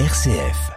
RCF. 0.00 0.72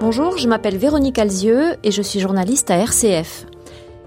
Bonjour, 0.00 0.38
je 0.38 0.48
m'appelle 0.48 0.78
Véronique 0.78 1.18
Alzieux 1.18 1.76
et 1.84 1.90
je 1.90 2.00
suis 2.00 2.18
journaliste 2.18 2.70
à 2.70 2.78
RCF. 2.78 3.44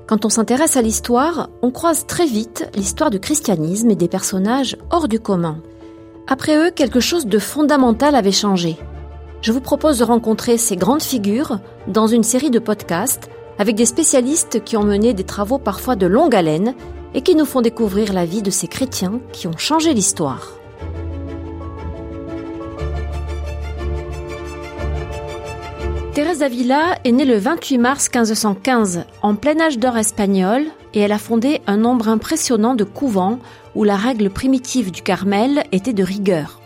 Quand 0.08 0.26
on 0.26 0.30
s'intéresse 0.30 0.78
à 0.78 0.82
l'histoire, 0.82 1.52
on 1.62 1.70
croise 1.70 2.08
très 2.08 2.26
vite 2.26 2.68
l'histoire 2.74 3.12
du 3.12 3.20
christianisme 3.20 3.92
et 3.92 3.96
des 3.96 4.08
personnages 4.08 4.76
hors 4.90 5.08
du 5.08 5.20
commun. 5.20 5.62
Après 6.26 6.58
eux, 6.58 6.72
quelque 6.72 7.02
chose 7.02 7.28
de 7.28 7.38
fondamental 7.38 8.16
avait 8.16 8.32
changé. 8.32 8.78
Je 9.44 9.52
vous 9.52 9.62
propose 9.62 10.00
de 10.00 10.06
rencontrer 10.06 10.58
ces 10.58 10.76
grandes 10.76 11.04
figures 11.04 11.60
dans 11.86 12.08
une 12.08 12.24
série 12.24 12.50
de 12.50 12.58
podcasts 12.58 13.30
avec 13.60 13.76
des 13.76 13.86
spécialistes 13.86 14.64
qui 14.64 14.76
ont 14.76 14.84
mené 14.84 15.14
des 15.14 15.24
travaux 15.24 15.60
parfois 15.60 15.96
de 15.96 16.08
longue 16.08 16.34
haleine 16.34 16.74
et 17.14 17.22
qui 17.22 17.36
nous 17.36 17.46
font 17.46 17.62
découvrir 17.62 18.14
la 18.14 18.26
vie 18.26 18.42
de 18.42 18.52
ces 18.52 18.68
chrétiens 18.68 19.20
qui 19.32 19.48
ont 19.48 19.58
changé 19.58 19.94
l'histoire. 19.94 20.60
Thérèse 26.14 26.40
d'Avila 26.40 27.00
est 27.04 27.12
née 27.12 27.26
le 27.26 27.38
28 27.38 27.78
mars 27.80 28.10
1515 28.14 29.06
en 29.24 29.34
plein 29.34 29.60
âge 29.60 29.80
d'or 29.80 29.98
espagnol 29.98 30.64
et 30.94 31.00
elle 31.00 31.12
a 31.12 31.18
fondé 31.18 31.62
un 31.66 31.78
nombre 31.78 32.08
impressionnant 32.08 32.76
de 32.76 32.84
couvents 32.84 33.40
où 33.74 33.84
la 33.84 33.96
règle 33.96 34.30
primitive 34.30 34.92
du 34.92 35.02
Carmel 35.02 35.64
était 35.72 35.94
de 35.94 36.04
rigueur. 36.04 36.62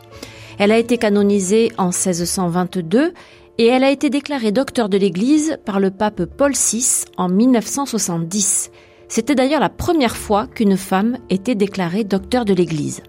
Elle 0.59 0.73
a 0.73 0.77
été 0.77 0.97
canonisée 0.97 1.71
en 1.77 1.91
1622 1.91 3.13
et 3.57 3.65
elle 3.67 3.85
a 3.85 3.91
été 3.91 4.09
déclarée 4.09 4.51
docteur 4.51 4.89
de 4.89 4.97
l'Église 4.97 5.57
par 5.63 5.79
le 5.79 5.91
pape 5.91 6.25
Paul 6.25 6.51
VI 6.51 7.05
en 7.15 7.29
1970. 7.29 8.71
C'était 9.09 9.35
d'ailleurs 9.35 9.61
la 9.61 9.69
première 9.69 10.17
fois 10.17 10.47
qu'une 10.47 10.77
femme 10.77 11.17
était 11.29 11.55
déclarée 11.55 12.03
docteur 12.03 12.45
de 12.45 12.53
l'Église. 12.53 13.03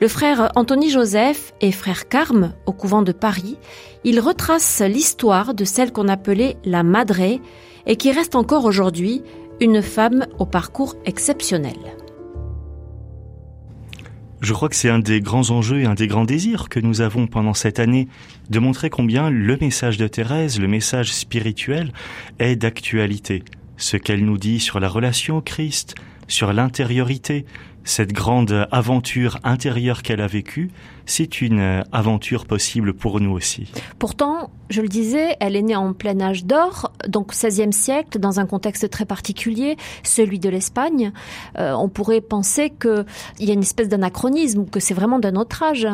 Le 0.00 0.08
frère 0.08 0.52
Anthony 0.56 0.90
Joseph 0.90 1.52
et 1.60 1.72
frère 1.72 2.08
Carme, 2.08 2.52
au 2.66 2.72
couvent 2.72 3.02
de 3.02 3.12
Paris, 3.12 3.56
il 4.04 4.20
retrace 4.20 4.82
l'histoire 4.82 5.54
de 5.54 5.64
celle 5.64 5.92
qu'on 5.92 6.08
appelait 6.08 6.56
la 6.64 6.82
Madré 6.82 7.40
et 7.86 7.96
qui 7.96 8.12
reste 8.12 8.34
encore 8.34 8.66
aujourd'hui 8.66 9.22
une 9.60 9.80
femme 9.80 10.26
au 10.38 10.44
parcours 10.44 10.96
exceptionnel. 11.06 11.78
Je 14.42 14.52
crois 14.52 14.68
que 14.68 14.76
c'est 14.76 14.90
un 14.90 14.98
des 14.98 15.22
grands 15.22 15.50
enjeux 15.50 15.80
et 15.80 15.86
un 15.86 15.94
des 15.94 16.06
grands 16.06 16.26
désirs 16.26 16.68
que 16.68 16.78
nous 16.78 17.00
avons 17.00 17.26
pendant 17.26 17.54
cette 17.54 17.78
année, 17.78 18.06
de 18.50 18.58
montrer 18.58 18.90
combien 18.90 19.30
le 19.30 19.56
message 19.56 19.96
de 19.96 20.06
Thérèse, 20.06 20.60
le 20.60 20.68
message 20.68 21.12
spirituel, 21.12 21.90
est 22.38 22.54
d'actualité. 22.54 23.42
Ce 23.76 23.96
qu'elle 23.96 24.24
nous 24.24 24.38
dit 24.38 24.60
sur 24.60 24.80
la 24.80 24.88
relation 24.88 25.38
au 25.38 25.40
Christ, 25.42 25.94
sur 26.28 26.52
l'intériorité, 26.52 27.44
cette 27.84 28.12
grande 28.12 28.66
aventure 28.72 29.38
intérieure 29.44 30.02
qu'elle 30.02 30.20
a 30.20 30.26
vécue, 30.26 30.70
c'est 31.06 31.40
une 31.40 31.84
aventure 31.92 32.44
possible 32.46 32.94
pour 32.94 33.20
nous 33.20 33.30
aussi. 33.30 33.70
Pourtant, 33.98 34.50
je 34.70 34.80
le 34.80 34.88
disais, 34.88 35.36
elle 35.40 35.56
est 35.56 35.62
née 35.62 35.76
en 35.76 35.92
plein 35.92 36.20
âge 36.20 36.44
d'or, 36.44 36.92
donc 37.08 37.32
16e 37.32 37.72
siècle, 37.72 38.18
dans 38.18 38.40
un 38.40 38.46
contexte 38.46 38.90
très 38.90 39.04
particulier, 39.04 39.76
celui 40.02 40.38
de 40.38 40.48
l'Espagne. 40.48 41.12
Euh, 41.58 41.72
on 41.72 41.88
pourrait 41.88 42.20
penser 42.20 42.70
qu'il 42.70 43.04
y 43.40 43.50
a 43.50 43.54
une 43.54 43.62
espèce 43.62 43.88
d'anachronisme, 43.88 44.66
que 44.66 44.80
c'est 44.80 44.94
vraiment 44.94 45.18
d'un 45.18 45.36
autre 45.36 45.62
âge. 45.62 45.86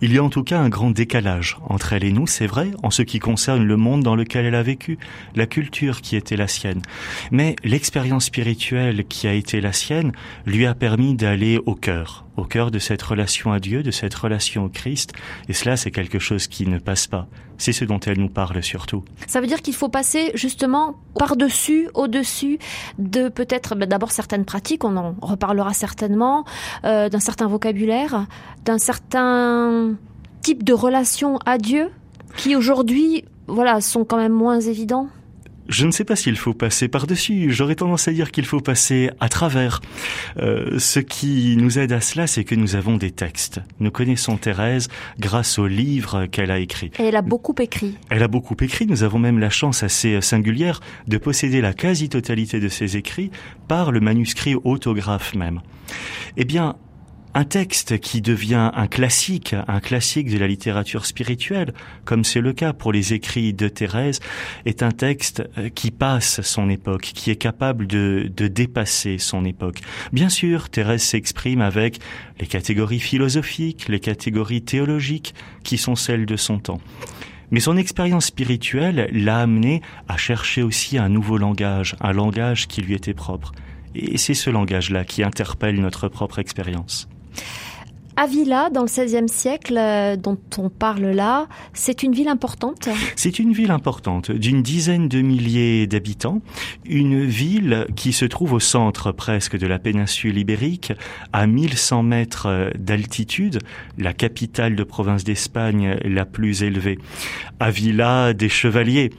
Il 0.00 0.12
y 0.12 0.18
a 0.18 0.24
en 0.24 0.30
tout 0.30 0.44
cas 0.44 0.58
un 0.58 0.68
grand 0.68 0.90
décalage 0.90 1.58
entre 1.68 1.92
elle 1.92 2.04
et 2.04 2.12
nous, 2.12 2.26
c'est 2.26 2.46
vrai, 2.46 2.70
en 2.82 2.90
ce 2.90 3.02
qui 3.02 3.18
concerne 3.18 3.64
le 3.64 3.76
monde 3.76 4.02
dans 4.02 4.16
lequel 4.16 4.46
elle 4.46 4.54
a 4.54 4.62
vécu, 4.62 4.98
la 5.34 5.46
culture 5.46 6.00
qui 6.00 6.16
était 6.16 6.36
la 6.36 6.48
sienne. 6.48 6.82
Mais 7.30 7.56
l'expérience 7.64 8.26
spirituelle 8.26 9.04
qui 9.06 9.26
a 9.26 9.32
été 9.32 9.60
la 9.60 9.72
sienne 9.72 10.12
lui 10.46 10.66
a 10.66 10.74
permis 10.74 11.14
d'aller 11.14 11.60
au 11.66 11.74
cœur, 11.74 12.24
au 12.36 12.44
cœur 12.44 12.70
de 12.70 12.78
cette 12.78 13.02
relation 13.02 13.52
à 13.52 13.60
Dieu, 13.60 13.82
de 13.82 13.90
cette 13.90 14.14
relation 14.14 14.64
au 14.64 14.68
Christ. 14.68 15.12
Et 15.48 15.52
cela, 15.52 15.76
c'est 15.76 15.90
quelque 15.90 16.18
chose 16.18 16.46
qui 16.46 16.66
ne 16.66 16.78
passe 16.78 17.06
pas. 17.06 17.28
C'est 17.62 17.72
ce 17.72 17.84
dont 17.84 18.00
elle 18.00 18.18
nous 18.18 18.28
parle 18.28 18.60
surtout. 18.60 19.04
Ça 19.28 19.40
veut 19.40 19.46
dire 19.46 19.62
qu'il 19.62 19.76
faut 19.76 19.88
passer 19.88 20.32
justement 20.34 20.96
par-dessus, 21.16 21.88
au-dessus 21.94 22.58
de 22.98 23.28
peut-être 23.28 23.76
ben, 23.76 23.88
d'abord 23.88 24.10
certaines 24.10 24.44
pratiques, 24.44 24.82
on 24.82 24.96
en 24.96 25.14
reparlera 25.22 25.72
certainement, 25.72 26.44
euh, 26.84 27.08
d'un 27.08 27.20
certain 27.20 27.46
vocabulaire, 27.46 28.26
d'un 28.64 28.78
certain 28.78 29.94
type 30.40 30.64
de 30.64 30.72
relation 30.72 31.38
à 31.46 31.56
Dieu 31.56 31.92
qui 32.36 32.56
aujourd'hui 32.56 33.26
voilà, 33.46 33.80
sont 33.80 34.04
quand 34.04 34.16
même 34.16 34.32
moins 34.32 34.58
évidents. 34.58 35.06
Je 35.68 35.86
ne 35.86 35.90
sais 35.90 36.04
pas 36.04 36.16
s'il 36.16 36.36
faut 36.36 36.54
passer 36.54 36.88
par-dessus, 36.88 37.52
j'aurais 37.52 37.76
tendance 37.76 38.08
à 38.08 38.12
dire 38.12 38.30
qu'il 38.30 38.44
faut 38.44 38.60
passer 38.60 39.10
à 39.20 39.28
travers. 39.28 39.80
Euh, 40.38 40.78
ce 40.78 41.00
qui 41.00 41.56
nous 41.56 41.78
aide 41.78 41.92
à 41.92 42.00
cela, 42.00 42.26
c'est 42.26 42.44
que 42.44 42.54
nous 42.54 42.76
avons 42.76 42.96
des 42.96 43.10
textes. 43.10 43.60
Nous 43.80 43.90
connaissons 43.90 44.36
Thérèse 44.36 44.88
grâce 45.18 45.58
aux 45.58 45.66
livres 45.66 46.26
qu'elle 46.26 46.50
a 46.50 46.58
écrits. 46.58 46.90
Et 46.98 47.04
elle 47.04 47.16
a 47.16 47.22
beaucoup 47.22 47.54
écrit. 47.60 47.96
Elle 48.10 48.22
a 48.22 48.28
beaucoup 48.28 48.56
écrit, 48.60 48.86
nous 48.86 49.02
avons 49.02 49.18
même 49.18 49.38
la 49.38 49.50
chance 49.50 49.82
assez 49.82 50.20
singulière 50.20 50.80
de 51.06 51.18
posséder 51.18 51.60
la 51.60 51.72
quasi-totalité 51.72 52.60
de 52.60 52.68
ses 52.68 52.96
écrits 52.96 53.30
par 53.68 53.92
le 53.92 54.00
manuscrit 54.00 54.56
autographe 54.64 55.34
même. 55.34 55.60
Eh 56.36 56.44
bien, 56.44 56.76
un 57.34 57.44
texte 57.44 57.98
qui 57.98 58.20
devient 58.20 58.70
un 58.74 58.86
classique, 58.86 59.54
un 59.66 59.80
classique 59.80 60.30
de 60.30 60.38
la 60.38 60.46
littérature 60.46 61.06
spirituelle, 61.06 61.72
comme 62.04 62.24
c'est 62.24 62.40
le 62.40 62.52
cas 62.52 62.72
pour 62.72 62.92
les 62.92 63.14
écrits 63.14 63.54
de 63.54 63.68
Thérèse, 63.68 64.20
est 64.66 64.82
un 64.82 64.90
texte 64.90 65.42
euh, 65.56 65.70
qui 65.70 65.90
passe 65.90 66.42
son 66.42 66.68
époque, 66.68 67.12
qui 67.14 67.30
est 67.30 67.36
capable 67.36 67.86
de, 67.86 68.30
de 68.34 68.48
dépasser 68.48 69.18
son 69.18 69.44
époque. 69.44 69.80
Bien 70.12 70.28
sûr, 70.28 70.68
Thérèse 70.68 71.02
s'exprime 71.02 71.62
avec 71.62 72.00
les 72.38 72.46
catégories 72.46 73.00
philosophiques, 73.00 73.88
les 73.88 74.00
catégories 74.00 74.62
théologiques, 74.62 75.34
qui 75.64 75.78
sont 75.78 75.96
celles 75.96 76.26
de 76.26 76.36
son 76.36 76.58
temps. 76.58 76.80
Mais 77.50 77.60
son 77.60 77.76
expérience 77.76 78.26
spirituelle 78.26 79.08
l'a 79.12 79.40
amené 79.40 79.82
à 80.08 80.16
chercher 80.16 80.62
aussi 80.62 80.96
un 80.98 81.08
nouveau 81.08 81.36
langage, 81.36 81.96
un 82.00 82.12
langage 82.12 82.66
qui 82.66 82.80
lui 82.80 82.94
était 82.94 83.14
propre. 83.14 83.52
Et 83.94 84.16
c'est 84.16 84.34
ce 84.34 84.48
langage-là 84.48 85.04
qui 85.04 85.22
interpelle 85.22 85.78
notre 85.78 86.08
propre 86.08 86.38
expérience. 86.38 87.08
Avila, 88.16 88.68
dans 88.68 88.82
le 88.82 88.86
XVIe 88.86 89.28
siècle, 89.28 89.76
euh, 89.78 90.16
dont 90.16 90.38
on 90.58 90.68
parle 90.68 91.06
là, 91.06 91.48
c'est 91.72 92.02
une 92.02 92.12
ville 92.12 92.28
importante. 92.28 92.88
C'est 93.16 93.38
une 93.38 93.52
ville 93.52 93.70
importante, 93.70 94.30
d'une 94.30 94.62
dizaine 94.62 95.08
de 95.08 95.22
milliers 95.22 95.86
d'habitants, 95.86 96.42
une 96.84 97.24
ville 97.24 97.86
qui 97.96 98.12
se 98.12 98.26
trouve 98.26 98.52
au 98.52 98.60
centre 98.60 99.12
presque 99.12 99.56
de 99.56 99.66
la 99.66 99.78
péninsule 99.78 100.36
ibérique, 100.36 100.92
à 101.32 101.46
1100 101.46 102.02
mètres 102.02 102.70
d'altitude, 102.78 103.60
la 103.96 104.12
capitale 104.12 104.76
de 104.76 104.84
province 104.84 105.24
d'Espagne 105.24 105.96
la 106.04 106.26
plus 106.26 106.62
élevée. 106.62 106.98
Avila 107.60 108.34
des 108.34 108.50
chevaliers, 108.50 109.10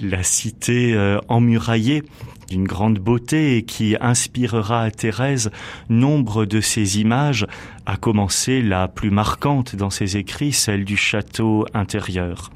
la 0.00 0.22
cité 0.22 0.94
euh, 0.94 1.18
emmuraillée 1.28 2.02
d'une 2.48 2.64
grande 2.64 2.98
beauté 2.98 3.64
qui 3.64 3.96
inspirera 4.00 4.82
à 4.82 4.90
Thérèse 4.90 5.50
nombre 5.88 6.44
de 6.44 6.60
ses 6.60 7.00
images, 7.00 7.46
à 7.86 7.96
commencer 7.96 8.62
la 8.62 8.88
plus 8.88 9.10
marquante 9.10 9.74
dans 9.74 9.90
ses 9.90 10.16
écrits, 10.16 10.52
celle 10.52 10.84
du 10.84 10.96
château 10.96 11.66
intérieur. 11.74 12.50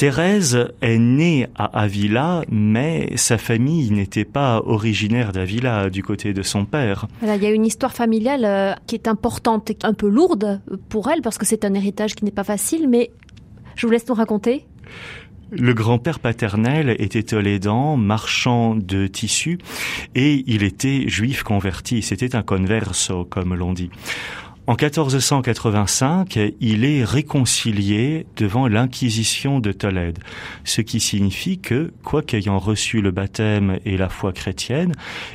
Thérèse 0.00 0.68
est 0.80 0.96
née 0.96 1.46
à 1.56 1.66
Avila, 1.78 2.40
mais 2.48 3.12
sa 3.16 3.36
famille 3.36 3.90
n'était 3.90 4.24
pas 4.24 4.62
originaire 4.64 5.30
d'Avila 5.30 5.90
du 5.90 6.02
côté 6.02 6.32
de 6.32 6.40
son 6.40 6.64
père. 6.64 7.06
il 7.20 7.42
y 7.42 7.44
a 7.44 7.50
une 7.50 7.66
histoire 7.66 7.92
familiale 7.92 8.46
euh, 8.46 8.72
qui 8.86 8.94
est 8.94 9.08
importante 9.08 9.68
et 9.68 9.76
un 9.82 9.92
peu 9.92 10.08
lourde 10.08 10.62
pour 10.88 11.10
elle 11.10 11.20
parce 11.20 11.36
que 11.36 11.44
c'est 11.44 11.66
un 11.66 11.74
héritage 11.74 12.14
qui 12.14 12.24
n'est 12.24 12.30
pas 12.30 12.44
facile, 12.44 12.88
mais 12.88 13.10
je 13.76 13.86
vous 13.86 13.92
laisse 13.92 14.08
nous 14.08 14.14
raconter. 14.14 14.64
Le 15.52 15.74
grand-père 15.74 16.20
paternel 16.20 16.94
était 16.98 17.22
tolédan, 17.24 17.96
marchand 17.96 18.76
de 18.76 19.06
tissus, 19.06 19.58
et 20.14 20.44
il 20.46 20.62
était 20.62 21.08
juif 21.08 21.42
converti. 21.42 22.02
C'était 22.02 22.36
un 22.36 22.42
converso, 22.42 23.24
comme 23.24 23.54
l'on 23.54 23.72
dit. 23.72 23.90
En 24.66 24.74
1485, 24.74 26.38
il 26.60 26.84
est 26.84 27.02
réconcilié 27.02 28.26
devant 28.36 28.68
l'Inquisition 28.68 29.58
de 29.58 29.72
Tolède, 29.72 30.20
ce 30.62 30.80
qui 30.80 31.00
signifie 31.00 31.58
que, 31.58 31.92
quoiqu'ayant 32.04 32.60
reçu 32.60 33.00
le 33.00 33.10
baptême 33.10 33.80
et 33.84 33.96
la 33.96 34.08
foi 34.08 34.32
chrétienne, 34.32 34.92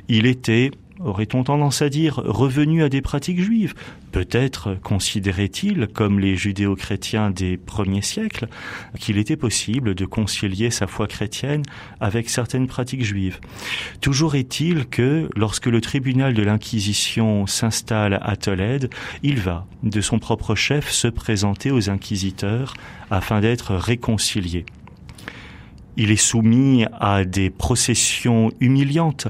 il 0.08 0.26
était 0.26 0.72
aurait-on 1.00 1.44
tendance 1.44 1.82
à 1.82 1.90
dire, 1.90 2.16
revenu 2.16 2.84
à 2.84 2.90
des 2.90 3.02
pratiques 3.02 3.42
juives? 3.42 3.74
Peut-être 4.12 4.78
considérait-il, 4.82 5.88
comme 5.88 6.20
les 6.20 6.36
judéo-chrétiens 6.38 7.32
des 7.32 7.58
premiers 7.58 8.02
siècles, 8.02 8.48
qu'il 9.00 9.18
était 9.18 9.36
possible 9.36 9.94
de 9.94 10.06
concilier 10.06 10.72
sa 10.72 10.88
foi 10.88 11.08
chrétienne 11.08 11.64
avec 12.00 12.30
certaines 12.30 12.68
pratiques 12.68 13.04
juives. 13.04 13.40
Toujours 14.02 14.36
est-il 14.36 14.86
que, 14.88 15.30
lorsque 15.36 15.68
le 15.68 15.82
tribunal 15.82 16.34
de 16.34 16.44
l'Inquisition 16.44 17.46
s'installe 17.46 18.20
à 18.22 18.36
Tolède, 18.36 18.90
il 19.24 19.40
va, 19.40 19.66
de 19.84 20.02
son 20.02 20.20
propre 20.20 20.56
chef, 20.56 20.90
se 20.92 21.08
présenter 21.08 21.72
aux 21.72 21.90
inquisiteurs 21.90 22.74
afin 23.12 23.42
d'être 23.42 23.76
réconcilié. 23.76 24.66
Il 25.98 26.12
est 26.12 26.18
soumis 26.18 26.86
à 27.00 27.24
des 27.24 27.50
processions 27.50 28.52
humiliantes. 28.60 29.28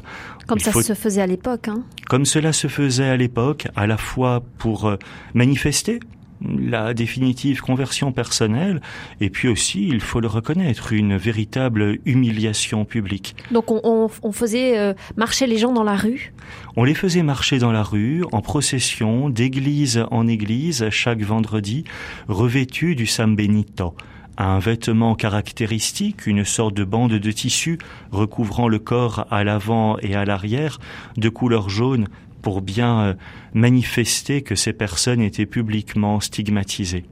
Comme 0.48 0.60
ça 0.60 0.72
se 0.72 0.94
faisait 0.94 1.22
à 1.22 1.28
l'époque. 1.28 1.68
Hein. 1.68 1.84
Comme 2.08 2.26
cela 2.26 2.54
se 2.54 2.68
faisait 2.68 3.10
à 3.10 3.18
l'époque, 3.18 3.68
à 3.76 3.88
la 3.88 3.98
fois 3.98 4.44
pour 4.58 4.86
euh, 4.86 4.98
manifester 5.34 6.00
la 6.42 6.94
définitive 6.94 7.62
conversion 7.62 8.12
personnelle, 8.12 8.82
et 9.22 9.30
puis 9.30 9.48
aussi, 9.48 9.88
il 9.88 10.02
faut 10.02 10.20
le 10.20 10.28
reconnaître, 10.28 10.94
une 10.94 11.16
véritable 11.16 12.00
humiliation 12.06 12.86
publique. 12.86 13.36
Donc 13.52 13.66
on, 13.72 14.10
faisait 14.32 14.78
euh, 14.78 14.94
marcher 15.16 15.48
les 15.48 15.58
gens 15.58 15.72
dans 15.72 15.84
la 15.84 15.96
rue? 15.96 16.34
On 16.76 16.84
les 16.84 16.94
faisait 16.94 17.24
marcher 17.24 17.58
dans 17.58 17.72
la 17.72 17.84
rue, 17.84 18.24
en 18.32 18.42
procession, 18.42 19.30
d'église 19.30 20.04
en 20.12 20.28
église, 20.28 20.90
chaque 20.90 21.22
vendredi, 21.22 21.86
revêtus 22.28 22.96
du 22.96 23.06
San 23.06 23.36
Benito 23.36 23.96
un 24.38 24.60
vêtement 24.60 25.16
caractéristique, 25.16 26.28
une 26.28 26.46
sorte 26.46 26.74
de 26.74 26.84
bande 26.84 27.14
de 27.14 27.32
tissu 27.32 27.78
recouvrant 28.12 28.68
le 28.68 28.80
corps 28.80 29.28
à 29.32 29.44
l'avant 29.44 29.98
et 30.00 30.16
à 30.16 30.26
l'arrière, 30.26 30.80
de 31.18 31.30
couleur 31.30 31.70
jaune, 31.70 32.08
pour 32.42 32.62
bien 32.62 33.00
euh, 33.00 33.14
manifester 33.54 34.42
que 34.42 34.56
ces 34.56 34.74
personnes 34.74 35.22
étaient 35.22 35.48
publiquement 35.48 36.20
stigmatisées. 36.20 37.06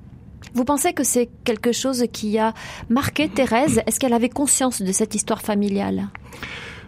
Vous 0.54 0.66
pensez 0.66 0.94
que 0.94 1.04
c'est 1.04 1.30
quelque 1.44 1.72
chose 1.72 2.06
qui 2.12 2.38
a 2.38 2.54
marqué 2.90 3.28
Thérèse? 3.28 3.81
Est-ce 3.88 4.00
qu'elle 4.00 4.14
avait 4.14 4.30
conscience 4.30 4.81
de 4.81 4.92
cette 4.92 5.16
histoire 5.16 5.42
familiale? 5.42 6.10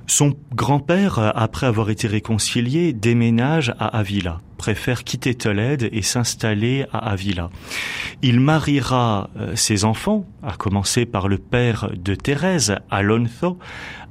Son 0.07 0.35
grand-père, 0.53 1.17
après 1.35 1.65
avoir 1.65 1.89
été 1.89 2.07
réconcilié, 2.07 2.93
déménage 2.93 3.73
à 3.79 3.97
Avila, 3.97 4.39
préfère 4.57 5.03
quitter 5.03 5.35
Tolède 5.35 5.89
et 5.91 6.01
s'installer 6.01 6.85
à 6.91 7.09
Avila. 7.09 7.49
Il 8.21 8.39
mariera 8.39 9.29
euh, 9.37 9.55
ses 9.55 9.85
enfants, 9.85 10.25
à 10.43 10.55
commencer 10.55 11.05
par 11.05 11.27
le 11.27 11.37
père 11.37 11.89
de 11.95 12.15
Thérèse, 12.15 12.75
Alonso, 12.89 13.59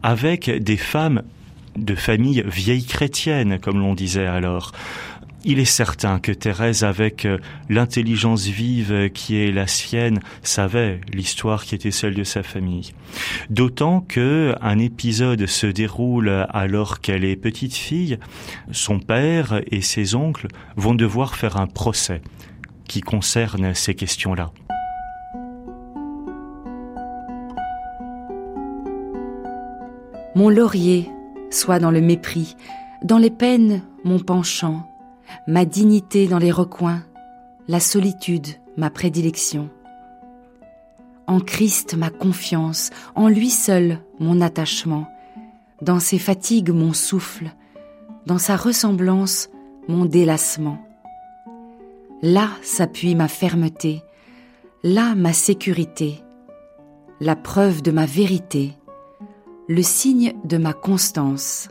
avec 0.02 0.50
des 0.50 0.76
femmes 0.76 1.23
de 1.76 1.94
famille 1.94 2.44
vieille 2.46 2.85
chrétienne, 2.85 3.58
comme 3.58 3.81
l'on 3.81 3.94
disait 3.94 4.26
alors. 4.26 4.73
Il 5.46 5.58
est 5.58 5.67
certain 5.67 6.20
que 6.20 6.32
Thérèse, 6.32 6.85
avec 6.85 7.26
euh, 7.26 7.37
l'intelligence 7.69 8.46
vive 8.46 9.11
qui 9.11 9.37
est 9.37 9.52
la 9.52 9.67
sienne, 9.67 10.20
savait 10.43 11.02
l'histoire 11.12 11.64
qui 11.64 11.75
était 11.75 11.91
celle 11.91 12.14
de 12.14 12.25
sa 12.25 12.43
famille. 12.43 12.93
D'autant 13.50 14.00
que 14.00 14.55
un 14.62 14.79
épisode 14.79 15.44
se 15.44 15.67
déroule 15.67 16.46
alors 16.49 17.00
qu'elle 17.00 17.25
est 17.25 17.37
petite 17.37 17.75
fille. 17.75 18.19
Son 18.73 19.00
père 19.00 19.61
et 19.70 19.82
ses 19.82 20.14
oncles 20.14 20.49
vont 20.76 20.94
devoir 20.94 21.35
faire 21.35 21.58
un 21.58 21.67
procès 21.67 22.23
qui 22.88 23.02
concerne 23.02 23.75
ces 23.75 23.94
questions-là. 23.94 24.50
Mon 30.35 30.49
laurier, 30.49 31.11
soit 31.50 31.79
dans 31.79 31.90
le 31.90 32.00
mépris, 32.00 32.56
dans 33.02 33.19
les 33.19 33.31
peines 33.31 33.82
mon 34.05 34.19
penchant, 34.19 34.88
ma 35.47 35.65
dignité 35.65 36.26
dans 36.26 36.38
les 36.38 36.50
recoins, 36.50 37.03
la 37.69 37.81
solitude 37.81 38.47
ma 38.76 38.91
prédilection. 38.91 39.71
En 41.26 41.41
Christ 41.41 41.94
ma 41.94 42.11
confiance, 42.11 42.91
en 43.15 43.29
lui 43.29 43.50
seul 43.50 43.99
mon 44.21 44.41
attachement, 44.41 45.06
dans 45.82 46.00
ses 46.00 46.19
fatigues 46.19 46.71
mon 46.71 46.93
souffle, 46.93 47.53
dans 48.26 48.38
sa 48.38 48.56
ressemblance 48.56 49.49
mon 49.88 50.05
délassement. 50.05 50.79
Là 52.23 52.49
s'appuie 52.62 53.15
ma 53.15 53.29
fermeté, 53.29 54.03
là 54.82 55.15
ma 55.15 55.32
sécurité, 55.32 56.23
la 57.21 57.37
preuve 57.37 57.82
de 57.82 57.91
ma 57.91 58.06
vérité, 58.06 58.73
le 59.69 59.82
signe 59.82 60.35
de 60.44 60.56
ma 60.56 60.73
constance. 60.73 61.69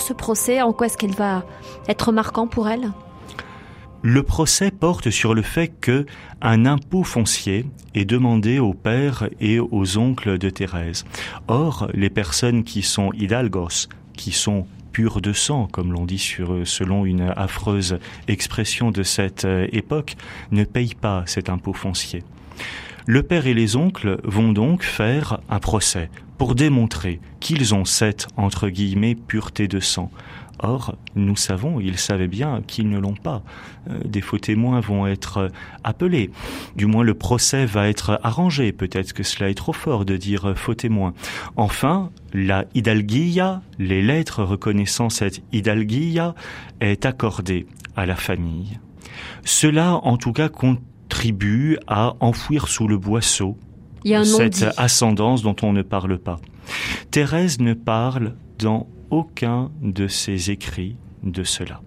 Ce 0.00 0.12
procès, 0.12 0.62
en 0.62 0.72
quoi 0.72 0.86
est-ce 0.86 0.96
qu'il 0.96 1.14
va 1.14 1.44
être 1.88 2.12
marquant 2.12 2.46
pour 2.46 2.68
elle? 2.68 2.92
Le 4.02 4.22
procès 4.22 4.70
porte 4.70 5.10
sur 5.10 5.34
le 5.34 5.42
fait 5.42 5.68
que 5.68 6.06
un 6.40 6.66
impôt 6.66 7.02
foncier 7.02 7.66
est 7.94 8.04
demandé 8.04 8.58
au 8.58 8.72
père 8.72 9.28
et 9.40 9.58
aux 9.58 9.98
oncles 9.98 10.38
de 10.38 10.50
Thérèse. 10.50 11.04
Or, 11.48 11.88
les 11.92 12.10
personnes 12.10 12.62
qui 12.62 12.82
sont 12.82 13.12
hidalgos, 13.14 13.88
qui 14.14 14.32
sont 14.32 14.66
pures 14.92 15.20
de 15.20 15.32
sang, 15.32 15.68
comme 15.72 15.92
l'on 15.92 16.04
dit 16.04 16.18
sur, 16.18 16.66
selon 16.66 17.04
une 17.04 17.32
affreuse 17.36 17.98
expression 18.28 18.90
de 18.90 19.02
cette 19.02 19.44
euh, 19.44 19.66
époque, 19.72 20.16
ne 20.52 20.64
payent 20.64 20.94
pas 20.94 21.24
cet 21.26 21.48
impôt 21.48 21.72
foncier. 21.72 22.22
Le 23.08 23.22
père 23.22 23.46
et 23.46 23.54
les 23.54 23.76
oncles 23.76 24.18
vont 24.24 24.52
donc 24.52 24.82
faire 24.82 25.38
un 25.48 25.60
procès 25.60 26.10
pour 26.38 26.56
démontrer 26.56 27.20
qu'ils 27.38 27.72
ont 27.72 27.84
cette, 27.84 28.26
entre 28.36 28.68
guillemets, 28.68 29.14
pureté 29.14 29.68
de 29.68 29.78
sang. 29.78 30.10
Or, 30.58 30.96
nous 31.14 31.36
savons, 31.36 31.78
ils 31.78 31.98
savaient 31.98 32.26
bien 32.26 32.62
qu'ils 32.66 32.88
ne 32.88 32.98
l'ont 32.98 33.14
pas. 33.14 33.44
Euh, 33.88 34.00
des 34.04 34.22
faux 34.22 34.38
témoins 34.38 34.80
vont 34.80 35.06
être 35.06 35.52
appelés. 35.84 36.32
Du 36.74 36.86
moins, 36.86 37.04
le 37.04 37.14
procès 37.14 37.64
va 37.64 37.88
être 37.88 38.18
arrangé. 38.24 38.72
Peut-être 38.72 39.12
que 39.12 39.22
cela 39.22 39.50
est 39.50 39.54
trop 39.54 39.72
fort 39.72 40.04
de 40.04 40.16
dire 40.16 40.54
faux 40.56 40.74
témoins. 40.74 41.14
Enfin, 41.54 42.10
la 42.32 42.64
hidalguilla, 42.74 43.62
les 43.78 44.02
lettres 44.02 44.42
reconnaissant 44.42 45.10
cette 45.10 45.42
hidalguilla, 45.52 46.34
est 46.80 47.06
accordée 47.06 47.66
à 47.94 48.04
la 48.04 48.16
famille. 48.16 48.80
Cela, 49.44 49.92
en 49.92 50.16
tout 50.16 50.32
cas, 50.32 50.48
compte 50.48 50.80
tribu 51.08 51.78
à 51.86 52.14
enfouir 52.20 52.68
sous 52.68 52.88
le 52.88 52.98
boisseau 52.98 53.56
cette 54.24 54.66
ascendance 54.76 55.42
dont 55.42 55.56
on 55.62 55.72
ne 55.72 55.82
parle 55.82 56.18
pas. 56.18 56.38
Thérèse 57.10 57.60
ne 57.60 57.74
parle 57.74 58.34
dans 58.58 58.86
aucun 59.10 59.70
de 59.82 60.08
ses 60.08 60.50
écrits 60.50 60.96
de 61.22 61.44
cela. 61.44 61.80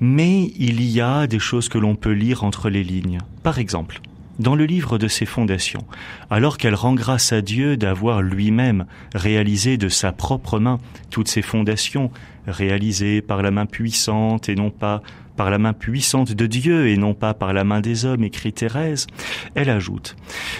Mais 0.00 0.50
il 0.56 0.82
y 0.82 1.00
a 1.00 1.26
des 1.26 1.38
choses 1.38 1.68
que 1.68 1.78
l'on 1.78 1.94
peut 1.94 2.12
lire 2.12 2.44
entre 2.44 2.70
les 2.70 2.84
lignes. 2.84 3.18
Par 3.42 3.58
exemple, 3.58 4.00
dans 4.38 4.54
le 4.54 4.64
livre 4.64 4.96
de 4.96 5.08
ses 5.08 5.26
fondations, 5.26 5.84
alors 6.30 6.56
qu'elle 6.56 6.74
rend 6.74 6.94
grâce 6.94 7.32
à 7.32 7.42
Dieu 7.42 7.76
d'avoir 7.76 8.22
lui-même 8.22 8.86
réalisé 9.14 9.76
de 9.76 9.90
sa 9.90 10.12
propre 10.12 10.58
main 10.58 10.78
toutes 11.10 11.28
ces 11.28 11.42
fondations, 11.42 12.10
réalisées 12.46 13.20
par 13.20 13.42
la 13.42 13.50
main 13.50 13.66
puissante 13.66 14.48
et 14.48 14.54
non 14.54 14.70
pas 14.70 15.02
par 15.36 15.50
la 15.50 15.58
main 15.58 15.72
puissante 15.72 16.32
de 16.32 16.46
Dieu 16.46 16.88
et 16.88 16.96
non 16.96 17.14
pas 17.14 17.34
par 17.34 17.52
la 17.52 17.64
main 17.64 17.80
des 17.80 18.04
hommes, 18.04 18.24
écrit 18.24 18.52
Thérèse, 18.52 19.06
elle 19.54 19.70
ajoute 19.70 20.16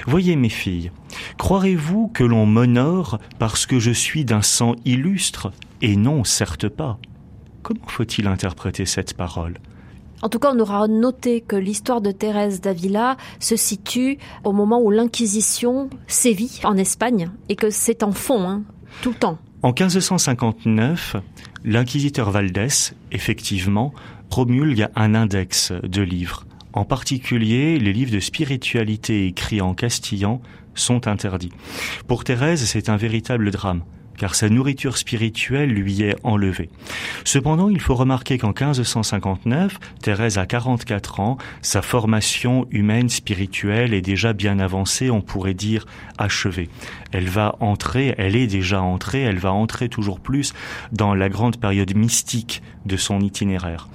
Voyez 0.07 0.37
mes 0.37 0.49
filles, 0.49 0.91
croirez-vous 1.39 2.09
que 2.09 2.25
l'on 2.25 2.47
m'honore 2.47 3.19
parce 3.39 3.67
que 3.67 3.79
je 3.79 3.91
suis 3.91 4.25
d'un 4.25 4.43
sang 4.43 4.75
illustre 4.85 5.53
Et 5.83 5.97
non, 5.97 6.25
certes 6.25 6.69
pas? 6.69 6.99
Comment 7.63 7.87
faut-il 7.87 8.27
interpréter 8.27 8.87
cette 8.87 9.15
parole? 9.15 9.59
En 10.23 10.29
tout 10.29 10.39
cas, 10.39 10.53
on 10.55 10.59
aura 10.59 10.87
noté 10.87 11.41
que 11.41 11.57
l'histoire 11.57 12.01
de 12.01 12.11
Thérèse 12.11 12.61
d'Avila 12.61 13.17
se 13.39 13.57
situe 13.57 14.19
au 14.45 14.53
moment 14.53 14.81
où 14.81 14.91
l'Inquisition 14.91 15.89
sévit 16.09 16.61
en 16.65 16.77
Espagne 16.77 17.31
et 17.49 17.57
que 17.57 17.71
c'est 17.71 18.03
en 18.03 18.13
fond, 18.13 18.43
hein, 18.43 18.63
tout 19.03 19.11
le 19.11 19.17
temps. 19.17 19.39
En 19.63 19.69
1559, 19.69 21.17
l'inquisiteur 21.65 22.31
Valdès, 22.31 22.95
effectivement, 23.13 23.93
promulgue 24.31 24.89
un 24.97 25.15
index 25.15 25.73
de 25.73 26.03
livres. 26.03 26.47
En 26.73 26.85
particulier, 26.85 27.79
les 27.79 27.93
livres 27.93 28.13
de 28.13 28.21
spiritualité 28.21 29.27
écrits 29.27 29.61
en 29.61 29.75
castillan 29.75 30.41
sont 30.75 31.09
interdits. 31.09 31.53
Pour 32.07 32.23
Thérèse, 32.25 32.65
c'est 32.65 32.89
un 32.89 32.97
véritable 32.97 33.51
drame 33.51 33.83
car 34.21 34.35
sa 34.35 34.51
nourriture 34.51 34.99
spirituelle 34.99 35.71
lui 35.71 36.03
est 36.03 36.15
enlevée. 36.25 36.69
Cependant, 37.25 37.71
il 37.71 37.81
faut 37.81 37.95
remarquer 37.95 38.37
qu'en 38.37 38.49
1559, 38.49 39.81
Thérèse 40.03 40.37
a 40.37 40.45
44 40.45 41.21
ans, 41.21 41.39
sa 41.63 41.81
formation 41.81 42.67
humaine 42.71 43.09
spirituelle 43.09 43.95
est 43.95 44.03
déjà 44.03 44.35
bien 44.35 44.59
avancée, 44.59 45.11
on 45.11 45.23
pourrait 45.23 45.55
dire 45.55 45.87
achevée. 46.19 46.69
Elle 47.13 47.31
va 47.31 47.57
entrer, 47.61 48.15
elle 48.19 48.37
est 48.37 48.47
déjà 48.47 48.83
entrée, 48.83 49.23
elle 49.23 49.39
va 49.39 49.55
entrer 49.55 49.89
toujours 49.89 50.21
plus 50.21 50.53
dans 50.93 51.15
la 51.15 51.31
grande 51.31 51.57
période 51.57 51.97
mystique 51.97 52.63
de 52.85 52.99
son 52.99 53.21
itinéraire. 53.21 53.89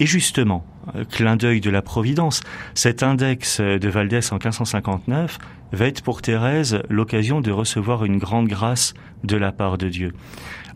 Et 0.00 0.06
justement, 0.06 0.64
clin 1.10 1.36
d'œil 1.36 1.60
de 1.60 1.70
la 1.70 1.82
Providence. 1.82 2.40
Cet 2.74 3.02
index 3.02 3.60
de 3.60 3.88
Valdès 3.88 4.32
en 4.32 4.36
1559 4.36 5.38
va 5.72 5.86
être 5.86 6.02
pour 6.02 6.22
Thérèse 6.22 6.80
l'occasion 6.88 7.40
de 7.40 7.50
recevoir 7.50 8.04
une 8.04 8.18
grande 8.18 8.48
grâce 8.48 8.94
de 9.24 9.36
la 9.36 9.52
part 9.52 9.78
de 9.78 9.88
Dieu. 9.88 10.12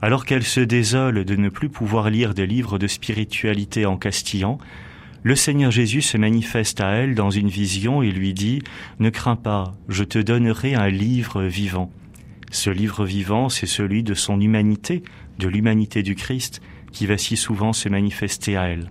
Alors 0.03 0.25
qu'elle 0.25 0.45
se 0.45 0.61
désole 0.61 1.25
de 1.25 1.37
ne 1.37 1.49
plus 1.49 1.69
pouvoir 1.69 2.11
lire 2.11 2.35
des 2.35 2.47
livres 2.47 2.79
de 2.79 2.87
spiritualité 2.87 3.87
en 3.87 3.97
castillan, 3.97 4.59
le 5.23 5.37
Seigneur 5.37 5.71
Jésus 5.71 6.01
se 6.01 6.17
manifeste 6.17 6.81
à 6.81 6.93
elle 6.93 7.15
dans 7.15 7.31
une 7.31 7.51
vision 7.51 8.03
et 8.03 8.11
lui 8.11 8.33
dit⁇ 8.33 8.59
Ne 8.99 9.11
crains 9.11 9.37
pas, 9.37 9.75
je 9.89 10.05
te 10.05 10.19
donnerai 10.19 10.75
un 10.75 10.89
livre 10.89 11.43
vivant. 11.43 11.91
Ce 12.51 12.71
livre 12.71 13.05
vivant, 13.05 13.51
c'est 13.51 13.67
celui 13.67 14.03
de 14.03 14.15
son 14.15 14.41
humanité, 14.41 15.03
de 15.39 15.49
l'humanité 15.49 16.03
du 16.03 16.15
Christ, 16.15 16.63
qui 16.91 17.07
va 17.07 17.19
si 17.19 17.37
souvent 17.37 17.75
se 17.75 17.91
manifester 17.91 18.57
à 18.57 18.69
elle. 18.69 18.91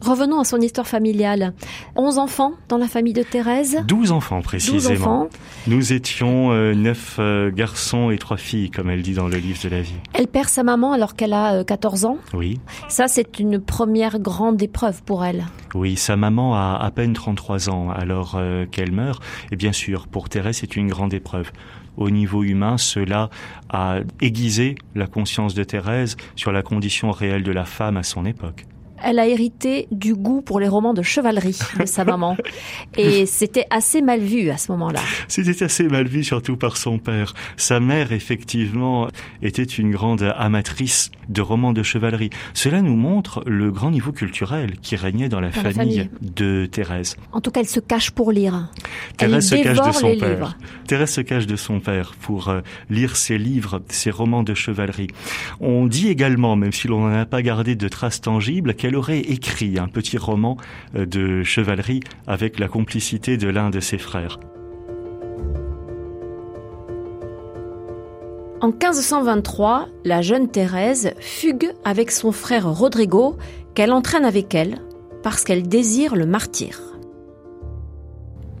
Revenons 0.00 0.40
à 0.40 0.44
son 0.44 0.58
histoire 0.60 0.86
familiale. 0.86 1.52
Onze 1.94 2.18
enfants 2.18 2.52
dans 2.68 2.78
la 2.78 2.88
famille 2.88 3.12
de 3.12 3.22
Thérèse 3.22 3.78
Douze 3.86 4.12
enfants 4.12 4.40
précisément. 4.40 5.22
enfants. 5.22 5.28
Nous 5.66 5.92
étions 5.92 6.52
euh, 6.52 6.74
neuf 6.74 7.16
euh, 7.18 7.50
garçons 7.50 8.10
et 8.10 8.16
trois 8.16 8.38
filles, 8.38 8.70
comme 8.70 8.88
elle 8.88 9.02
dit 9.02 9.12
dans 9.12 9.28
le 9.28 9.36
livre 9.36 9.62
de 9.62 9.68
la 9.68 9.82
vie. 9.82 9.94
Elle 10.14 10.26
perd 10.26 10.48
sa 10.48 10.62
maman 10.62 10.92
alors 10.92 11.16
qu'elle 11.16 11.34
a 11.34 11.64
14 11.64 12.04
euh, 12.04 12.08
ans 12.08 12.18
Oui. 12.32 12.60
Ça, 12.88 13.08
c'est 13.08 13.38
une 13.38 13.60
première 13.60 14.18
grande 14.20 14.62
épreuve 14.62 15.02
pour 15.02 15.24
elle. 15.24 15.44
Oui, 15.74 15.96
sa 15.96 16.16
maman 16.16 16.54
a 16.54 16.78
à 16.80 16.90
peine 16.90 17.12
33 17.12 17.68
ans 17.68 17.90
alors 17.90 18.40
qu'elle 18.70 18.92
meurt. 18.92 19.22
Et 19.52 19.56
bien 19.56 19.72
sûr, 19.72 20.08
pour 20.08 20.28
Thérèse, 20.28 20.58
c'est 20.58 20.76
une 20.76 20.88
grande 20.88 21.12
épreuve 21.14 21.50
au 21.96 22.08
niveau 22.08 22.42
humain, 22.42 22.78
cela 22.78 23.28
a 23.68 23.98
aiguisé 24.22 24.76
la 24.94 25.06
conscience 25.06 25.54
de 25.54 25.64
Thérèse 25.64 26.16
sur 26.34 26.50
la 26.50 26.62
condition 26.62 27.10
réelle 27.10 27.42
de 27.42 27.52
la 27.52 27.66
femme 27.66 27.96
à 27.98 28.02
son 28.02 28.24
époque 28.24 28.64
elle 29.02 29.18
a 29.18 29.26
hérité 29.26 29.88
du 29.90 30.14
goût 30.14 30.42
pour 30.42 30.60
les 30.60 30.68
romans 30.68 30.94
de 30.94 31.02
chevalerie 31.02 31.58
de 31.78 31.86
sa 31.86 32.04
maman. 32.04 32.36
Et 32.96 33.26
c'était 33.40 33.66
assez 33.70 34.02
mal 34.02 34.20
vu 34.20 34.50
à 34.50 34.56
ce 34.56 34.72
moment-là. 34.72 35.00
C'était 35.28 35.64
assez 35.64 35.84
mal 35.84 36.06
vu, 36.06 36.24
surtout 36.24 36.56
par 36.56 36.76
son 36.76 36.98
père. 36.98 37.34
Sa 37.56 37.80
mère, 37.80 38.12
effectivement, 38.12 39.08
était 39.42 39.62
une 39.62 39.90
grande 39.90 40.32
amatrice 40.36 41.10
de 41.28 41.40
romans 41.40 41.72
de 41.72 41.82
chevalerie. 41.82 42.30
Cela 42.54 42.82
nous 42.82 42.96
montre 42.96 43.42
le 43.46 43.70
grand 43.70 43.90
niveau 43.90 44.12
culturel 44.12 44.78
qui 44.80 44.96
régnait 44.96 45.28
dans 45.28 45.40
la, 45.40 45.50
famille, 45.50 46.10
de 46.20 46.66
Thérèse. 46.66 47.16
En 47.32 47.40
tout 47.40 47.50
cas, 47.50 47.60
elle 47.60 47.68
se 47.68 47.80
cache 47.80 48.10
pour 48.10 48.32
lire. 48.32 48.70
Thérèse 49.16 49.48
se 49.48 49.54
cache 49.56 49.80
de 49.80 49.92
son 49.92 50.16
père. 50.16 50.58
Thérèse 50.86 51.10
se 51.10 51.20
cache 51.20 51.46
de 51.46 51.56
son 51.56 51.80
père 51.80 52.14
pour 52.20 52.48
euh, 52.48 52.60
lire 52.88 53.16
ses 53.16 53.38
livres, 53.38 53.82
ses 53.88 54.10
romans 54.10 54.42
de 54.42 54.54
chevalerie. 54.54 55.08
On 55.60 55.86
dit 55.86 56.08
également, 56.08 56.56
même 56.56 56.72
si 56.72 56.88
l'on 56.88 57.08
n'en 57.08 57.20
a 57.20 57.26
pas 57.26 57.42
gardé 57.42 57.76
de 57.76 57.88
traces 57.88 58.20
tangibles, 58.20 58.74
qu'elle 58.74 58.89
aurait 58.96 59.20
écrit 59.20 59.78
un 59.78 59.88
petit 59.88 60.18
roman 60.18 60.56
euh, 60.94 61.06
de 61.06 61.42
chevalerie 61.42 62.00
avec 62.26 62.58
la 62.58 62.68
complicité 62.68 63.36
de 63.36 63.48
l'un 63.48 63.70
de 63.70 63.80
ses 63.80 63.98
frères. 63.98 64.38
En 68.60 68.68
1523, 68.68 69.88
la 70.04 70.20
jeune 70.20 70.48
Thérèse 70.48 71.14
fugue 71.18 71.72
avec 71.82 72.10
son 72.10 72.30
frère 72.30 72.68
Rodrigo, 72.70 73.36
qu'elle 73.74 73.92
entraîne 73.92 74.26
avec 74.26 74.54
elle, 74.54 74.82
parce 75.22 75.44
qu'elle 75.44 75.66
désire 75.66 76.14
le 76.14 76.26
martyr. 76.26 76.89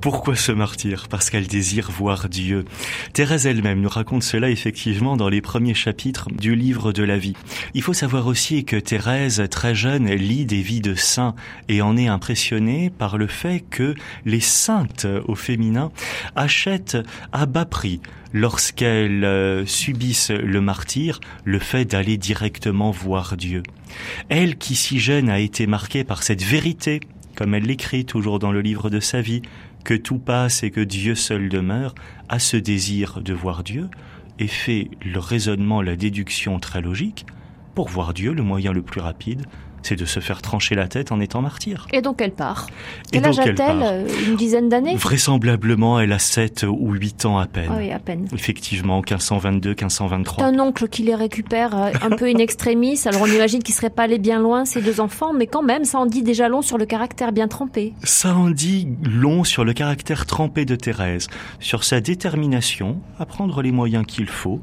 Pourquoi 0.00 0.34
ce 0.34 0.50
martyr? 0.52 1.08
Parce 1.10 1.28
qu'elle 1.28 1.46
désire 1.46 1.90
voir 1.90 2.30
Dieu. 2.30 2.64
Thérèse 3.12 3.44
elle-même 3.44 3.82
nous 3.82 3.88
raconte 3.90 4.22
cela 4.22 4.48
effectivement 4.48 5.18
dans 5.18 5.28
les 5.28 5.42
premiers 5.42 5.74
chapitres 5.74 6.30
du 6.30 6.54
livre 6.54 6.92
de 6.92 7.02
la 7.02 7.18
vie. 7.18 7.34
Il 7.74 7.82
faut 7.82 7.92
savoir 7.92 8.26
aussi 8.26 8.64
que 8.64 8.76
Thérèse, 8.76 9.42
très 9.50 9.74
jeune, 9.74 10.10
lit 10.10 10.46
des 10.46 10.62
vies 10.62 10.80
de 10.80 10.94
saints 10.94 11.34
et 11.68 11.82
en 11.82 11.98
est 11.98 12.06
impressionnée 12.06 12.88
par 12.88 13.18
le 13.18 13.26
fait 13.26 13.62
que 13.68 13.94
les 14.24 14.40
saintes 14.40 15.06
au 15.28 15.34
féminin 15.34 15.92
achètent 16.34 16.96
à 17.32 17.44
bas 17.44 17.66
prix 17.66 18.00
lorsqu'elles 18.32 19.24
euh, 19.24 19.66
subissent 19.66 20.30
le 20.30 20.62
martyr, 20.62 21.20
le 21.44 21.58
fait 21.58 21.84
d'aller 21.84 22.16
directement 22.16 22.90
voir 22.90 23.36
Dieu. 23.36 23.62
Elle 24.30 24.56
qui 24.56 24.76
si 24.76 24.98
jeune 24.98 25.28
a 25.28 25.40
été 25.40 25.66
marquée 25.66 26.04
par 26.04 26.22
cette 26.22 26.42
vérité 26.42 27.00
comme 27.40 27.54
elle 27.54 27.64
l'écrit 27.64 28.04
toujours 28.04 28.38
dans 28.38 28.52
le 28.52 28.60
livre 28.60 28.90
de 28.90 29.00
sa 29.00 29.22
vie, 29.22 29.40
que 29.84 29.94
tout 29.94 30.18
passe 30.18 30.62
et 30.62 30.70
que 30.70 30.80
Dieu 30.80 31.14
seul 31.14 31.48
demeure, 31.48 31.94
a 32.28 32.38
ce 32.38 32.56
désir 32.56 33.20
de 33.20 33.32
voir 33.32 33.64
Dieu 33.64 33.88
et 34.38 34.46
fait 34.46 34.90
le 35.04 35.18
raisonnement, 35.18 35.82
la 35.82 35.96
déduction 35.96 36.58
très 36.58 36.80
logique, 36.80 37.26
pour 37.74 37.88
voir 37.88 38.14
Dieu, 38.14 38.32
le 38.32 38.42
moyen 38.42 38.72
le 38.72 38.82
plus 38.82 39.00
rapide, 39.00 39.46
c'est 39.82 39.96
de 39.96 40.04
se 40.04 40.20
faire 40.20 40.42
trancher 40.42 40.74
la 40.74 40.88
tête 40.88 41.12
en 41.12 41.20
étant 41.20 41.42
martyr. 41.42 41.86
Et 41.92 42.02
donc 42.02 42.20
elle 42.20 42.32
part. 42.32 42.66
Quel 43.12 43.24
âge 43.24 43.38
a-t-elle 43.38 43.82
euh, 43.82 44.08
Une 44.28 44.36
dizaine 44.36 44.68
d'années? 44.68 44.96
Vraisemblablement, 44.96 46.00
elle 46.00 46.12
a 46.12 46.18
7 46.18 46.66
ou 46.68 46.92
8 46.92 47.26
ans 47.26 47.38
à 47.38 47.46
peine. 47.46 47.70
Ah 47.70 47.76
oui, 47.78 47.90
à 47.90 47.98
peine. 47.98 48.26
Effectivement, 48.32 48.96
1522, 48.96 49.70
1523. 49.70 50.44
Un 50.44 50.58
oncle 50.58 50.88
qui 50.88 51.02
les 51.02 51.14
récupère 51.14 51.76
euh, 51.76 51.90
un 52.02 52.10
peu 52.10 52.26
in 52.26 52.38
extremis. 52.38 53.00
Alors 53.06 53.22
on 53.22 53.26
imagine 53.26 53.62
qu'il 53.62 53.74
serait 53.74 53.90
pas 53.90 54.04
allé 54.04 54.18
bien 54.18 54.38
loin, 54.38 54.64
ces 54.64 54.82
deux 54.82 55.00
enfants, 55.00 55.32
mais 55.32 55.46
quand 55.46 55.62
même, 55.62 55.84
ça 55.84 55.98
en 55.98 56.06
dit 56.06 56.22
déjà 56.22 56.48
long 56.48 56.62
sur 56.62 56.78
le 56.78 56.86
caractère 56.86 57.32
bien 57.32 57.48
trempé. 57.48 57.94
Ça 58.02 58.34
en 58.34 58.50
dit 58.50 58.88
long 59.02 59.44
sur 59.44 59.64
le 59.64 59.72
caractère 59.72 60.26
trempé 60.26 60.64
de 60.64 60.76
Thérèse, 60.76 61.28
sur 61.58 61.84
sa 61.84 62.00
détermination 62.00 63.00
à 63.18 63.26
prendre 63.26 63.62
les 63.62 63.72
moyens 63.72 64.04
qu'il 64.06 64.26
faut, 64.26 64.60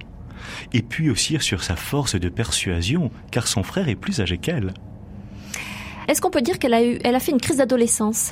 et 0.74 0.81
puis 0.81 1.09
aussi 1.09 1.38
sur 1.39 1.63
sa 1.63 1.75
force 1.75 2.15
de 2.15 2.29
persuasion, 2.29 3.12
car 3.31 3.47
son 3.47 3.63
frère 3.63 3.89
est 3.89 3.95
plus 3.95 4.21
âgé 4.21 4.38
qu'elle. 4.38 4.74
Est-ce 6.08 6.22
qu'on 6.22 6.30
peut 6.30 6.42
dire 6.42 6.58
qu'elle 6.58 6.74
a 6.74 6.84
eu, 6.84 7.00
elle 7.04 7.16
a 7.16 7.20
fait 7.20 7.34
une 7.34 7.42
crise 7.42 7.58
d'adolescence 7.58 8.32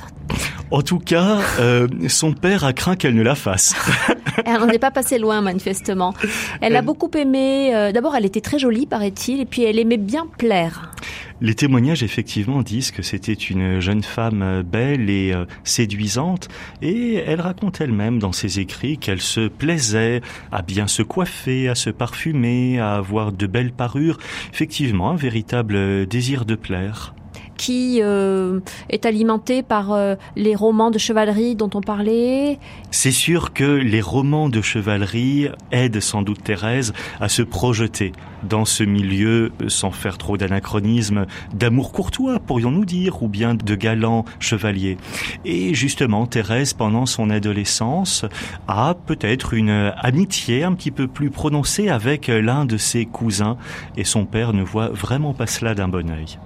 En 0.70 0.80
tout 0.80 0.98
cas, 0.98 1.40
euh, 1.60 1.86
son 2.08 2.32
père 2.32 2.64
a 2.64 2.72
craint 2.72 2.96
qu'elle 2.96 3.14
ne 3.14 3.22
la 3.22 3.34
fasse. 3.34 3.74
elle 4.46 4.60
n'en 4.60 4.68
est 4.68 4.78
pas 4.78 4.90
passée 4.90 5.18
loin, 5.18 5.42
manifestement. 5.42 6.14
Elle, 6.62 6.74
a 6.74 6.80
beaucoup 6.80 7.10
aimé. 7.14 7.74
Euh, 7.74 7.92
d'abord, 7.92 8.16
elle 8.16 8.24
était 8.24 8.40
très 8.40 8.58
jolie, 8.58 8.86
paraît-il, 8.86 9.42
et 9.42 9.44
puis 9.44 9.62
elle 9.62 9.78
aimait 9.78 9.98
bien 9.98 10.26
plaire. 10.38 10.90
Les 11.42 11.54
témoignages 11.54 12.02
effectivement 12.02 12.62
disent 12.62 12.92
que 12.92 13.02
c'était 13.02 13.34
une 13.34 13.78
jeune 13.78 14.02
femme 14.02 14.40
euh, 14.40 14.62
belle 14.62 15.10
et 15.10 15.34
séduisante 15.62 16.48
et 16.80 17.16
elle 17.16 17.42
raconte 17.42 17.82
elle-même 17.82 18.18
dans 18.18 18.32
ses 18.32 18.58
écrits 18.58 18.96
qu'elle 18.96 19.20
se 19.20 19.48
plaisait 19.48 20.22
à 20.50 20.62
bien 20.62 20.86
se 20.86 21.02
coiffer, 21.02 21.68
à 21.68 21.74
se 21.74 21.90
parfumer, 21.90 22.80
à 22.80 22.94
avoir 22.94 23.32
de 23.32 23.46
belles 23.46 23.72
parures. 23.72 24.16
Effectivement, 24.50 25.10
un 25.10 25.16
véritable 25.16 26.06
désir 26.06 26.46
de 26.46 26.54
plaire 26.54 27.12
qui 27.56 28.00
euh, 28.02 28.60
est 28.90 29.06
alimenté 29.06 29.62
par 29.62 29.92
euh, 29.92 30.14
les 30.36 30.54
romans 30.54 30.90
de 30.90 30.98
chevalerie 30.98 31.56
dont 31.56 31.70
on 31.74 31.80
parlait. 31.80 32.58
C'est 32.90 33.10
sûr 33.10 33.52
que 33.52 33.64
les 33.64 34.00
romans 34.00 34.48
de 34.48 34.60
chevalerie 34.62 35.48
aident 35.72 36.00
sans 36.00 36.22
doute 36.22 36.42
Thérèse 36.42 36.92
à 37.20 37.28
se 37.28 37.42
projeter 37.42 38.12
dans 38.42 38.64
ce 38.64 38.84
milieu 38.84 39.52
sans 39.68 39.90
faire 39.90 40.18
trop 40.18 40.36
d'anachronisme, 40.36 41.26
d'amour 41.52 41.92
courtois, 41.92 42.38
pourrions-nous 42.38 42.84
dire, 42.84 43.22
ou 43.22 43.28
bien 43.28 43.54
de 43.54 43.74
galant 43.74 44.24
chevalier. 44.38 44.98
Et 45.44 45.74
justement, 45.74 46.26
Thérèse, 46.26 46.72
pendant 46.72 47.06
son 47.06 47.30
adolescence, 47.30 48.24
a 48.68 48.94
peut-être 48.94 49.54
une 49.54 49.92
amitié 49.96 50.62
un 50.62 50.74
petit 50.74 50.90
peu 50.90 51.08
plus 51.08 51.30
prononcée 51.30 51.88
avec 51.88 52.28
l'un 52.28 52.64
de 52.64 52.76
ses 52.76 53.06
cousins, 53.06 53.56
et 53.96 54.04
son 54.04 54.26
père 54.26 54.52
ne 54.52 54.62
voit 54.62 54.88
vraiment 54.88 55.34
pas 55.34 55.46
cela 55.46 55.74
d'un 55.74 55.88
bon 55.88 56.10
œil. 56.10 56.38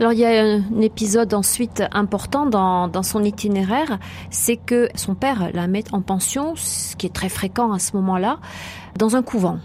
Alors 0.00 0.14
il 0.14 0.20
y 0.20 0.24
a 0.24 0.30
un 0.30 0.80
épisode 0.80 1.34
ensuite 1.34 1.82
important 1.92 2.46
dans, 2.46 3.02
son 3.02 3.22
itinéraire, 3.22 3.98
c'est 4.30 4.56
que 4.56 4.88
son 4.94 5.14
père 5.14 5.50
la 5.52 5.66
met 5.66 5.84
en 5.92 6.00
pension, 6.00 6.54
ce 6.56 6.96
qui 6.96 7.04
est 7.04 7.14
très 7.14 7.28
fréquent 7.28 7.70
à 7.72 7.78
ce 7.78 7.94
moment-là, 7.96 8.38
dans 8.96 9.16
un 9.16 9.22
couvent. 9.22 9.58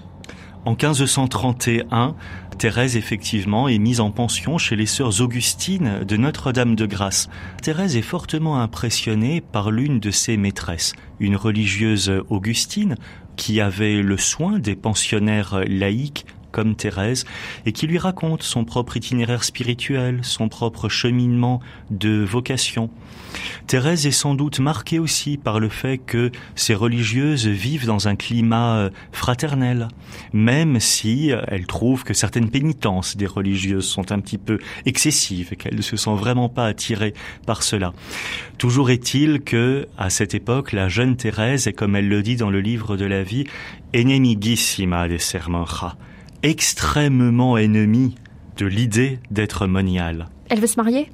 En 0.65 0.72
1531, 0.72 2.15
Thérèse, 2.58 2.98
effectivement, 2.98 3.70
est 3.70 3.77
mise 3.77 4.01
en 4.01 4.12
pension 4.12 4.58
chez 4.58 4.75
les 4.75 4.88
sœurs 4.88 5.22
Augustines 5.22 6.04
de 6.04 6.18
Notre-Dame 6.18 6.75
de 6.75 6.86
Grâce. 6.86 7.30
Thérèse 7.62 7.96
est 7.96 8.01
fortement 8.01 8.60
impressionnée 8.60 9.39
par 9.39 9.72
l'une 9.72 10.01
de 10.01 10.12
ses 10.12 10.36
maîtresses, 10.36 10.96
une 11.22 11.38
religieuse 11.38 12.12
augustine 12.30 12.98
qui 13.38 13.62
avait 13.62 14.01
le 14.01 14.18
soin 14.18 14.60
des 14.60 14.75
pensionnaires 14.75 15.62
laïcs 15.65 16.25
comme 16.55 16.77
Thérèse, 16.77 17.25
et 17.65 17.74
qui 17.74 17.85
lui 17.85 17.97
raconte 17.97 18.41
son 18.41 18.63
propre 18.63 18.95
itinéraire 18.95 19.43
spirituel, 19.43 20.19
son 20.21 20.47
propre 20.47 20.88
cheminement 20.88 21.59
de 21.91 22.24
vocation. 22.24 22.89
Thérèse 23.67 24.07
est 24.07 24.12
sans 24.12 24.35
doute 24.35 24.62
marquée 24.62 24.97
aussi 24.97 25.35
par 25.35 25.59
le 25.59 25.67
fait 25.67 25.97
que 25.97 26.31
ces 26.55 26.74
religieuses 26.74 27.45
vivent 27.45 27.85
dans 27.85 28.07
un 28.07 28.15
climat 28.15 28.77
euh, 28.77 28.89
fraternel, 29.12 29.89
même 30.31 30.79
si 30.79 31.33
euh, 31.33 31.41
elle 31.50 31.67
trouve 31.67 32.05
que 32.05 32.13
certaines 32.13 32.50
pénitences 32.50 33.17
des 33.17 33.27
religieuses 33.27 33.85
sont 33.85 34.13
un 34.13 34.21
petit 34.21 34.38
peu 34.38 34.57
excessives 34.85 35.50
et 35.51 35.57
qu'elle 35.57 35.75
ne 35.75 35.81
se 35.81 35.97
sent 35.97 36.15
vraiment 36.15 36.47
pas 36.47 36.67
attirée 36.67 37.13
par 37.45 37.63
cela. 37.63 37.91
Toujours 38.57 38.89
est-il 38.91 39.41
que, 39.41 39.89
à 39.97 40.09
cette 40.09 40.33
époque, 40.35 40.71
la 40.71 40.88
jeune 40.88 41.17
Thérèse 41.17 41.67
est, 41.67 41.74
comme 41.74 41.97
elle 41.97 42.07
le 42.07 42.24
dit 42.24 42.38
dans 42.38 42.50
le 42.50 42.62
livre 42.62 42.95
de 42.95 43.05
la 43.05 43.24
vie, 43.24 43.43
enemigissima 43.93 45.09
de 45.09 45.17
sermonja 45.17 45.97
extrêmement 46.46 47.58
ennemie 47.58 48.14
de 48.58 48.68
l'idée 48.68 49.20
d'être 49.32 49.66
moniale. 49.66 50.28
Elle 50.50 50.60
veut 50.60 50.68
se 50.68 50.80
marier? 50.80 51.10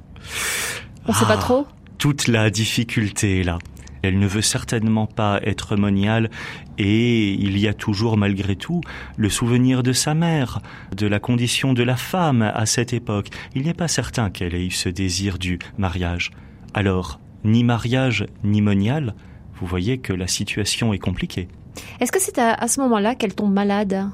On 1.06 1.12
ne 1.12 1.16
sait 1.16 1.24
pas 1.24 1.34
ah, 1.38 1.38
trop? 1.38 1.66
Toute 1.96 2.28
la 2.28 2.50
difficulté 2.50 3.40
est 3.40 3.42
là. 3.42 3.58
Elle 4.02 4.18
ne 4.18 4.26
veut 4.26 4.42
certainement 4.42 5.06
pas 5.06 5.40
être 5.42 5.76
moniale 5.76 6.28
et 6.76 7.32
il 7.32 7.58
y 7.58 7.66
a 7.66 7.72
toujours 7.72 8.18
malgré 8.18 8.56
tout 8.56 8.82
le 9.16 9.30
souvenir 9.30 9.82
de 9.82 9.94
sa 9.94 10.12
mère, 10.12 10.60
de 10.94 11.06
la 11.06 11.18
condition 11.18 11.72
de 11.72 11.82
la 11.82 11.96
femme 11.96 12.42
à 12.42 12.66
cette 12.66 12.92
époque. 12.92 13.28
Il 13.54 13.62
n'est 13.62 13.74
pas 13.74 13.88
certain 13.88 14.28
qu'elle 14.28 14.54
ait 14.54 14.66
eu 14.66 14.70
ce 14.70 14.90
désir 14.90 15.38
du 15.38 15.58
mariage. 15.78 16.30
Alors, 16.74 17.20
ni 17.42 17.64
mariage 17.64 18.26
ni 18.44 18.60
monial, 18.60 19.14
vous 19.54 19.66
voyez 19.66 19.96
que 19.96 20.12
la 20.12 20.26
situation 20.26 20.92
est 20.92 20.98
compliquée. 20.98 21.48
Est-ce 22.00 22.12
que 22.12 22.20
c'est 22.20 22.38
à, 22.38 22.68
ce 22.68 22.80
moment-là 22.80 23.14
qu'elle 23.14 23.34
tombe 23.34 23.52
malade? 23.52 24.08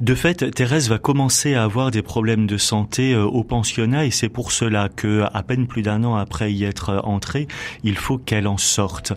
De 0.00 0.14
fait, 0.14 0.50
Thérèse 0.54 0.88
va 0.88 0.98
commencer 0.98 1.54
à 1.54 1.64
avoir 1.64 1.90
des 1.90 2.02
problèmes 2.02 2.46
de 2.46 2.58
santé 2.58 3.14
euh, 3.14 3.24
au 3.24 3.44
pensionnat 3.44 4.04
et 4.04 4.10
c'est 4.10 4.28
pour 4.28 4.52
cela 4.52 4.88
que, 4.88 5.24
à 5.32 5.42
peine 5.42 5.66
plus 5.66 5.82
d'un 5.82 6.04
an 6.04 6.16
après 6.16 6.52
y 6.52 6.64
être 6.64 7.00
entrée, 7.04 7.48
il 7.82 7.96
faut 7.96 8.18
qu'elle 8.18 8.46
en 8.46 8.58
sorte. 8.58 9.12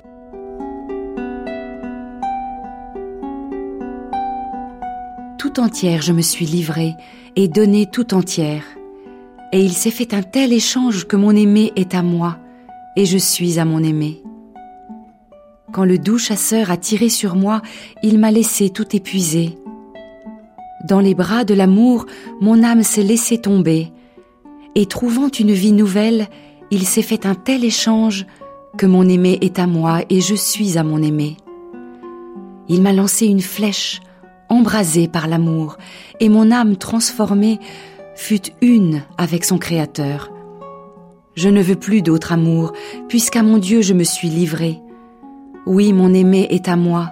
Tout 5.37 5.59
entière 5.59 6.01
je 6.01 6.13
me 6.13 6.21
suis 6.21 6.45
livrée 6.45 6.95
et 7.35 7.47
donnée 7.47 7.85
tout 7.85 8.13
entière. 8.13 8.63
Et 9.53 9.61
il 9.61 9.71
s'est 9.71 9.91
fait 9.91 10.13
un 10.13 10.23
tel 10.23 10.51
échange 10.51 11.05
que 11.07 11.15
mon 11.15 11.31
aimé 11.31 11.71
est 11.75 11.95
à 11.95 12.03
moi 12.03 12.37
et 12.95 13.05
je 13.05 13.17
suis 13.17 13.59
à 13.59 13.65
mon 13.65 13.83
aimé. 13.83 14.21
Quand 15.73 15.83
le 15.83 15.97
doux 15.97 16.17
chasseur 16.17 16.71
a 16.71 16.77
tiré 16.77 17.09
sur 17.09 17.35
moi, 17.35 17.61
il 18.01 18.19
m'a 18.19 18.31
laissé 18.31 18.69
tout 18.69 18.95
épuisé. 18.95 19.57
Dans 20.87 21.01
les 21.01 21.13
bras 21.13 21.43
de 21.43 21.53
l'amour, 21.53 22.05
mon 22.39 22.63
âme 22.63 22.83
s'est 22.83 23.03
laissée 23.03 23.39
tomber, 23.39 23.91
et 24.75 24.85
trouvant 24.85 25.29
une 25.29 25.51
vie 25.51 25.73
nouvelle, 25.73 26.27
il 26.71 26.85
s'est 26.85 27.01
fait 27.01 27.25
un 27.25 27.35
tel 27.35 27.65
échange 27.65 28.25
que 28.77 28.85
mon 28.85 29.09
aimé 29.09 29.39
est 29.41 29.59
à 29.59 29.67
moi 29.67 30.01
et 30.09 30.21
je 30.21 30.35
suis 30.35 30.77
à 30.77 30.83
mon 30.83 31.01
aimé. 31.01 31.35
Il 32.69 32.81
m'a 32.81 32.93
lancé 32.93 33.25
une 33.25 33.41
flèche, 33.41 33.99
embrasée 34.49 35.09
par 35.09 35.27
l'amour, 35.27 35.77
et 36.21 36.29
mon 36.29 36.51
âme 36.51 36.77
transformée 36.77 37.59
fut 38.15 38.53
une 38.61 39.03
avec 39.17 39.43
son 39.43 39.57
Créateur. 39.57 40.31
Je 41.35 41.49
ne 41.49 41.61
veux 41.61 41.75
plus 41.75 42.01
d'autre 42.01 42.31
amour, 42.31 42.71
puisqu'à 43.09 43.43
mon 43.43 43.57
Dieu 43.57 43.81
je 43.81 43.93
me 43.93 44.03
suis 44.03 44.29
livrée. 44.29 44.79
Oui, 45.69 45.91
mon 45.91 46.13
aimé 46.13 46.47
est 46.49 46.69
à 46.69 46.77
moi, 46.77 47.11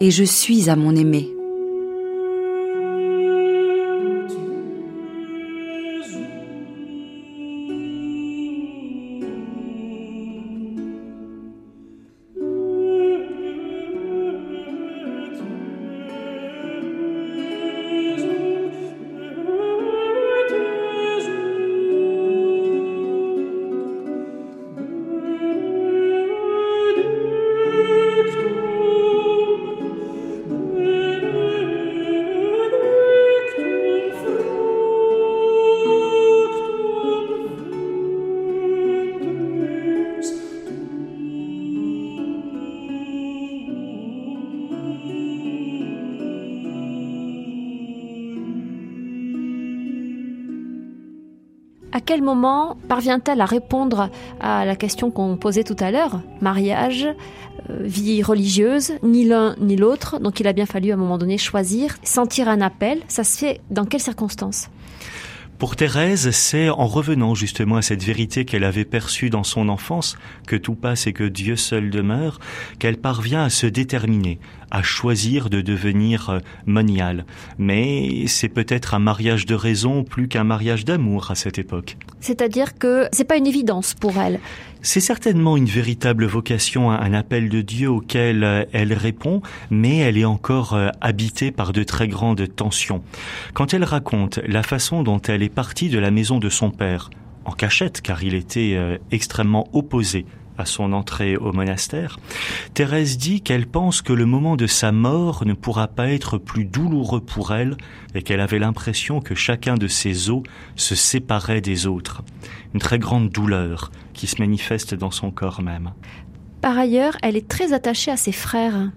et 0.00 0.10
je 0.10 0.22
suis 0.22 0.68
à 0.68 0.76
mon 0.76 0.94
aimé. 0.94 1.30
Quel 52.06 52.22
moment 52.22 52.78
parvient-elle 52.88 53.40
à 53.40 53.44
répondre 53.44 54.10
à 54.40 54.64
la 54.64 54.76
question 54.76 55.10
qu'on 55.10 55.36
posait 55.36 55.64
tout 55.64 55.76
à 55.80 55.90
l'heure? 55.90 56.20
Mariage, 56.40 57.06
euh, 57.68 57.80
vie 57.82 58.22
religieuse, 58.22 58.92
ni 59.02 59.24
l'un 59.24 59.56
ni 59.60 59.76
l'autre. 59.76 60.20
Donc 60.20 60.40
il 60.40 60.46
a 60.46 60.52
bien 60.52 60.66
fallu 60.66 60.92
à 60.92 60.94
un 60.94 60.98
moment 60.98 61.18
donné 61.18 61.36
choisir, 61.36 61.96
sentir 62.04 62.48
un 62.48 62.60
appel. 62.60 63.00
Ça 63.08 63.24
se 63.24 63.36
fait 63.36 63.60
dans 63.70 63.84
quelles 63.84 64.00
circonstances? 64.00 64.70
Pour 65.58 65.74
Thérèse, 65.74 66.32
c'est 66.32 66.68
en 66.68 66.86
revenant 66.86 67.34
justement 67.34 67.76
à 67.76 67.82
cette 67.82 68.02
vérité 68.02 68.44
qu'elle 68.44 68.64
avait 68.64 68.84
perçue 68.84 69.30
dans 69.30 69.42
son 69.42 69.70
enfance, 69.70 70.18
que 70.46 70.54
tout 70.54 70.74
passe 70.74 71.06
et 71.06 71.14
que 71.14 71.24
Dieu 71.24 71.56
seul 71.56 71.88
demeure, 71.88 72.40
qu'elle 72.78 72.98
parvient 72.98 73.42
à 73.42 73.48
se 73.48 73.66
déterminer, 73.66 74.38
à 74.70 74.82
choisir 74.82 75.50
de 75.50 75.60
devenir 75.60 76.30
euh, 76.30 76.38
moniale. 76.66 77.24
Mais 77.58 78.26
c'est 78.26 78.48
peut-être 78.48 78.94
un 78.94 78.98
mariage 78.98 79.46
de 79.46 79.54
raison 79.54 80.04
plus 80.04 80.28
qu'un 80.28 80.44
mariage 80.44 80.84
d'amour 80.84 81.30
à 81.30 81.34
cette 81.34 81.58
époque. 81.58 81.96
C'est-à-dire 82.20 82.76
que 82.78 83.08
c'est 83.12 83.24
pas 83.24 83.36
une 83.36 83.46
évidence 83.46 83.94
pour 83.94 84.18
elle. 84.18 84.40
C'est 84.82 85.00
certainement 85.00 85.56
une 85.56 85.66
véritable 85.66 86.26
vocation, 86.26 86.90
un 86.90 87.12
appel 87.12 87.48
de 87.48 87.60
Dieu 87.60 87.90
auquel 87.90 88.44
euh, 88.44 88.64
elle 88.72 88.92
répond, 88.92 89.42
mais 89.70 89.98
elle 89.98 90.18
est 90.18 90.24
encore 90.24 90.74
euh, 90.74 90.88
habitée 91.00 91.50
par 91.50 91.72
de 91.72 91.82
très 91.82 92.08
grandes 92.08 92.54
tensions. 92.54 93.02
Quand 93.54 93.74
elle 93.74 93.84
raconte 93.84 94.38
la 94.46 94.62
façon 94.62 95.02
dont 95.02 95.20
elle 95.22 95.42
est 95.42 95.48
partie 95.48 95.88
de 95.88 95.98
la 95.98 96.10
maison 96.10 96.38
de 96.38 96.48
son 96.48 96.70
père, 96.70 97.10
en 97.44 97.52
cachette 97.52 98.00
car 98.00 98.24
il 98.24 98.34
était 98.34 98.76
extrêmement 99.12 99.68
opposé 99.72 100.26
à 100.58 100.64
son 100.64 100.92
entrée 100.92 101.36
au 101.36 101.52
monastère, 101.52 102.18
Thérèse 102.74 103.18
dit 103.18 103.40
qu'elle 103.40 103.66
pense 103.66 104.02
que 104.02 104.12
le 104.12 104.26
moment 104.26 104.56
de 104.56 104.66
sa 104.66 104.92
mort 104.92 105.44
ne 105.46 105.52
pourra 105.52 105.88
pas 105.88 106.08
être 106.08 106.38
plus 106.38 106.64
douloureux 106.64 107.20
pour 107.20 107.54
elle 107.54 107.76
et 108.14 108.22
qu'elle 108.22 108.40
avait 108.40 108.58
l'impression 108.58 109.20
que 109.20 109.34
chacun 109.34 109.74
de 109.74 109.88
ses 109.88 110.30
os 110.30 110.42
se 110.76 110.94
séparait 110.94 111.60
des 111.60 111.86
autres. 111.86 112.22
Une 112.74 112.80
très 112.80 112.98
grande 112.98 113.30
douleur 113.30 113.90
qui 114.12 114.26
se 114.26 114.40
manifeste 114.40 114.94
dans 114.94 115.10
son 115.10 115.30
corps 115.30 115.62
même. 115.62 115.92
Par 116.60 116.76
ailleurs, 116.78 117.16
elle 117.22 117.36
est 117.36 117.48
très 117.48 117.72
attachée 117.72 118.10
à 118.10 118.16
ses 118.16 118.32
frères. 118.32 118.90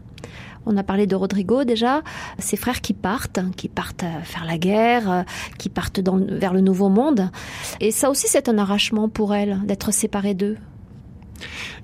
On 0.66 0.78
a 0.78 0.84
parlé 0.84 1.08
de 1.08 1.16
Rodrigo 1.16 1.64
déjà, 1.64 2.02
ses 2.38 2.58
frères 2.58 2.82
qui 2.82 2.94
partent, 2.94 3.40
qui 3.56 3.70
partent 3.70 4.06
faire 4.24 4.46
la 4.46 4.58
guerre, 4.58 5.26
qui 5.58 5.70
partent 5.70 6.00
vers 6.00 6.54
le 6.54 6.62
nouveau 6.62 6.90
monde. 6.90 7.32
Et 7.80 7.92
ça 7.92 8.10
aussi, 8.10 8.28
c'est 8.28 8.50
un 8.50 8.58
arrachement 8.58 9.10
pour 9.10 9.34
elle 9.34 9.60
d'être 9.66 9.92
séparée 9.92 10.34
d'eux. 10.34 10.58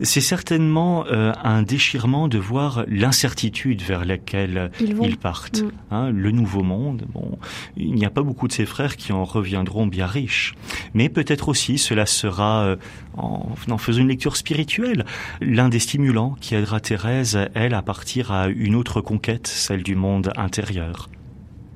C'est 0.02 0.22
certainement 0.22 1.06
euh, 1.08 1.34
un 1.44 1.62
déchirement 1.62 2.28
de 2.28 2.38
voir 2.38 2.86
l'incertitude 2.88 3.82
vers 3.82 4.06
laquelle 4.06 4.72
ils, 4.80 5.18
partent. 5.18 5.62
Mm. 5.64 5.72
Hein, 5.92 6.12
le 6.12 6.32
nouveau 6.32 6.64
monde, 6.64 7.06
bon, 7.14 7.38
il 7.78 7.94
n'y 7.94 8.06
a 8.06 8.10
pas 8.10 8.24
beaucoup 8.24 8.48
de 8.48 8.54
ses 8.54 8.66
frères 8.66 8.98
qui 8.98 9.14
en 9.14 9.24
reviendront 9.24 9.88
bien 9.88 10.08
riches. 10.08 10.56
Mais 10.94 11.10
peut-être 11.10 11.50
aussi 11.50 11.78
cela 11.78 12.06
sera, 12.06 12.64
euh, 12.66 12.76
en, 13.18 13.50
en 13.70 13.78
faisant 13.78 14.02
une 14.02 14.10
lecture 14.10 14.36
spirituelle, 14.36 15.06
l'un 15.42 15.70
des 15.70 15.80
stimulants 15.80 16.36
qui 16.42 16.56
aidera 16.56 16.80
Thérèse, 16.80 17.40
elle, 17.54 17.74
à 17.74 17.82
partir 17.82 18.32
à 18.32 18.48
une 18.48 18.76
autre 18.76 19.02
conquête, 19.02 19.48
celle 19.48 19.84
du 19.84 19.96
monde 19.96 20.32
intérieur. 20.36 21.10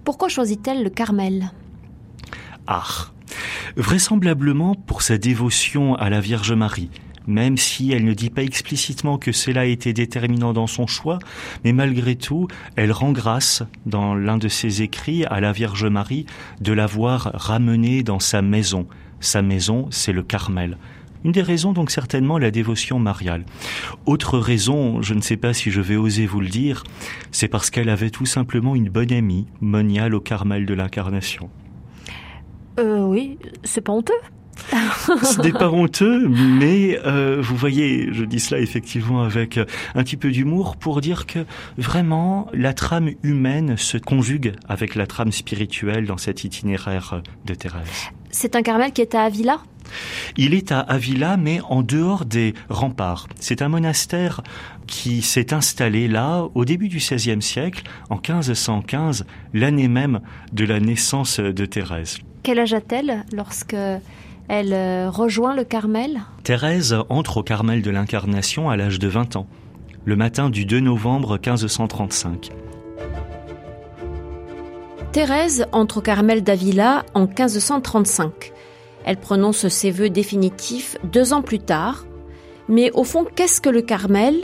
Pourquoi 0.04 0.28
choisit-elle 0.28 0.84
le 0.84 0.90
Carmel? 0.90 1.52
Ah 2.68 2.84
Vraisemblablement 3.76 4.76
pour 4.76 5.02
sa 5.02 5.18
dévotion 5.18 5.96
à 5.96 6.10
la 6.10 6.20
Vierge 6.20 6.52
Marie 6.54 6.90
même 7.30 7.58
si 7.58 7.94
elle 7.94 8.04
ne 8.04 8.14
dit 8.14 8.32
pas 8.32 8.44
explicitement 8.44 9.18
que 9.18 9.32
cela 9.32 9.62
a 9.62 9.66
été 9.66 9.94
déterminant 9.94 10.52
dans 10.52 10.68
son 10.68 10.88
choix, 10.88 11.20
mais 11.64 11.72
malgré 11.72 12.16
tout, 12.16 12.48
elle 12.76 12.92
rend 12.92 13.12
grâce 13.12 13.64
dans 13.86 14.16
l'un 14.16 14.38
de 14.38 14.48
ses 14.48 14.82
écrits 14.82 15.24
à 15.26 15.40
la 15.40 15.52
Vierge 15.54 15.86
Marie 15.86 16.26
de 16.60 16.74
l'avoir 16.74 17.32
ramenée 17.36 18.04
dans 18.04 18.20
sa 18.20 18.42
maison. 18.42 18.88
Sa 19.20 19.42
maison, 19.42 19.88
c'est 19.92 20.12
le 20.12 20.24
Carmel. 20.24 20.78
Une 21.24 21.34
des 21.34 21.42
raisons, 21.42 21.74
donc 21.74 21.92
certainement, 21.92 22.38
la 22.38 22.50
dévotion 22.50 22.98
mariale. 22.98 23.44
Autre 24.06 24.40
raison, 24.40 25.02
je 25.02 25.14
ne 25.14 25.22
sais 25.22 25.38
pas 25.38 25.54
si 25.54 25.70
je 25.70 25.82
vais 25.82 25.98
oser 25.98 26.26
vous 26.26 26.40
le 26.40 26.48
dire, 26.48 26.84
c'est 27.32 27.50
parce 27.50 27.70
qu'elle 27.70 27.90
avait 27.90 28.10
tout 28.10 28.26
simplement 28.26 28.76
une 28.76 28.90
bonne 28.90 29.12
amie, 29.12 29.46
moniale 29.62 30.16
au 30.16 30.22
Carmel 30.22 30.66
de 30.66 30.74
l'Incarnation. 30.74 31.50
Euh, 32.80 33.06
oui, 33.06 33.38
c'est 33.64 33.82
pas 33.82 33.92
honteux. 33.92 34.14
Ce 35.24 35.42
n'est 35.42 35.52
pas 35.52 35.70
honteux, 35.70 36.28
mais 36.28 37.00
euh, 37.06 37.38
vous 37.42 37.56
voyez, 37.56 38.10
je 38.12 38.24
dis 38.24 38.40
cela 38.40 38.62
effectivement 38.62 39.24
avec 39.24 39.58
un 39.58 40.04
petit 40.04 40.18
peu 40.18 40.32
d'humour 40.32 40.78
pour 40.78 41.02
dire 41.02 41.26
que 41.26 41.46
vraiment 41.78 42.48
la 42.54 42.74
trame 42.74 43.12
humaine 43.24 43.78
se 43.78 43.98
conjugue 43.98 44.54
avec 44.68 44.96
la 44.96 45.08
trame 45.08 45.32
spirituelle 45.32 46.06
dans 46.06 46.18
cet 46.18 46.44
itinéraire 46.44 47.22
de 47.46 47.54
Thérèse. 47.54 48.10
C'est 48.32 48.56
un 48.56 48.62
Carmel 48.62 48.92
qui 48.92 49.02
est 49.02 49.16
à 49.16 49.24
Avila? 49.24 49.60
Il 50.38 50.54
est 50.54 50.72
à 50.72 50.80
Avila, 50.80 51.38
mais 51.38 51.62
en 51.68 51.82
dehors 51.82 52.26
des 52.26 52.54
remparts. 52.70 53.28
C'est 53.40 53.62
un 53.62 53.70
monastère 53.70 54.42
qui 54.88 55.22
s'est 55.22 55.54
installé 55.54 56.08
là 56.08 56.48
au 56.54 56.66
début 56.66 56.90
du 56.90 56.98
XVIe 56.98 57.42
siècle, 57.42 57.84
en 58.10 58.16
1515, 58.16 59.26
l'année 59.54 59.88
même 59.88 60.20
de 60.52 60.66
la 60.66 60.80
naissance 60.80 61.40
de 61.40 61.66
Thérèse. 61.66 62.18
Quel 62.44 62.60
âge 62.60 62.74
a-t-elle 62.74 63.26
lorsque 63.34 63.76
Elle 64.50 64.74
euh, 64.74 65.12
rejoint 65.12 65.56
le 65.56 65.64
Carmel 65.64 66.22
Thérèse 66.44 66.98
entre 67.10 67.38
au 67.38 67.44
Carmel 67.44 67.84
de 67.84 67.92
l'Incarnation 67.92 68.72
à 68.72 68.78
l'âge 68.78 68.98
de 68.98 69.08
20 69.08 69.36
ans, 69.36 69.46
le 70.06 70.16
matin 70.16 70.50
du 70.50 70.66
2 70.66 70.80
novembre 70.80 71.34
1535. 71.34 72.50
Thérèse 75.12 75.68
entre 75.72 76.00
au 76.00 76.02
Carmel 76.02 76.44
d'Avila 76.44 77.06
en 77.14 77.28
1535. 77.28 78.52
Elle 79.06 79.18
prononce 79.18 79.68
ses 79.68 79.92
vœux 79.92 80.10
définitifs 80.10 80.98
deux 81.04 81.32
ans 81.32 81.44
plus 81.44 81.60
tard. 81.60 82.08
Mais 82.68 82.90
au 82.94 83.04
fond, 83.04 83.28
qu'est-ce 83.36 83.62
que 83.62 83.70
le 83.70 83.84
Carmel? 83.84 84.36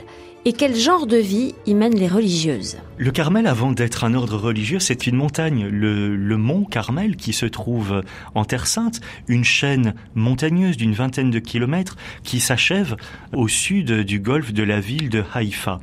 Et 0.46 0.52
quel 0.52 0.76
genre 0.76 1.08
de 1.08 1.16
vie 1.16 1.56
y 1.66 1.74
mènent 1.74 1.98
les 1.98 2.06
religieuses 2.06 2.76
Le 2.98 3.10
Carmel, 3.10 3.48
avant 3.48 3.72
d'être 3.72 4.04
un 4.04 4.14
ordre 4.14 4.36
religieux, 4.36 4.78
c'est 4.78 5.08
une 5.08 5.16
montagne, 5.16 5.66
le, 5.66 6.36
mont 6.36 6.64
Carmel 6.64 7.16
qui 7.16 7.32
se 7.32 7.46
trouve 7.46 8.04
en 8.36 8.44
Terre 8.44 8.68
Sainte, 8.68 9.00
une 9.26 9.42
chaîne 9.42 9.94
montagneuse 10.14 10.76
d'une 10.76 10.92
vingtaine 10.92 11.32
de 11.32 11.40
kilomètres 11.40 11.96
qui 12.22 12.38
s'achève 12.38 12.94
au 13.34 13.48
sud 13.48 13.90
du 14.02 14.20
golfe 14.20 14.52
de 14.52 14.62
la 14.62 14.78
ville 14.78 15.10
de 15.10 15.24
Haïfa. 15.34 15.80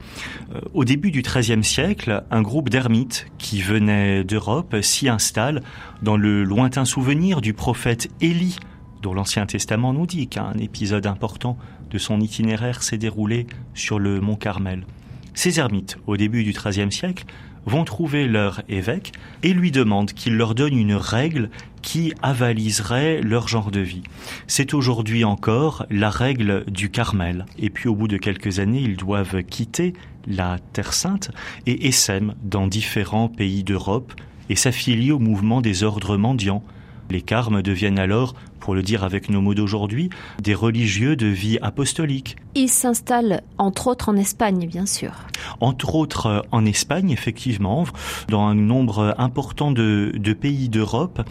Euh, 0.55 0.61
au 0.73 0.85
début 0.85 1.11
du 1.11 1.23
XIIIe 1.23 1.63
siècle, 1.65 2.23
un 2.31 2.41
groupe 2.41 2.69
d'ermites 2.69 3.27
qui 3.37 3.61
venaient 3.61 4.23
d'Europe 4.23 4.77
s'y 4.81 5.09
installe 5.09 5.61
dans 6.01 6.15
le 6.15 6.45
lointain 6.45 6.85
souvenir 6.85 7.41
du 7.41 7.53
prophète 7.53 8.07
Élie 8.21 8.55
dont 9.03 9.13
l'Ancien 9.13 9.45
Testament 9.45 9.93
nous 9.93 10.07
dit 10.07 10.27
qu'un 10.27 10.53
épisode 10.53 11.05
important 11.05 11.57
son 11.97 12.19
itinéraire 12.19 12.83
s'est 12.83 12.97
déroulé 12.97 13.47
sur 13.73 13.99
le 13.99 14.21
mont 14.21 14.35
Carmel. 14.35 14.85
Ces 15.33 15.59
ermites, 15.59 15.97
au 16.05 16.17
début 16.17 16.43
du 16.43 16.51
XIIIe 16.51 16.91
siècle, 16.91 17.25
vont 17.65 17.83
trouver 17.85 18.27
leur 18.27 18.61
évêque 18.69 19.13
et 19.41 19.53
lui 19.53 19.71
demandent 19.71 20.11
qu'il 20.11 20.35
leur 20.35 20.53
donne 20.55 20.77
une 20.77 20.95
règle 20.95 21.49
qui 21.81 22.13
avaliserait 22.21 23.21
leur 23.21 23.47
genre 23.47 23.71
de 23.71 23.79
vie. 23.79 24.03
C'est 24.47 24.73
aujourd'hui 24.73 25.23
encore 25.23 25.85
la 25.89 26.09
règle 26.09 26.65
du 26.67 26.89
Carmel. 26.89 27.45
Et 27.57 27.69
puis 27.69 27.89
au 27.89 27.95
bout 27.95 28.07
de 28.07 28.17
quelques 28.17 28.59
années, 28.59 28.81
ils 28.81 28.97
doivent 28.97 29.43
quitter 29.43 29.93
la 30.27 30.57
Terre 30.73 30.93
Sainte 30.93 31.31
et 31.65 31.87
essaiment 31.87 32.35
dans 32.43 32.67
différents 32.67 33.27
pays 33.27 33.63
d'Europe 33.63 34.13
et 34.49 34.55
s'affilient 34.55 35.11
au 35.11 35.19
mouvement 35.19 35.61
des 35.61 35.83
ordres 35.83 36.17
mendiants. 36.17 36.63
Les 37.09 37.21
carmes 37.21 37.61
deviennent 37.61 37.99
alors 37.99 38.33
pour 38.59 38.75
le 38.75 38.81
dire 38.81 39.03
avec 39.03 39.29
nos 39.29 39.41
mots 39.41 39.53
d'aujourd'hui, 39.53 40.09
des 40.41 40.53
religieux 40.53 41.17
de 41.17 41.27
vie 41.27 41.57
apostolique. 41.61 42.37
Ils 42.55 42.69
s'installent 42.69 43.41
entre 43.57 43.87
autres 43.87 44.07
en 44.07 44.15
Espagne, 44.15 44.67
bien 44.67 44.85
sûr. 44.85 45.11
Entre 45.59 45.95
autres 45.95 46.27
euh, 46.27 46.41
en 46.51 46.65
Espagne, 46.65 47.11
effectivement, 47.11 47.83
dans 48.29 48.45
un 48.45 48.55
nombre 48.55 49.15
important 49.17 49.71
de, 49.71 50.13
de 50.15 50.33
pays 50.33 50.69
d'Europe. 50.69 51.21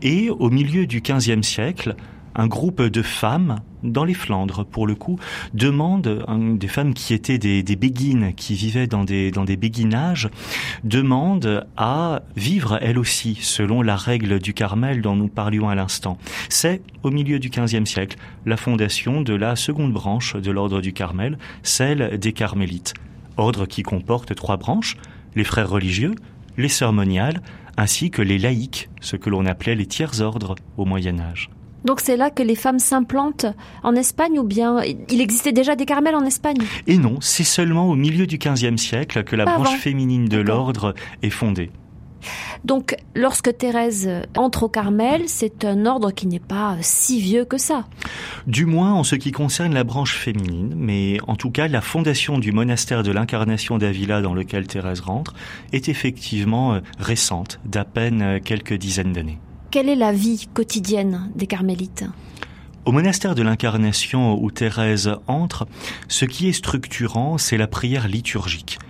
Et 0.00 0.30
au 0.30 0.48
milieu 0.48 0.86
du 0.86 1.02
XVe 1.02 1.42
siècle, 1.42 1.96
un 2.34 2.46
groupe 2.46 2.82
de 2.82 3.02
femmes 3.02 3.60
dans 3.82 4.04
les 4.04 4.14
Flandres, 4.14 4.64
pour 4.64 4.86
le 4.86 4.94
coup, 4.94 5.18
demande, 5.54 6.24
des 6.58 6.68
femmes 6.68 6.94
qui 6.94 7.14
étaient 7.14 7.38
des, 7.38 7.62
béguines, 7.76 8.34
qui 8.34 8.54
vivaient 8.54 8.86
dans 8.86 9.04
des, 9.04 9.56
béguinages, 9.56 10.28
demandent 10.84 11.66
à 11.76 12.22
vivre 12.36 12.78
elles 12.80 12.98
aussi, 12.98 13.38
selon 13.40 13.82
la 13.82 13.96
règle 13.96 14.38
du 14.38 14.54
Carmel 14.54 15.00
dont 15.00 15.16
nous 15.16 15.28
parlions 15.28 15.68
à 15.68 15.74
l'instant. 15.74 16.18
C'est, 16.48 16.82
au 17.02 17.10
milieu 17.10 17.38
du 17.38 17.48
XVe 17.48 17.84
siècle, 17.84 18.16
la 18.46 18.56
fondation 18.56 19.22
de 19.22 19.34
la 19.34 19.56
seconde 19.56 19.92
branche 19.92 20.36
de 20.36 20.50
l'ordre 20.50 20.80
du 20.80 20.92
Carmel, 20.92 21.38
celle 21.62 22.18
des 22.18 22.32
Carmélites. 22.32 22.94
Ordre 23.36 23.66
qui 23.66 23.82
comporte 23.82 24.34
trois 24.34 24.56
branches, 24.56 24.96
les 25.34 25.44
frères 25.44 25.70
religieux, 25.70 26.14
les 26.58 26.68
sœurs 26.68 26.92
moniales, 26.92 27.40
ainsi 27.76 28.10
que 28.10 28.20
les 28.20 28.38
laïcs, 28.38 28.90
ce 29.00 29.16
que 29.16 29.30
l'on 29.30 29.46
appelait 29.46 29.74
les 29.74 29.86
tiers 29.86 30.20
ordres 30.20 30.56
au 30.76 30.84
Moyen 30.84 31.18
Âge. 31.20 31.48
Donc 31.84 32.00
c'est 32.00 32.16
là 32.16 32.30
que 32.30 32.42
les 32.42 32.54
femmes 32.54 32.78
s'implantent 32.78 33.46
en 33.82 33.94
Espagne 33.94 34.38
ou 34.38 34.44
bien 34.44 34.80
il 35.08 35.20
existait 35.20 35.52
déjà 35.52 35.76
des 35.76 35.86
carmels 35.86 36.14
en 36.14 36.24
Espagne? 36.24 36.58
Et 36.86 36.98
non, 36.98 37.16
c'est 37.20 37.44
seulement 37.44 37.88
au 37.88 37.94
milieu 37.94 38.26
du 38.26 38.38
XVe 38.38 38.76
siècle 38.76 39.24
que 39.24 39.36
la 39.36 39.44
branche 39.44 39.76
féminine 39.76 40.26
de 40.26 40.38
l'ordre 40.38 40.94
est 41.22 41.30
fondée. 41.30 41.70
Donc, 42.64 42.96
lorsque 43.14 43.56
Thérèse 43.56 44.08
entre 44.36 44.64
au 44.64 44.68
Carmel, 44.68 45.22
c'est 45.26 45.64
un 45.64 45.86
ordre 45.86 46.10
qui 46.10 46.26
n'est 46.26 46.38
pas 46.38 46.76
si 46.80 47.20
vieux 47.20 47.44
que 47.44 47.58
ça. 47.58 47.86
Du 48.46 48.66
moins 48.66 48.92
en 48.92 49.04
ce 49.04 49.16
qui 49.16 49.32
concerne 49.32 49.74
la 49.74 49.84
branche 49.84 50.14
féminine, 50.14 50.74
mais 50.76 51.18
en 51.26 51.36
tout 51.36 51.50
cas, 51.50 51.68
la 51.68 51.80
fondation 51.80 52.38
du 52.38 52.52
monastère 52.52 53.02
de 53.02 53.12
l'Incarnation 53.12 53.78
d'Avila 53.78 54.20
dans 54.20 54.34
lequel 54.34 54.66
Thérèse 54.66 55.00
rentre 55.00 55.34
est 55.72 55.88
effectivement 55.88 56.74
euh, 56.74 56.80
récente, 56.98 57.60
d'à 57.64 57.84
peine 57.84 58.22
euh, 58.22 58.38
quelques 58.42 58.74
dizaines 58.74 59.12
d'années. 59.12 59.38
Quelle 59.70 59.88
est 59.88 59.94
la 59.94 60.10
vie 60.10 60.48
quotidienne 60.52 61.30
des 61.36 61.46
carmélites? 61.46 62.04
Au 62.86 62.90
monastère 62.90 63.36
de 63.36 63.42
l'Incarnation 63.42 64.36
où 64.42 64.50
Thérèse 64.50 65.12
entre, 65.28 65.68
ce 66.08 66.24
qui 66.24 66.48
est 66.48 66.52
structurant, 66.52 67.38
c'est 67.38 67.56
la 67.56 67.68
prière 67.68 68.08
liturgique. 68.08 68.80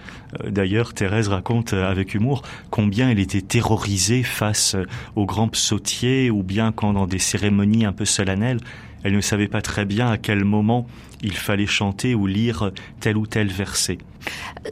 Euh, 0.43 0.51
d'ailleurs, 0.51 0.95
Thérèse 0.95 1.29
raconte 1.29 1.75
avec 1.75 2.15
humour 2.15 2.41
combien 2.71 3.11
elle 3.11 3.19
était 3.19 3.43
terrorisée 3.43 4.23
face 4.23 4.75
aux 5.17 5.27
grands 5.27 5.49
psautiers 5.49 6.31
ou 6.31 6.43
bien 6.43 6.73
quand 6.73 6.95
dans 6.95 7.07
des 7.07 7.19
cérémonies 7.19 7.85
un 7.85 7.93
peu 7.93 8.07
solennelles, 8.07 8.61
elle 9.05 9.15
ne 9.15 9.21
savait 9.21 9.49
pas 9.49 9.63
très 9.63 9.85
bien 9.85 10.11
à 10.11 10.19
quel 10.19 10.45
moment 10.45 10.87
il 11.23 11.37
fallait 11.37 11.67
chanter 11.67 12.15
ou 12.15 12.27
lire 12.27 12.73
tel 13.01 13.17
ou 13.17 13.27
tel 13.27 13.49
verset. 13.49 13.99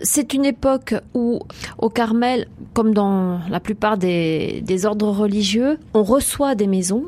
C'est 0.02 0.34
une 0.34 0.44
époque 0.44 0.94
où, 1.14 1.40
au 1.78 1.88
Carmel, 1.88 2.48
comme 2.74 2.92
dans 2.92 3.40
la 3.48 3.60
plupart 3.60 3.96
des, 3.98 4.62
ordres 4.84 5.10
religieux, 5.10 5.78
on 5.94 6.02
reçoit 6.02 6.54
des 6.54 6.66
maisons, 6.66 7.04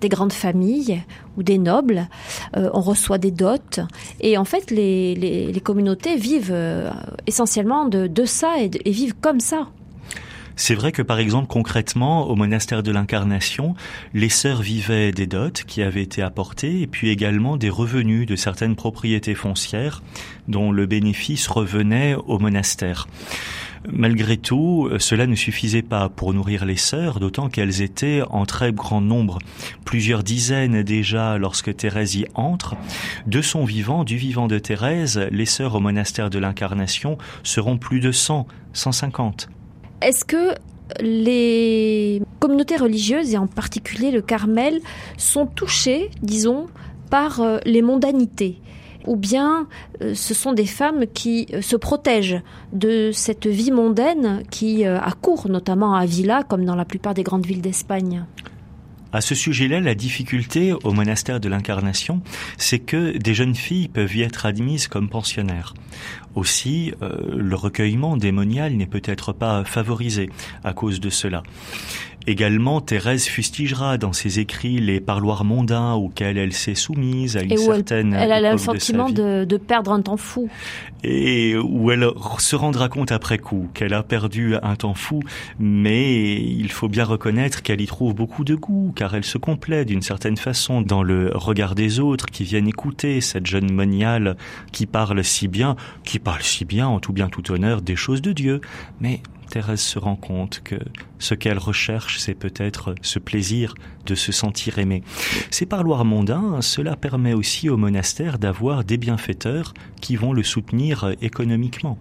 des 0.00 0.08
grandes 0.08 0.32
familles 0.32 1.02
ou 1.36 1.42
des 1.42 1.58
nobles, 1.58 2.08
euh, 2.56 2.70
on 2.72 2.80
reçoit 2.80 3.18
des 3.18 3.30
dots, 3.30 3.82
et 4.20 4.38
en 4.38 4.44
fait 4.44 4.70
les, 4.70 5.60
communautés 5.64 6.16
vivent 6.16 6.52
euh, 6.52 6.90
essentiellement 7.26 7.84
de, 7.86 8.24
ça 8.24 8.54
et 8.58 8.90
vivent 8.90 9.16
comme 9.20 9.40
ça. 9.40 9.68
C'est 10.60 10.74
vrai 10.74 10.90
que 10.90 11.02
par 11.02 11.20
exemple 11.20 11.46
concrètement 11.46 12.28
au 12.28 12.34
monastère 12.34 12.82
de 12.82 12.90
l'Incarnation, 12.90 13.76
les 14.12 14.28
sœurs 14.28 14.60
vivaient 14.60 15.12
des 15.12 15.28
dots 15.28 15.52
qui 15.52 15.82
avaient 15.82 16.02
été 16.02 16.20
apportées 16.20 16.82
et 16.82 16.88
puis 16.88 17.10
également 17.10 17.56
des 17.56 17.70
revenus 17.70 18.26
de 18.26 18.34
certaines 18.34 18.74
propriétés 18.74 19.36
foncières 19.36 20.02
dont 20.48 20.72
le 20.72 20.86
bénéfice 20.86 21.46
revenait 21.46 22.16
au 22.26 22.40
monastère. 22.40 23.06
Malgré 23.88 24.36
tout, 24.36 24.90
cela 24.98 25.28
ne 25.28 25.36
suffisait 25.36 25.82
pas 25.82 26.08
pour 26.08 26.34
nourrir 26.34 26.64
les 26.64 26.76
sœurs, 26.76 27.20
d'autant 27.20 27.48
qu'elles 27.48 27.80
étaient 27.80 28.22
en 28.28 28.44
très 28.44 28.72
grand 28.72 29.00
nombre, 29.00 29.38
plusieurs 29.84 30.24
dizaines 30.24 30.82
déjà 30.82 31.38
lorsque 31.38 31.74
Thérèse 31.76 32.16
y 32.16 32.26
entre. 32.34 32.74
De 33.28 33.42
son 33.42 33.64
vivant, 33.64 34.02
du 34.02 34.16
vivant 34.16 34.48
de 34.48 34.58
Thérèse, 34.58 35.20
les 35.30 35.46
sœurs 35.46 35.76
au 35.76 35.80
monastère 35.80 36.30
de 36.30 36.40
l'Incarnation 36.40 37.16
seront 37.44 37.78
plus 37.78 38.00
de 38.00 38.10
100, 38.10 38.48
150. 38.72 39.48
Est-ce 40.00 40.24
que 40.24 40.54
les 41.00 42.22
communautés 42.38 42.76
religieuses, 42.76 43.34
et 43.34 43.38
en 43.38 43.48
particulier 43.48 44.10
le 44.10 44.22
Carmel, 44.22 44.80
sont 45.16 45.46
touchées, 45.46 46.10
disons, 46.22 46.66
par 47.10 47.40
euh, 47.40 47.58
les 47.64 47.82
mondanités? 47.82 48.60
Ou 49.06 49.16
bien 49.16 49.66
euh, 50.02 50.14
ce 50.14 50.34
sont 50.34 50.52
des 50.52 50.66
femmes 50.66 51.06
qui 51.12 51.46
euh, 51.52 51.62
se 51.62 51.74
protègent 51.74 52.42
de 52.72 53.10
cette 53.12 53.46
vie 53.46 53.72
mondaine 53.72 54.44
qui 54.50 54.84
accourt 54.84 55.48
notamment 55.48 55.94
à 55.94 56.06
Villa 56.06 56.42
comme 56.42 56.64
dans 56.64 56.76
la 56.76 56.84
plupart 56.84 57.14
des 57.14 57.24
grandes 57.24 57.46
villes 57.46 57.62
d'Espagne? 57.62 58.24
À 59.12 59.20
ce 59.20 59.34
sujet-là, 59.34 59.80
la 59.80 59.94
difficulté 59.94 60.72
au 60.72 60.92
monastère 60.92 61.40
de 61.40 61.48
l'Incarnation, 61.48 62.20
c'est 62.58 62.78
que 62.78 63.16
des 63.16 63.34
jeunes 63.34 63.54
filles 63.54 63.88
peuvent 63.88 64.14
y 64.14 64.22
être 64.22 64.46
admises 64.46 64.88
comme 64.88 65.08
pensionnaires. 65.08 65.74
Aussi, 66.34 66.92
euh, 67.02 67.34
le 67.34 67.56
recueillement 67.56 68.16
démonial 68.16 68.74
n'est 68.74 68.86
peut-être 68.86 69.32
pas 69.32 69.64
favorisé 69.64 70.30
à 70.62 70.72
cause 70.72 71.00
de 71.00 71.10
cela. 71.10 71.42
Également, 72.26 72.80
Thérèse 72.80 73.24
fustigera 73.24 73.96
dans 73.96 74.12
ses 74.12 74.38
écrits 74.38 74.80
les 74.80 75.00
parloirs 75.00 75.44
mondains 75.44 75.94
auxquels 75.94 76.36
elle 76.36 76.52
s'est 76.52 76.74
soumise 76.74 77.36
à 77.38 77.42
une 77.42 77.56
certaine. 77.56 78.12
Elle, 78.12 78.30
elle 78.30 78.44
a 78.44 78.52
le 78.52 78.58
sentiment 78.58 79.08
de, 79.08 79.44
de, 79.44 79.56
perdre 79.56 79.92
un 79.92 80.02
temps 80.02 80.18
fou. 80.18 80.50
Et 81.04 81.56
où 81.56 81.90
elle 81.90 82.06
se 82.38 82.56
rendra 82.56 82.88
compte 82.88 83.12
après 83.12 83.38
coup 83.38 83.68
qu'elle 83.72 83.94
a 83.94 84.02
perdu 84.02 84.56
un 84.62 84.76
temps 84.76 84.94
fou, 84.94 85.22
mais 85.58 86.34
il 86.34 86.70
faut 86.70 86.88
bien 86.88 87.04
reconnaître 87.04 87.62
qu'elle 87.62 87.80
y 87.80 87.86
trouve 87.86 88.14
beaucoup 88.14 88.44
de 88.44 88.54
goût, 88.54 88.92
car 88.94 89.14
elle 89.14 89.24
se 89.24 89.38
complaît 89.38 89.84
d'une 89.84 90.02
certaine 90.02 90.36
façon 90.36 90.82
dans 90.82 91.02
le 91.02 91.30
regard 91.34 91.74
des 91.74 92.00
autres 92.00 92.26
qui 92.26 92.44
viennent 92.44 92.68
écouter 92.68 93.20
cette 93.20 93.46
jeune 93.46 93.72
moniale 93.72 94.36
qui 94.72 94.86
parle 94.86 95.24
si 95.24 95.48
bien, 95.48 95.76
qui 96.04 96.18
parle 96.18 96.42
si 96.42 96.64
bien 96.64 96.88
en 96.88 97.00
tout 97.00 97.12
bien 97.12 97.28
tout 97.28 97.52
honneur 97.52 97.80
des 97.80 97.96
choses 97.96 98.20
de 98.20 98.32
Dieu. 98.32 98.60
Mais 99.00 99.20
Thérèse 99.48 99.80
se 99.80 99.98
rend 99.98 100.16
compte 100.16 100.60
que 100.62 100.76
ce 101.18 101.34
qu'elle 101.34 101.58
recherche, 101.58 102.18
c'est 102.18 102.34
peut-être 102.34 102.94
ce 103.02 103.18
plaisir 103.18 103.74
de 104.06 104.14
se 104.14 104.32
sentir 104.32 104.78
aimée. 104.78 105.02
Ces 105.50 105.66
parloirs 105.66 106.04
mondains, 106.04 106.60
cela 106.60 106.96
permet 106.96 107.34
aussi 107.34 107.68
au 107.68 107.76
monastère 107.76 108.38
d'avoir 108.38 108.84
des 108.84 108.98
bienfaiteurs 108.98 109.74
qui 110.00 110.16
vont 110.16 110.32
le 110.32 110.42
soutenir 110.42 111.14
économiquement. 111.20 111.98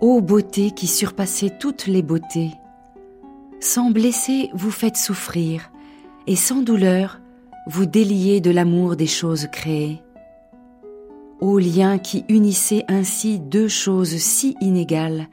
Ô 0.00 0.22
beauté 0.22 0.70
qui 0.70 0.86
surpassait 0.86 1.52
toutes 1.60 1.86
les 1.86 2.02
beautés, 2.02 2.52
Sans 3.60 3.90
blesser, 3.90 4.48
vous 4.54 4.70
faites 4.70 4.96
souffrir, 4.96 5.70
et 6.26 6.36
sans 6.36 6.62
douleur, 6.62 7.20
vous 7.66 7.84
déliez 7.84 8.40
de 8.40 8.50
l'amour 8.50 8.96
des 8.96 9.06
choses 9.06 9.48
créées. 9.52 10.00
Ô 11.40 11.58
lien 11.58 11.98
qui 11.98 12.24
unissez 12.28 12.84
ainsi 12.88 13.38
deux 13.38 13.68
choses 13.68 14.16
si 14.18 14.56
inégales, 14.60 15.28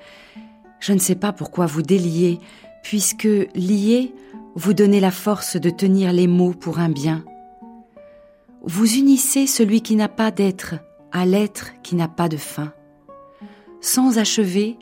je 0.80 0.94
ne 0.94 1.00
sais 1.00 1.16
pas 1.16 1.34
pourquoi 1.34 1.66
vous 1.66 1.82
déliez, 1.82 2.40
puisque 2.82 3.28
liés, 3.56 4.14
vous 4.56 4.74
donnez 4.74 5.00
la 5.00 5.12
force 5.12 5.58
de 5.58 5.70
tenir 5.70 6.14
les 6.14 6.28
mots 6.28 6.54
pour 6.54 6.80
un 6.80 6.90
bien. 6.90 7.26
Vous 8.64 8.96
unissez 8.96 9.48
celui 9.48 9.82
qui 9.82 9.96
n'a 9.96 10.08
pas 10.08 10.32
d'être 10.32 10.76
à 11.12 11.26
l'être 11.26 11.72
qui 11.84 11.96
n'a 11.96 12.08
pas 12.08 12.30
de 12.30 12.38
fin. 12.38 12.74
Sans 13.82 14.18
achever, 14.18 14.78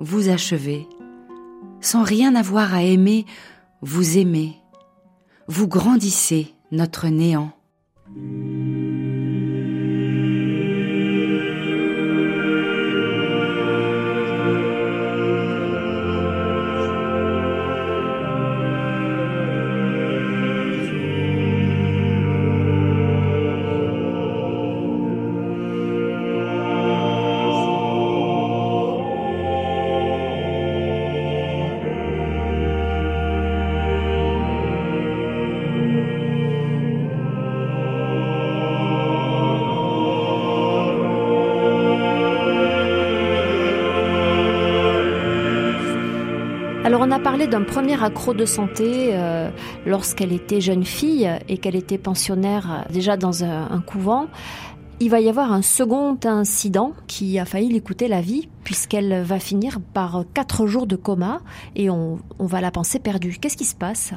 vous 0.00 0.28
achevez. 0.28 0.86
Sans 1.80 2.02
rien 2.02 2.34
avoir 2.34 2.74
à 2.74 2.82
aimer, 2.82 3.24
vous 3.82 4.18
aimez. 4.18 4.56
Vous 5.48 5.68
grandissez 5.68 6.54
notre 6.72 7.06
néant. 7.06 7.52
D'un 47.50 47.62
premier 47.62 48.02
accroc 48.02 48.34
de 48.34 48.44
santé 48.44 49.10
euh, 49.12 49.50
lorsqu'elle 49.84 50.32
était 50.32 50.60
jeune 50.60 50.84
fille 50.84 51.30
et 51.48 51.58
qu'elle 51.58 51.76
était 51.76 51.96
pensionnaire 51.96 52.84
euh, 52.88 52.92
déjà 52.92 53.16
dans 53.16 53.44
un, 53.44 53.70
un, 53.70 53.80
couvent. 53.80 54.26
Il 54.98 55.10
va 55.10 55.20
y 55.20 55.28
avoir 55.28 55.52
un 55.52 55.62
second 55.62 56.18
incident 56.24 56.92
qui 57.06 57.38
a 57.38 57.44
failli 57.44 57.68
lui 57.68 57.82
coûter 57.82 58.08
la 58.08 58.20
vie 58.20 58.48
puisqu'elle 58.64 59.22
va 59.22 59.38
finir 59.38 59.78
par 59.94 60.24
quatre 60.34 60.66
jours 60.66 60.88
de 60.88 60.96
coma 60.96 61.40
et 61.76 61.88
on, 61.88 62.18
on 62.40 62.46
va 62.46 62.60
la 62.60 62.72
penser 62.72 62.98
perdue. 62.98 63.36
Qu'est-ce 63.40 63.56
qui 63.56 63.64
se 63.64 63.76
passe? 63.76 64.12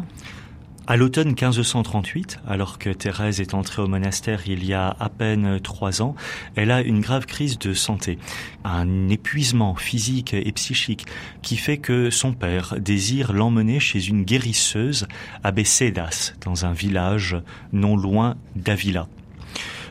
À 0.90 0.98
l'automne 0.98 1.30
1538, 1.30 2.40
alors 2.48 2.80
que 2.80 2.90
Thérèse 2.90 3.40
est 3.40 3.54
entrée 3.54 3.84
au 3.84 3.88
monastère 3.88 4.42
il 4.48 4.66
y 4.66 4.74
a 4.74 4.96
à 5.00 5.08
peine 5.10 5.60
trois 5.60 6.02
ans, 6.02 6.16
elle 6.56 6.72
a 6.72 6.82
une 6.82 7.00
grave 7.00 7.28
crise 7.28 7.60
de 7.60 7.76
santé, 7.76 8.18
un 8.64 9.08
épuisement 9.08 9.76
physique 9.76 10.34
et 10.34 10.52
psychique 10.52 11.06
qui 11.44 11.58
fait 11.58 11.78
que 11.78 12.10
son 12.10 12.34
père 12.34 12.74
désire 12.80 13.34
l'emmener 13.34 13.80
chez 13.80 14.08
une 14.08 14.24
guérisseuse 14.24 15.08
à 15.44 15.52
Becedas, 15.52 16.34
dans 16.44 16.66
un 16.66 16.74
village 16.74 17.38
non 17.72 17.96
loin 17.96 18.36
d'Avila. 18.56 19.08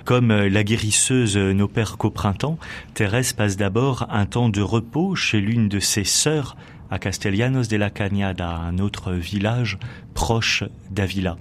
Comme 0.04 0.32
la 0.32 0.64
guérisseuse 0.64 1.36
n'opère 1.36 1.96
qu'au 1.96 2.10
printemps, 2.10 2.58
Thérèse 2.94 3.34
passe 3.34 3.56
d'abord 3.56 4.08
un 4.10 4.26
temps 4.26 4.48
de 4.48 4.62
repos 4.62 5.14
chez 5.14 5.40
l'une 5.40 5.68
de 5.68 5.78
ses 5.78 6.02
sœurs 6.02 6.56
à 6.90 6.98
Castellanos 6.98 7.68
de 7.68 7.76
la 7.76 7.90
Cañada, 7.90 8.50
un 8.50 8.78
autre 8.78 9.12
village 9.12 9.78
proche 10.14 10.64
d'Avila. 10.90 11.36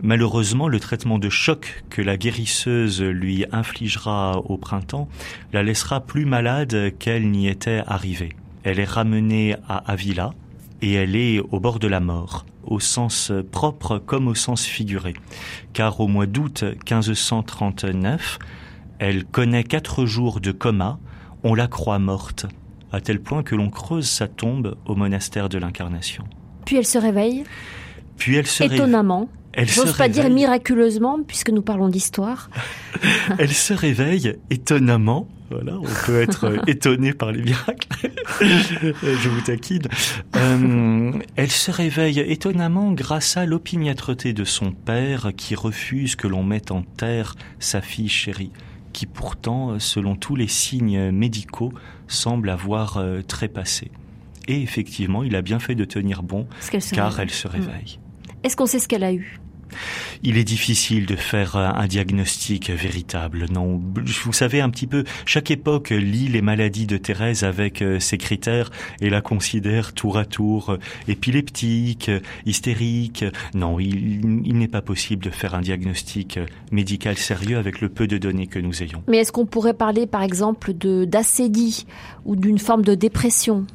Malheureusement, 0.00 0.68
le 0.68 0.78
traitement 0.78 1.18
de 1.18 1.28
choc 1.28 1.82
que 1.90 2.00
la 2.02 2.16
guérisseuse 2.16 3.02
lui 3.02 3.44
infligera 3.50 4.38
au 4.38 4.56
printemps 4.56 5.08
la 5.52 5.64
laissera 5.64 6.00
plus 6.00 6.24
malade 6.24 6.92
qu'elle 6.98 7.30
n'y 7.30 7.48
était 7.48 7.82
arrivée. 7.86 8.36
Elle 8.62 8.78
est 8.78 8.84
ramenée 8.84 9.56
à 9.68 9.78
Avila 9.90 10.34
et 10.82 10.92
elle 10.92 11.16
est 11.16 11.40
au 11.40 11.58
bord 11.58 11.80
de 11.80 11.88
la 11.88 11.98
mort, 11.98 12.46
au 12.64 12.78
sens 12.78 13.32
propre 13.50 13.98
comme 13.98 14.28
au 14.28 14.36
sens 14.36 14.64
figuré. 14.64 15.14
Car 15.72 15.98
au 15.98 16.06
mois 16.06 16.26
d'août 16.26 16.62
1539, 16.62 18.38
elle 19.00 19.24
connaît 19.24 19.64
quatre 19.64 20.06
jours 20.06 20.40
de 20.40 20.52
coma, 20.52 20.98
on 21.42 21.54
la 21.54 21.66
croit 21.66 21.98
morte 21.98 22.46
à 22.92 23.00
tel 23.00 23.20
point 23.20 23.42
que 23.42 23.54
l'on 23.54 23.70
creuse 23.70 24.08
sa 24.08 24.28
tombe 24.28 24.76
au 24.86 24.94
monastère 24.94 25.48
de 25.48 25.58
l'Incarnation. 25.58 26.24
Puis 26.64 26.76
elle 26.76 26.86
se 26.86 26.98
réveille. 26.98 27.44
Puis 28.16 28.36
elle 28.36 28.46
se 28.46 28.64
étonnamment. 28.64 29.28
Elle 29.52 29.68
J'ose 29.68 29.96
pas 29.96 30.08
dire 30.08 30.30
miraculeusement 30.30 31.20
puisque 31.26 31.50
nous 31.50 31.62
parlons 31.62 31.88
d'histoire. 31.88 32.50
elle 33.38 33.52
se 33.52 33.74
réveille 33.74 34.36
étonnamment. 34.50 35.26
Voilà, 35.50 35.78
on 35.78 36.06
peut 36.06 36.20
être 36.20 36.62
étonné 36.68 37.12
par 37.14 37.32
les 37.32 37.42
miracles. 37.42 37.88
Je 38.40 39.28
vous 39.28 39.40
taquine. 39.40 39.88
Euh, 40.36 41.12
elle 41.36 41.50
se 41.50 41.70
réveille 41.70 42.20
étonnamment 42.20 42.92
grâce 42.92 43.36
à 43.36 43.46
l'opiniâtreté 43.46 44.32
de 44.32 44.44
son 44.44 44.72
père 44.72 45.30
qui 45.36 45.54
refuse 45.54 46.16
que 46.16 46.28
l'on 46.28 46.42
mette 46.42 46.70
en 46.70 46.82
terre 46.82 47.34
sa 47.58 47.80
fille 47.80 48.10
chérie 48.10 48.52
qui 48.92 49.06
pourtant, 49.06 49.78
selon 49.78 50.16
tous 50.16 50.36
les 50.36 50.48
signes 50.48 51.10
médicaux, 51.10 51.72
semble 52.06 52.50
avoir 52.50 52.96
euh, 52.96 53.22
trépassé. 53.22 53.90
Et 54.46 54.62
effectivement, 54.62 55.22
il 55.22 55.36
a 55.36 55.42
bien 55.42 55.58
fait 55.58 55.74
de 55.74 55.84
tenir 55.84 56.22
bon, 56.22 56.46
car 56.92 57.20
elle 57.20 57.30
se 57.30 57.46
réveille. 57.48 57.98
Est-ce 58.42 58.56
qu'on 58.56 58.66
sait 58.66 58.78
ce 58.78 58.88
qu'elle 58.88 59.04
a 59.04 59.12
eu? 59.12 59.40
Il 60.22 60.36
est 60.36 60.44
difficile 60.44 61.06
de 61.06 61.16
faire 61.16 61.56
un 61.56 61.86
diagnostic 61.86 62.70
véritable. 62.70 63.46
Non, 63.50 63.80
vous 64.24 64.32
savez 64.32 64.60
un 64.60 64.70
petit 64.70 64.86
peu, 64.86 65.04
chaque 65.26 65.50
époque 65.50 65.90
lit 65.90 66.28
les 66.28 66.42
maladies 66.42 66.86
de 66.86 66.96
Thérèse 66.96 67.44
avec 67.44 67.82
euh, 67.82 68.00
ses 68.00 68.18
critères 68.18 68.70
et 69.00 69.10
la 69.10 69.20
considère 69.20 69.92
tour 69.92 70.18
à 70.18 70.24
tour 70.24 70.70
euh, 70.70 70.78
épileptique, 71.06 72.10
hystérique. 72.46 73.24
Non, 73.54 73.78
il, 73.78 74.42
il 74.44 74.58
n'est 74.58 74.68
pas 74.68 74.82
possible 74.82 75.24
de 75.24 75.30
faire 75.30 75.54
un 75.54 75.60
diagnostic 75.60 76.38
euh, 76.38 76.46
médical 76.72 77.16
sérieux 77.16 77.58
avec 77.58 77.80
le 77.80 77.88
peu 77.88 78.06
de 78.06 78.18
données 78.18 78.46
que 78.46 78.58
nous 78.58 78.82
ayons. 78.82 79.02
Mais 79.08 79.18
est-ce 79.18 79.32
qu'on 79.32 79.46
pourrait 79.46 79.74
parler 79.74 80.06
par 80.06 80.22
exemple 80.22 80.72
de 80.74 81.04
d'acédie 81.04 81.86
ou 82.24 82.36
d'une 82.36 82.58
forme 82.58 82.82
de 82.82 82.94
dépression? 82.94 83.66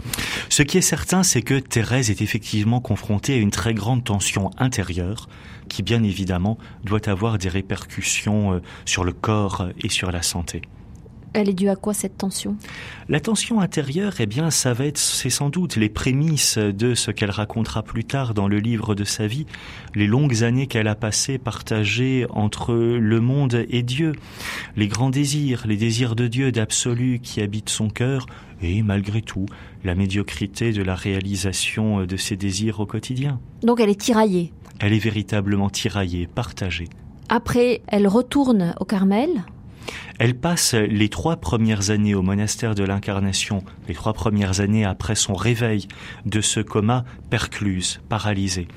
Ce 0.49 0.63
qui 0.63 0.77
est 0.77 0.81
certain, 0.81 1.23
c'est 1.23 1.41
que 1.41 1.59
Thérèse 1.59 2.09
est 2.09 2.21
effectivement 2.21 2.79
confrontée 2.79 3.33
à 3.33 3.37
une 3.37 3.51
très 3.51 3.73
grande 3.73 4.03
tension 4.03 4.51
intérieure 4.57 5.27
qui 5.73 5.81
bien 5.81 6.03
évidemment 6.03 6.59
doit 6.83 7.09
avoir 7.09 7.39
des 7.39 7.49
répercussions 7.49 8.53
euh, 8.53 8.61
sur 8.85 9.03
le 9.03 9.11
corps 9.11 9.69
et 9.81 9.89
sur 9.89 10.11
la 10.11 10.21
santé. 10.21 10.61
Elle 11.33 11.49
est 11.49 11.53
due 11.53 11.69
à 11.69 11.75
quoi 11.75 11.93
cette 11.93 12.17
tension? 12.17 12.55
La 13.09 13.19
tension 13.19 13.59
intérieure, 13.59 14.13
eh 14.19 14.27
bien, 14.27 14.51
ça 14.51 14.73
va 14.73 14.85
être, 14.85 14.99
c'est 14.99 15.31
sans 15.31 15.49
doute 15.49 15.75
les 15.75 15.89
prémices 15.89 16.59
de 16.59 16.93
ce 16.93 17.09
qu'elle 17.09 17.31
racontera 17.31 17.81
plus 17.81 18.03
tard 18.03 18.33
dans 18.33 18.47
le 18.47 18.59
livre 18.59 18.93
de 18.93 19.03
sa 19.03 19.25
vie, 19.25 19.47
les 19.95 20.05
longues 20.05 20.43
années 20.43 20.67
qu'elle 20.67 20.87
a 20.87 20.95
passées 20.95 21.39
partagées 21.39 22.27
entre 22.29 22.73
le 22.73 23.19
monde 23.19 23.65
et 23.69 23.81
Dieu, 23.81 24.13
les 24.75 24.87
grands 24.87 25.09
désirs, 25.09 25.63
les 25.65 25.77
désirs 25.77 26.15
de 26.15 26.27
Dieu 26.27 26.51
d'absolu 26.51 27.19
qui 27.21 27.41
habitent 27.41 27.69
son 27.69 27.89
cœur, 27.89 28.27
et 28.61 28.83
malgré 28.83 29.21
tout, 29.21 29.47
la 29.83 29.95
médiocrité 29.95 30.71
de 30.71 30.83
la 30.83 30.95
réalisation 30.95 32.05
de 32.05 32.15
ses 32.15 32.37
désirs 32.37 32.79
au 32.79 32.85
quotidien. 32.85 33.39
Donc 33.63 33.79
elle 33.79 33.89
est 33.89 33.99
tiraillée? 33.99 34.53
Elle 34.79 34.93
est 34.93 34.99
véritablement 34.99 35.69
tiraillée, 35.69 36.27
partagée. 36.27 36.89
Après, 37.29 37.81
elle 37.87 38.07
retourne 38.07 38.75
au 38.79 38.85
Carmel? 38.85 39.43
Elle 40.19 40.35
passe 40.35 40.73
les 40.73 41.09
trois 41.09 41.37
premières 41.37 41.89
années 41.89 42.15
au 42.15 42.21
monastère 42.21 42.75
de 42.75 42.83
l'Incarnation, 42.83 43.63
les 43.87 43.93
trois 43.93 44.13
premières 44.13 44.59
années 44.59 44.85
après 44.85 45.15
son 45.15 45.33
réveil 45.33 45.87
de 46.25 46.41
ce 46.41 46.59
coma, 46.59 47.05
percluse, 47.29 48.01
paralysée. 48.09 48.67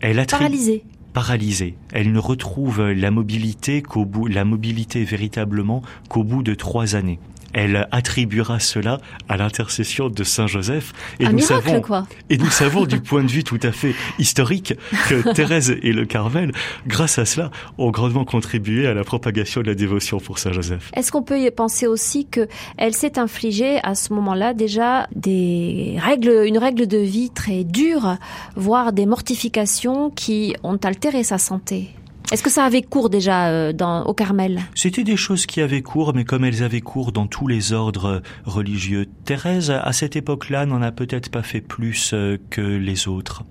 Elle 0.00 0.24
paralysée 0.26 0.84
paralysée. 1.12 1.74
Elle 1.92 2.12
ne 2.12 2.18
retrouve 2.18 2.90
la 2.90 3.10
mobilité 3.10 3.82
qu'au 3.82 4.04
bout, 4.04 4.26
la 4.26 4.44
mobilité 4.44 5.02
véritablement 5.04 5.82
qu'au 6.08 6.22
bout 6.22 6.42
de 6.42 6.54
trois 6.54 6.94
années 6.94 7.18
elle 7.58 7.88
attribuera 7.90 8.60
cela 8.60 9.00
à 9.28 9.36
l'intercession 9.36 10.08
de 10.08 10.22
Saint 10.22 10.46
Joseph. 10.46 10.92
Et 11.18 11.28
nous 11.28 11.40
savons, 11.40 11.82
et 12.30 12.38
nous 12.38 12.50
savons 12.50 12.86
du 12.86 13.00
point 13.00 13.24
de 13.24 13.30
vue 13.30 13.42
tout 13.42 13.58
à 13.64 13.72
fait 13.72 13.96
historique 14.20 14.74
que 15.08 15.32
Thérèse 15.34 15.76
et 15.82 15.92
le 15.92 16.06
Carmel, 16.06 16.52
grâce 16.86 17.18
à 17.18 17.24
cela, 17.24 17.50
ont 17.76 17.90
grandement 17.90 18.24
contribué 18.24 18.86
à 18.86 18.94
la 18.94 19.02
propagation 19.02 19.60
de 19.62 19.66
la 19.66 19.74
dévotion 19.74 20.20
pour 20.20 20.38
Saint 20.38 20.52
Joseph. 20.52 20.92
Est-ce 20.94 21.10
qu'on 21.10 21.22
peut 21.22 21.40
y 21.40 21.50
penser 21.50 21.88
aussi 21.88 22.26
que 22.26 22.46
elle 22.76 22.94
s'est 22.94 23.18
infligée 23.18 23.80
à 23.82 23.96
ce 23.96 24.12
moment-là 24.12 24.54
déjà 24.54 25.08
des 25.16 25.96
règles, 25.98 26.44
une 26.46 26.58
règle 26.58 26.86
de 26.86 26.98
vie 26.98 27.30
très 27.30 27.64
dure, 27.64 28.18
voire 28.54 28.92
des 28.92 29.04
mortifications 29.04 30.10
qui 30.10 30.54
ont 30.62 30.76
altéré 30.76 31.24
sa 31.24 31.38
santé? 31.38 31.90
Est-ce 32.30 32.42
que 32.42 32.50
ça 32.50 32.64
avait 32.64 32.82
cours 32.82 33.08
déjà 33.08 33.48
euh, 33.48 33.72
dans, 33.72 34.04
au 34.04 34.12
Carmel? 34.12 34.60
C'était 34.74 35.02
des 35.02 35.16
choses 35.16 35.46
qui 35.46 35.62
avaient 35.62 35.80
cours, 35.80 36.12
mais 36.14 36.24
comme 36.24 36.44
elles 36.44 36.62
avaient 36.62 36.82
cours 36.82 37.10
dans 37.10 37.26
tous 37.26 37.46
les 37.46 37.72
ordres 37.72 38.20
religieux. 38.44 39.06
Thérèse, 39.24 39.70
à 39.70 39.92
cette 39.94 40.14
époque-là, 40.14 40.66
n'en 40.66 40.82
a 40.82 40.92
peut-être 40.92 41.30
pas 41.30 41.42
fait 41.42 41.62
plus 41.62 42.10
euh, 42.12 42.36
que 42.50 42.60
les 42.60 43.08
autres. 43.08 43.44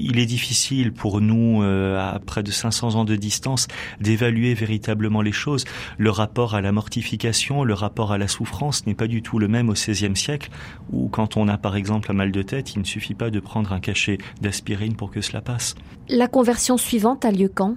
Il 0.00 0.18
est 0.18 0.26
difficile 0.26 0.92
pour 0.92 1.20
nous, 1.20 1.62
euh, 1.62 2.00
à 2.00 2.18
près 2.18 2.42
de 2.42 2.50
500 2.50 2.96
ans 2.96 3.04
de 3.04 3.14
distance, 3.14 3.68
d'évaluer 4.00 4.54
véritablement 4.54 5.22
les 5.22 5.30
choses. 5.30 5.64
Le 5.96 6.10
rapport 6.10 6.56
à 6.56 6.60
la 6.60 6.72
mortification, 6.72 7.62
le 7.62 7.74
rapport 7.74 8.10
à 8.10 8.18
la 8.18 8.26
souffrance 8.26 8.86
n'est 8.86 8.94
pas 8.94 9.06
du 9.06 9.22
tout 9.22 9.38
le 9.38 9.46
même 9.46 9.68
au 9.68 9.74
XVIe 9.74 10.16
siècle, 10.16 10.50
où 10.90 11.08
quand 11.08 11.36
on 11.36 11.46
a 11.46 11.58
par 11.58 11.76
exemple 11.76 12.10
un 12.10 12.14
mal 12.14 12.32
de 12.32 12.42
tête, 12.42 12.74
il 12.74 12.80
ne 12.80 12.84
suffit 12.84 13.14
pas 13.14 13.30
de 13.30 13.38
prendre 13.38 13.72
un 13.72 13.78
cachet 13.78 14.18
d'aspirine 14.40 14.96
pour 14.96 15.12
que 15.12 15.20
cela 15.20 15.42
passe. 15.42 15.76
La 16.08 16.26
conversion 16.26 16.76
suivante 16.76 17.24
a 17.24 17.30
lieu 17.30 17.48
quand? 17.54 17.76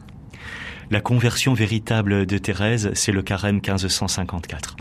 La 0.92 1.02
conversion 1.02 1.54
véritable 1.54 2.26
de 2.26 2.38
Thérèse, 2.38 2.92
c'est 2.94 3.12
le 3.12 3.22
carême 3.22 3.56
1554. 3.56 4.76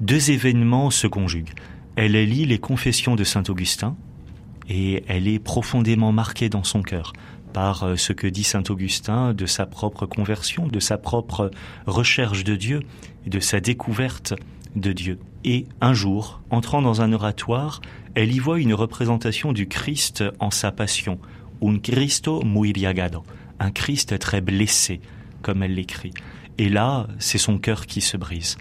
Deux 0.00 0.30
événements 0.30 0.90
se 0.90 1.06
conjuguent. 1.06 1.54
Elle 1.96 2.12
lit 2.12 2.46
les 2.46 2.58
confessions 2.58 3.16
de 3.16 3.24
Saint 3.24 3.44
Augustin 3.48 3.96
et 4.68 5.04
elle 5.08 5.28
est 5.28 5.38
profondément 5.38 6.12
marquée 6.12 6.48
dans 6.48 6.64
son 6.64 6.82
cœur 6.82 7.12
par 7.52 7.82
euh, 7.82 7.96
ce 7.96 8.12
que 8.12 8.26
dit 8.26 8.44
Saint 8.44 8.62
Augustin 8.68 9.34
de 9.34 9.46
sa 9.46 9.66
propre 9.66 10.06
conversion, 10.06 10.68
de 10.68 10.78
sa 10.78 10.98
propre 10.98 11.50
recherche 11.86 12.44
de 12.44 12.54
Dieu 12.54 12.80
de 13.26 13.40
sa 13.40 13.60
découverte 13.60 14.34
de 14.76 14.92
Dieu. 14.92 15.18
Et 15.44 15.66
un 15.80 15.94
jour, 15.94 16.40
entrant 16.50 16.82
dans 16.82 17.02
un 17.02 17.12
oratoire, 17.12 17.80
elle 18.14 18.32
y 18.32 18.38
voit 18.38 18.60
une 18.60 18.74
représentation 18.74 19.52
du 19.52 19.68
Christ 19.68 20.24
en 20.38 20.50
sa 20.50 20.72
passion, 20.72 21.18
un 21.62 21.78
Cristo 21.78 22.42
muy 22.44 22.72
riagado, 22.72 23.24
un 23.60 23.70
Christ 23.70 24.18
très 24.18 24.40
blessé, 24.40 25.00
comme 25.42 25.62
elle 25.62 25.74
l'écrit. 25.74 26.12
Et 26.58 26.68
là, 26.68 27.06
c'est 27.18 27.38
son 27.38 27.58
cœur 27.58 27.86
qui 27.86 28.00
se 28.00 28.16
brise. 28.16 28.58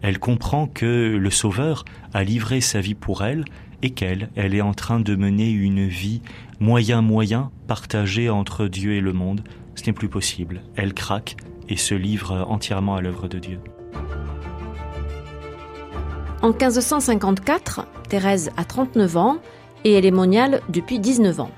Elle 0.00 0.18
comprend 0.18 0.66
que 0.66 1.16
le 1.20 1.30
Sauveur 1.30 1.84
a 2.14 2.24
livré 2.24 2.60
sa 2.60 2.80
vie 2.80 2.94
pour 2.94 3.24
elle 3.24 3.44
et 3.82 3.90
qu'elle, 3.90 4.30
elle 4.36 4.54
est 4.54 4.60
en 4.60 4.74
train 4.74 5.00
de 5.00 5.14
mener 5.14 5.50
une 5.50 5.86
vie 5.86 6.22
moyen-moyen 6.60 7.50
partagée 7.66 8.30
entre 8.30 8.66
Dieu 8.66 8.94
et 8.94 9.00
le 9.00 9.12
monde. 9.12 9.42
Ce 9.74 9.84
n'est 9.84 9.92
plus 9.92 10.08
possible. 10.08 10.62
Elle 10.76 10.94
craque 10.94 11.36
et 11.68 11.76
se 11.76 11.94
livre 11.94 12.46
entièrement 12.48 12.96
à 12.96 13.00
l'œuvre 13.00 13.28
de 13.28 13.38
Dieu. 13.38 13.60
En 16.42 16.50
1554, 16.50 17.86
Thérèse 18.08 18.50
a 18.56 18.64
39 18.64 19.16
ans 19.16 19.38
et 19.84 19.92
elle 19.92 20.06
est 20.06 20.12
moniale 20.12 20.60
depuis 20.68 21.00
19 21.00 21.40
ans. 21.40 21.50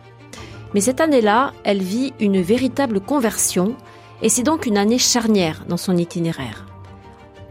Mais 0.75 0.81
cette 0.81 1.01
année-là, 1.01 1.53
elle 1.65 1.83
vit 1.83 2.13
une 2.21 2.41
véritable 2.41 3.01
conversion 3.01 3.77
et 4.23 4.29
c'est 4.29 4.43
donc 4.43 4.67
une 4.67 4.79
année 4.79 4.99
charnière 4.99 5.65
dans 5.69 5.77
son 5.77 5.97
itinéraire. 5.97 6.67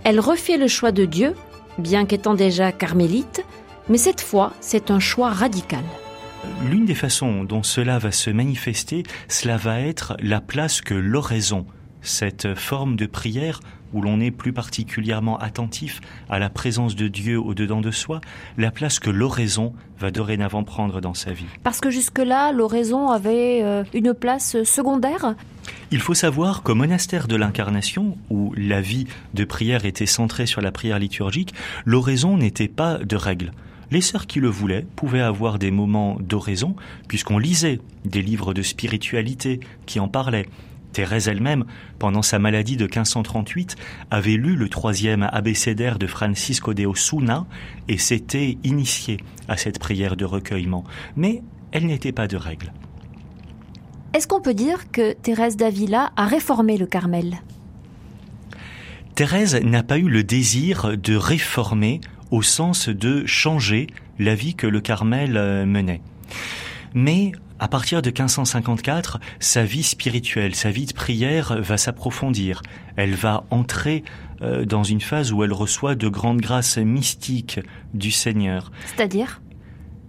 Elle 0.03 0.19
refait 0.19 0.58
le 0.58 0.67
choix 0.67 0.91
de 0.91 1.05
Dieu, 1.05 1.36
bien 1.77 2.05
qu'étant 2.05 2.34
déjà 2.34 2.71
carmélite, 2.71 3.43
mais 3.89 3.97
cette 3.97 4.21
fois, 4.21 4.53
c'est 4.62 4.91
un 4.91 4.99
choix 4.99 5.29
radical. 5.29 5.84
L'une 6.63 6.86
des 6.86 6.95
façons 6.95 7.43
dont 7.43 7.63
cela 7.63 7.99
va 7.99 8.12
se 8.12 8.29
manifester, 8.29 9.03
cela 9.27 9.58
va 9.58 9.82
être 9.82 10.15
la 10.19 10.39
place 10.39 10.82
que 10.82 10.93
l'oraison, 10.93 11.65
cette 12.01 12.55
forme 12.55 12.95
de 12.95 13.05
prière 13.08 13.60
où 13.93 14.02
l'on 14.02 14.19
est 14.19 14.32
plus 14.32 14.54
particulièrement 14.54 15.38
attentif 15.38 16.02
à 16.30 16.39
la 16.39 16.49
présence 16.49 16.95
de 16.95 17.08
Dieu 17.08 17.39
au-dedans 17.39 17.82
de 17.82 17.91
soi, 17.91 18.21
la 18.58 18.71
place 18.71 18.99
que 18.99 19.10
l'oraison 19.10 19.73
va 19.99 20.12
dorénavant 20.12 20.63
prendre 20.63 21.02
dans 21.02 21.13
sa 21.13 21.34
vie. 21.34 21.45
Parce 21.63 21.82
que 21.82 21.89
jusque-là, 21.89 22.52
l'oraison 22.52 23.10
avait 23.10 23.62
euh, 23.63 23.84
une 23.93 24.13
place 24.13 24.63
secondaire 24.63 25.36
il 25.91 25.99
faut 25.99 26.13
savoir 26.13 26.62
qu'au 26.63 26.75
monastère 26.75 27.28
de 27.28 27.36
l'Incarnation, 27.36 28.17
où 28.30 28.54
la 28.56 28.82
vie 28.82 29.08
de 29.34 29.43
prière 29.43 29.86
était 29.86 30.06
centrée 30.06 30.45
sur 30.45 30.62
la 30.62 30.71
prière 30.71 30.99
liturgique, 30.99 31.54
l'oraison 31.86 32.38
n'était 32.38 32.67
pas 32.67 32.97
de 32.97 33.15
règle. 33.15 33.52
Les 33.91 34.02
sœurs 34.02 34.28
qui 34.28 34.39
le 34.39 34.49
voulaient 34.49 34.86
pouvaient 34.95 35.21
avoir 35.21 35.58
des 35.58 35.71
moments 35.71 36.17
d'oraison, 36.19 36.75
puisqu'on 37.08 37.39
lisait 37.39 37.80
des 38.06 38.21
livres 38.21 38.54
de 38.54 38.62
spiritualité 38.62 39.60
qui 39.88 39.99
en 39.99 40.08
parlaient. 40.08 40.47
Thérèse 40.93 41.28
elle-même, 41.28 41.65
pendant 41.99 42.21
sa 42.21 42.39
maladie 42.39 42.78
de 42.78 42.86
1538, 42.86 43.75
avait 44.12 44.38
lu 44.38 44.56
le 44.56 44.69
troisième 44.69 45.23
abécédaire 45.32 45.99
de 45.99 46.08
Francisco 46.08 46.73
de 46.73 46.86
Osuna 46.86 47.45
et 47.88 47.97
s'était 47.97 48.58
initiée 48.63 49.17
à 49.47 49.58
cette 49.58 49.80
prière 49.80 50.15
de 50.15 50.25
recueillement. 50.25 50.84
Mais 51.15 51.41
elle 51.71 51.86
n'était 51.86 52.12
pas 52.12 52.28
de 52.28 52.38
règle. 52.38 52.73
Est-ce 54.13 54.28
qu'on 54.28 54.41
peut 54.41 54.56
dire 54.56 54.91
que 54.91 55.13
Thérèse 55.13 55.56
d'Avila 55.56 56.12
a 56.15 56.25
réformé 56.25 56.78
le 56.78 56.88
Carmel? 56.88 57.38
Thérèse 59.13 59.56
n'a 59.63 59.84
pas 59.84 59.99
eu 59.99 60.10
le 60.10 60.23
désir 60.23 60.97
de 60.97 61.15
réformer 61.15 62.02
au 62.32 62.41
sens 62.41 62.89
de 62.89 63.25
changer 63.25 63.88
la 64.17 64.34
vie 64.34 64.56
que 64.56 64.65
le 64.65 64.82
Carmel 64.82 65.38
euh, 65.38 65.65
menait. 65.65 66.02
Mais 66.93 67.34
à 67.60 67.67
partir 67.67 68.02
de 68.02 68.10
1554, 68.10 69.19
sa 69.39 69.63
vie 69.63 69.84
spirituelle, 69.84 70.56
sa 70.56 70.72
vie 70.72 70.86
de 70.86 70.93
prière 70.93 71.62
va 71.62 71.78
s'approfondir. 71.78 72.62
Elle 72.95 73.13
va 73.13 73.43
entrer 73.50 74.04
euh, 74.41 74.65
dans 74.65 74.84
une 74.84 75.02
phase 75.02 75.32
où 75.34 75.43
elle 75.43 75.54
reçoit 75.54 75.95
de 75.95 76.08
grandes 76.08 76.41
grâces 76.41 76.78
mystiques 76.78 77.60
du 77.93 78.12
Seigneur. 78.12 78.72
C'est-à-dire? 78.95 79.41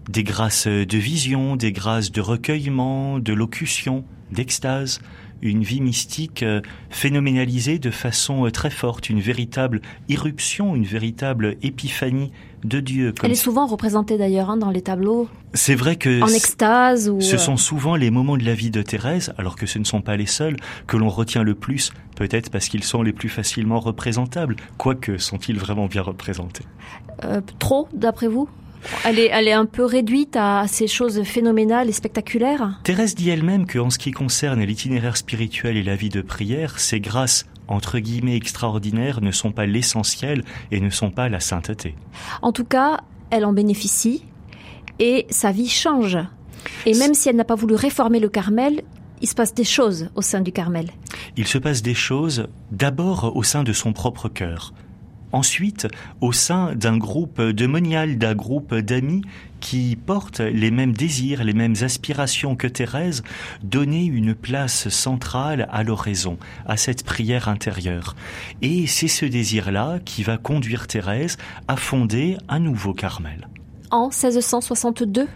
Des 0.08 0.22
grâces 0.22 0.66
de 0.66 0.98
vision, 0.98 1.56
des 1.56 1.72
grâces 1.72 2.12
de 2.12 2.20
recueillement, 2.20 3.18
de 3.18 3.32
locution, 3.32 4.04
d'extase, 4.30 5.00
une 5.42 5.62
vie 5.62 5.80
mystique 5.80 6.42
euh, 6.42 6.60
phénoménalisée 6.90 7.78
de 7.78 7.90
façon 7.90 8.46
euh, 8.46 8.50
très 8.50 8.70
forte, 8.70 9.10
une 9.10 9.20
véritable 9.20 9.80
irruption, 10.08 10.74
une 10.76 10.84
véritable 10.84 11.56
épiphanie 11.62 12.32
de 12.64 12.80
Dieu. 12.80 13.14
Elle 13.22 13.32
est 13.32 13.34
souvent 13.34 13.66
représentée 13.66 14.18
d'ailleurs 14.18 14.50
hein, 14.50 14.56
dans 14.56 14.70
les 14.70 14.82
tableaux. 14.82 15.28
C'est 15.54 15.74
vrai 15.74 15.96
que 15.96 16.22
en 16.22 16.28
extase 16.28 17.08
ou 17.08 17.20
ce 17.20 17.38
sont 17.38 17.56
souvent 17.56 17.96
les 17.96 18.10
moments 18.10 18.36
de 18.36 18.44
la 18.44 18.54
vie 18.54 18.70
de 18.70 18.82
Thérèse, 18.82 19.32
alors 19.38 19.56
que 19.56 19.66
ce 19.66 19.78
ne 19.78 19.84
sont 19.84 20.02
pas 20.02 20.16
les 20.16 20.26
seuls 20.26 20.56
que 20.86 20.96
l'on 20.96 21.08
retient 21.08 21.42
le 21.42 21.54
plus, 21.54 21.92
peut-être 22.16 22.50
parce 22.50 22.68
qu'ils 22.68 22.84
sont 22.84 23.02
les 23.02 23.12
plus 23.12 23.28
facilement 23.28 23.80
représentables. 23.80 24.56
Quoique, 24.76 25.18
sont-ils 25.18 25.58
vraiment 25.58 25.86
bien 25.86 26.02
représentés? 26.02 26.64
Euh, 27.24 27.40
Trop, 27.58 27.88
d'après 27.92 28.28
vous? 28.28 28.48
Elle 29.04 29.18
est, 29.18 29.30
elle 29.32 29.48
est 29.48 29.52
un 29.52 29.66
peu 29.66 29.84
réduite 29.84 30.36
à 30.36 30.66
ces 30.66 30.86
choses 30.86 31.22
phénoménales 31.22 31.88
et 31.88 31.92
spectaculaires. 31.92 32.80
Thérèse 32.84 33.14
dit 33.14 33.30
elle-même 33.30 33.66
qu'en 33.66 33.90
ce 33.90 33.98
qui 33.98 34.10
concerne 34.10 34.62
l'itinéraire 34.62 35.16
spirituel 35.16 35.76
et 35.76 35.82
la 35.82 35.96
vie 35.96 36.08
de 36.08 36.22
prière, 36.22 36.78
ces 36.78 37.00
grâces 37.00 37.46
entre 37.68 37.98
guillemets 37.98 38.36
extraordinaires 38.36 39.20
ne 39.20 39.30
sont 39.30 39.52
pas 39.52 39.66
l'essentiel 39.66 40.44
et 40.70 40.80
ne 40.80 40.90
sont 40.90 41.10
pas 41.10 41.28
la 41.28 41.40
sainteté. 41.40 41.94
En 42.42 42.52
tout 42.52 42.64
cas, 42.64 43.00
elle 43.30 43.44
en 43.44 43.52
bénéficie 43.52 44.24
et 44.98 45.26
sa 45.30 45.52
vie 45.52 45.68
change. 45.68 46.18
Et 46.84 46.94
même 46.94 47.14
si 47.14 47.28
elle 47.28 47.36
n'a 47.36 47.44
pas 47.44 47.54
voulu 47.54 47.74
réformer 47.74 48.20
le 48.20 48.28
Carmel, 48.28 48.82
il 49.22 49.28
se 49.28 49.34
passe 49.34 49.54
des 49.54 49.64
choses 49.64 50.08
au 50.14 50.22
sein 50.22 50.40
du 50.40 50.52
Carmel. 50.52 50.90
Il 51.36 51.46
se 51.46 51.58
passe 51.58 51.82
des 51.82 51.94
choses 51.94 52.48
d'abord 52.70 53.36
au 53.36 53.42
sein 53.42 53.62
de 53.62 53.72
son 53.72 53.92
propre 53.92 54.28
cœur. 54.28 54.72
Ensuite, 55.32 55.86
au 56.20 56.32
sein 56.32 56.74
d'un 56.74 56.96
groupe 56.96 57.40
de 57.40 57.66
monial, 57.66 58.18
d'un 58.18 58.34
groupe 58.34 58.74
d'amis 58.74 59.22
qui 59.60 59.96
portent 59.96 60.40
les 60.40 60.70
mêmes 60.70 60.92
désirs, 60.92 61.44
les 61.44 61.52
mêmes 61.52 61.76
aspirations 61.82 62.56
que 62.56 62.66
Thérèse, 62.66 63.22
donner 63.62 64.04
une 64.04 64.34
place 64.34 64.88
centrale 64.88 65.68
à 65.70 65.82
l'oraison, 65.82 66.38
à 66.66 66.76
cette 66.76 67.04
prière 67.04 67.48
intérieure. 67.48 68.16
Et 68.62 68.86
c'est 68.86 69.08
ce 69.08 69.26
désir-là 69.26 69.98
qui 70.04 70.22
va 70.22 70.38
conduire 70.38 70.86
Thérèse 70.86 71.36
à 71.68 71.76
fonder 71.76 72.36
un 72.48 72.58
nouveau 72.58 72.94
Carmel. 72.94 73.48
En 73.90 74.08
1662 74.08 75.28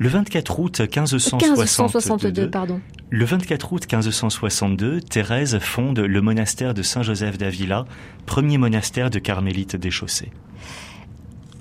le 0.00 0.08
24 0.08 0.60
août 0.60 0.80
1562, 0.80 2.50
pardon. 2.50 2.80
Le 3.10 3.24
24 3.24 3.72
août 3.72 3.82
1562, 3.90 5.00
Thérèse 5.00 5.58
fonde 5.60 5.98
le 5.98 6.20
monastère 6.20 6.74
de 6.74 6.82
Saint-Joseph 6.82 7.38
d'Avila, 7.38 7.86
premier 8.26 8.58
monastère 8.58 9.08
de 9.08 9.18
carmélites 9.18 9.76
déchaussés. 9.76 10.30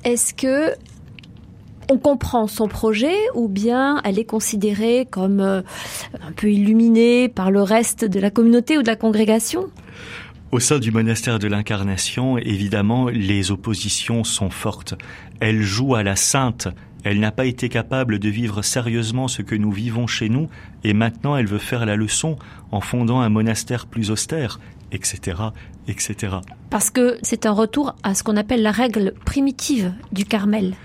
Est-ce 0.04 0.34
que 0.34 0.74
on 1.90 1.98
comprend 1.98 2.48
son 2.48 2.68
projet 2.68 3.16
ou 3.34 3.48
bien 3.48 4.02
elle 4.04 4.20
est 4.20 4.26
considérée 4.26 5.08
comme 5.10 5.40
euh, 5.40 5.62
un 6.22 6.34
peu 6.34 6.52
illuminée 6.52 7.30
par 7.30 7.50
le 7.50 7.62
reste 7.62 8.04
de 8.04 8.20
la 8.20 8.30
communauté 8.30 8.78
ou 8.78 8.82
de 8.82 8.88
la 8.88 8.98
congrégation? 8.98 9.70
Au 10.52 10.60
sein 10.60 10.80
du 10.80 10.92
monastère 10.92 11.40
de 11.40 11.48
l'Incarnation, 11.48 12.38
évidemment, 12.38 13.08
les 13.08 13.52
oppositions 13.52 14.26
sont 14.26 14.50
fortes. 14.50 14.96
Elle 15.40 15.62
joue 15.62 15.96
à 15.96 16.04
la 16.04 16.18
sainte 16.18 16.68
elle 17.08 17.20
n'a 17.20 17.32
pas 17.32 17.46
été 17.46 17.70
capable 17.70 18.20
de 18.20 18.30
vivre 18.30 18.62
sérieusement 18.62 19.28
ce 19.28 19.42
que 19.42 19.56
nous 19.56 19.72
vivons 19.72 20.08
chez 20.08 20.30
nous, 20.30 20.50
et 20.84 20.94
maintenant 20.94 21.38
elle 21.38 21.48
veut 21.48 21.58
faire 21.58 21.86
la 21.86 21.96
leçon 21.96 22.38
en 22.72 22.82
fondant 22.82 23.22
un 23.22 23.30
monastère 23.30 23.86
plus 23.86 24.12
austère, 24.12 24.60
etc., 24.92 25.38
etc. 25.88 26.38
Parce 26.70 26.90
que 26.90 27.18
c'est 27.22 27.46
un 27.46 27.52
retour 27.52 27.96
à 28.04 28.14
ce 28.14 28.24
qu'on 28.24 28.38
appelle 28.38 28.62
la 28.62 28.72
règle 28.72 29.14
primitive 29.26 29.94
du 30.12 30.26
Carmel. 30.26 30.76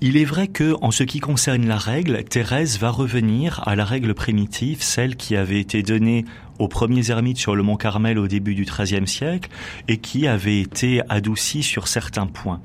Il 0.00 0.16
est 0.16 0.24
vrai 0.24 0.46
que, 0.46 0.76
en 0.80 0.92
ce 0.92 1.02
qui 1.02 1.18
concerne 1.18 1.66
la 1.66 1.76
règle, 1.76 2.22
Thérèse 2.22 2.78
va 2.78 2.90
revenir 2.90 3.62
à 3.66 3.74
la 3.74 3.84
règle 3.84 4.14
primitive, 4.14 4.80
celle 4.80 5.16
qui 5.16 5.34
avait 5.34 5.58
été 5.58 5.82
donnée 5.82 6.24
aux 6.58 6.68
premiers 6.68 7.10
ermites 7.10 7.38
sur 7.38 7.54
le 7.54 7.62
mont 7.62 7.76
Carmel 7.76 8.18
au 8.18 8.28
début 8.28 8.54
du 8.54 8.64
XIIIe 8.64 9.06
siècle 9.06 9.50
et 9.88 9.98
qui 9.98 10.26
avait 10.26 10.60
été 10.60 11.02
adouci 11.08 11.62
sur 11.62 11.88
certains 11.88 12.26
points. 12.26 12.60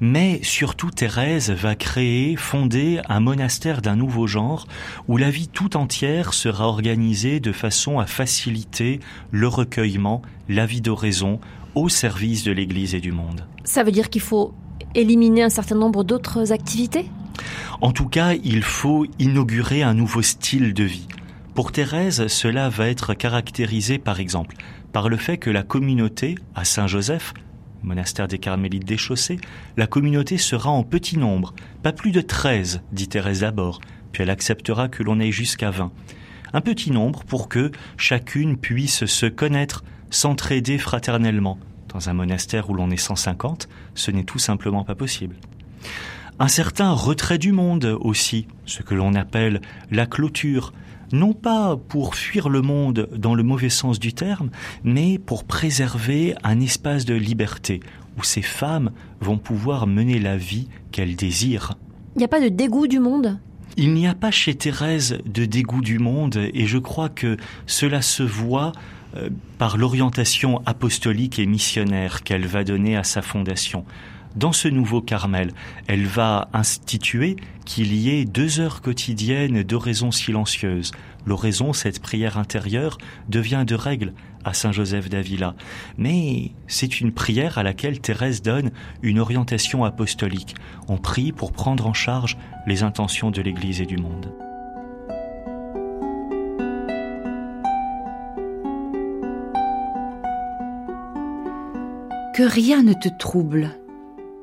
Mais 0.00 0.40
surtout, 0.42 0.90
Thérèse 0.90 1.50
va 1.50 1.74
créer, 1.74 2.36
fonder 2.36 3.00
un 3.08 3.20
monastère 3.20 3.82
d'un 3.82 3.96
nouveau 3.96 4.26
genre 4.26 4.66
où 5.08 5.16
la 5.16 5.30
vie 5.30 5.48
tout 5.48 5.76
entière 5.76 6.34
sera 6.34 6.66
organisée 6.66 7.40
de 7.40 7.52
façon 7.52 7.98
à 7.98 8.06
faciliter 8.06 9.00
le 9.30 9.48
recueillement, 9.48 10.22
la 10.48 10.66
vie 10.66 10.80
d'oraison 10.80 11.40
au 11.74 11.88
service 11.88 12.42
de 12.44 12.52
l'Église 12.52 12.94
et 12.94 13.00
du 13.00 13.12
monde. 13.12 13.44
Ça 13.64 13.84
veut 13.84 13.92
dire 13.92 14.10
qu'il 14.10 14.22
faut 14.22 14.54
éliminer 14.94 15.42
un 15.42 15.50
certain 15.50 15.76
nombre 15.76 16.04
d'autres 16.04 16.52
activités? 16.52 17.06
En 17.80 17.92
tout 17.92 18.08
cas, 18.08 18.32
il 18.32 18.62
faut 18.62 19.06
inaugurer 19.18 19.82
un 19.82 19.94
nouveau 19.94 20.22
style 20.22 20.72
de 20.72 20.84
vie. 20.84 21.06
Pour 21.56 21.72
Thérèse, 21.72 22.26
cela 22.26 22.68
va 22.68 22.86
être 22.86 23.14
caractérisé 23.14 23.96
par 23.96 24.20
exemple 24.20 24.56
par 24.92 25.08
le 25.08 25.16
fait 25.16 25.38
que 25.38 25.48
la 25.48 25.62
communauté 25.62 26.34
à 26.54 26.66
Saint-Joseph, 26.66 27.32
monastère 27.82 28.28
des 28.28 28.36
Carmélites 28.36 28.84
des 28.84 28.98
Chaussées, 28.98 29.38
la 29.78 29.86
communauté 29.86 30.36
sera 30.36 30.68
en 30.68 30.82
petit 30.82 31.16
nombre, 31.16 31.54
pas 31.82 31.92
plus 31.92 32.12
de 32.12 32.20
13, 32.20 32.82
dit 32.92 33.08
Thérèse 33.08 33.40
d'abord, 33.40 33.80
puis 34.12 34.22
elle 34.22 34.28
acceptera 34.28 34.88
que 34.88 35.02
l'on 35.02 35.18
aille 35.18 35.32
jusqu'à 35.32 35.70
20. 35.70 35.92
Un 36.52 36.60
petit 36.60 36.90
nombre 36.90 37.24
pour 37.24 37.48
que 37.48 37.72
chacune 37.96 38.58
puisse 38.58 39.06
se 39.06 39.24
connaître, 39.24 39.82
s'entraider 40.10 40.76
fraternellement, 40.76 41.58
dans 41.88 42.10
un 42.10 42.12
monastère 42.12 42.68
où 42.68 42.74
l'on 42.74 42.90
est 42.90 42.98
150, 42.98 43.66
ce 43.94 44.10
n'est 44.10 44.24
tout 44.24 44.38
simplement 44.38 44.84
pas 44.84 44.94
possible. 44.94 45.36
Un 46.38 46.48
certain 46.48 46.92
retrait 46.92 47.38
du 47.38 47.52
monde 47.52 47.96
aussi, 47.98 48.46
ce 48.66 48.82
que 48.82 48.94
l'on 48.94 49.14
appelle 49.14 49.62
la 49.90 50.04
clôture, 50.04 50.74
non 51.12 51.32
pas 51.32 51.76
pour 51.76 52.14
fuir 52.14 52.48
le 52.48 52.62
monde 52.62 53.08
dans 53.16 53.34
le 53.34 53.42
mauvais 53.42 53.68
sens 53.68 53.98
du 53.98 54.12
terme, 54.12 54.50
mais 54.84 55.18
pour 55.18 55.44
préserver 55.44 56.34
un 56.42 56.60
espace 56.60 57.04
de 57.04 57.14
liberté 57.14 57.80
où 58.18 58.22
ces 58.22 58.42
femmes 58.42 58.90
vont 59.20 59.38
pouvoir 59.38 59.86
mener 59.86 60.18
la 60.18 60.36
vie 60.36 60.68
qu'elles 60.90 61.16
désirent. 61.16 61.74
Il 62.14 62.18
n'y 62.18 62.24
a 62.24 62.28
pas 62.28 62.40
de 62.40 62.48
dégoût 62.48 62.86
du 62.86 62.98
monde? 62.98 63.38
Il 63.76 63.92
n'y 63.92 64.06
a 64.06 64.14
pas 64.14 64.30
chez 64.30 64.54
Thérèse 64.54 65.18
de 65.26 65.44
dégoût 65.44 65.82
du 65.82 65.98
monde 65.98 66.48
et 66.54 66.66
je 66.66 66.78
crois 66.78 67.10
que 67.10 67.36
cela 67.66 68.00
se 68.00 68.22
voit 68.22 68.72
euh, 69.16 69.28
par 69.58 69.76
l'orientation 69.76 70.62
apostolique 70.64 71.38
et 71.38 71.46
missionnaire 71.46 72.22
qu'elle 72.22 72.46
va 72.46 72.64
donner 72.64 72.96
à 72.96 73.04
sa 73.04 73.20
fondation. 73.20 73.84
Dans 74.36 74.52
ce 74.52 74.68
nouveau 74.68 75.00
Carmel, 75.00 75.52
elle 75.86 76.04
va 76.04 76.48
instituer 76.52 77.36
qu'il 77.64 77.94
y 77.94 78.10
ait 78.10 78.26
deux 78.26 78.60
heures 78.60 78.82
quotidiennes 78.82 79.62
d'oraison 79.62 80.10
silencieuse. 80.10 80.92
L'oraison, 81.24 81.72
cette 81.72 82.02
prière 82.02 82.36
intérieure, 82.36 82.98
devient 83.30 83.64
de 83.66 83.74
règle 83.74 84.12
à 84.44 84.52
Saint-Joseph 84.52 85.08
d'Avila. 85.08 85.54
Mais 85.96 86.52
c'est 86.66 87.00
une 87.00 87.12
prière 87.12 87.56
à 87.56 87.62
laquelle 87.62 87.98
Thérèse 87.98 88.42
donne 88.42 88.72
une 89.02 89.20
orientation 89.20 89.84
apostolique. 89.84 90.54
On 90.86 90.98
prie 90.98 91.32
pour 91.32 91.52
prendre 91.52 91.86
en 91.86 91.94
charge 91.94 92.36
les 92.66 92.82
intentions 92.82 93.30
de 93.30 93.40
l'Église 93.40 93.80
et 93.80 93.86
du 93.86 93.96
monde. 93.96 94.34
Que 102.34 102.42
rien 102.42 102.82
ne 102.82 102.92
te 102.92 103.08
trouble, 103.08 103.70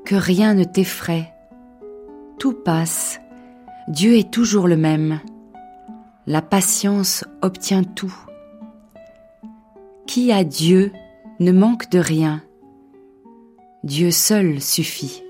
que 0.06 0.16
rien 0.16 0.54
ne 0.54 0.64
t'effraie. 0.64 1.34
Tout 2.40 2.54
passe, 2.54 3.20
Dieu 3.88 4.18
est 4.18 4.32
toujours 4.32 4.68
le 4.68 4.78
même. 4.78 5.20
La 6.28 6.42
patience 6.42 7.26
obtient 7.42 7.84
tout. 7.84 8.16
Qui 10.08 10.32
a 10.32 10.44
Dieu 10.44 10.92
ne 11.40 11.52
manque 11.52 11.90
de 11.90 12.00
rien? 12.00 12.42
Dieu 13.84 14.12
seul 14.12 14.62
suffit. 14.62 15.24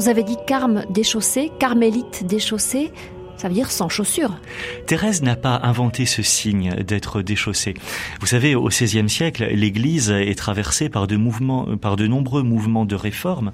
Vous 0.00 0.08
avez 0.08 0.22
dit 0.22 0.38
carme 0.46 0.86
déchaussé, 0.88 1.52
carmélite 1.58 2.24
déchaussé. 2.26 2.90
Ça 3.36 3.48
veut 3.48 3.54
dire 3.54 3.70
sans 3.70 3.90
chaussures. 3.90 4.34
Thérèse 4.86 5.20
n'a 5.20 5.36
pas 5.36 5.60
inventé 5.62 6.06
ce 6.06 6.22
signe 6.22 6.70
d'être 6.76 7.20
déchaussée. 7.20 7.74
Vous 8.18 8.26
savez, 8.26 8.54
au 8.54 8.68
XVIe 8.68 9.10
siècle, 9.10 9.46
l'Église 9.52 10.08
est 10.08 10.38
traversée 10.38 10.88
par 10.88 11.06
de, 11.06 11.16
nombreux 11.16 12.42
mouvements 12.42 12.86
de 12.86 12.94
réforme, 12.94 13.52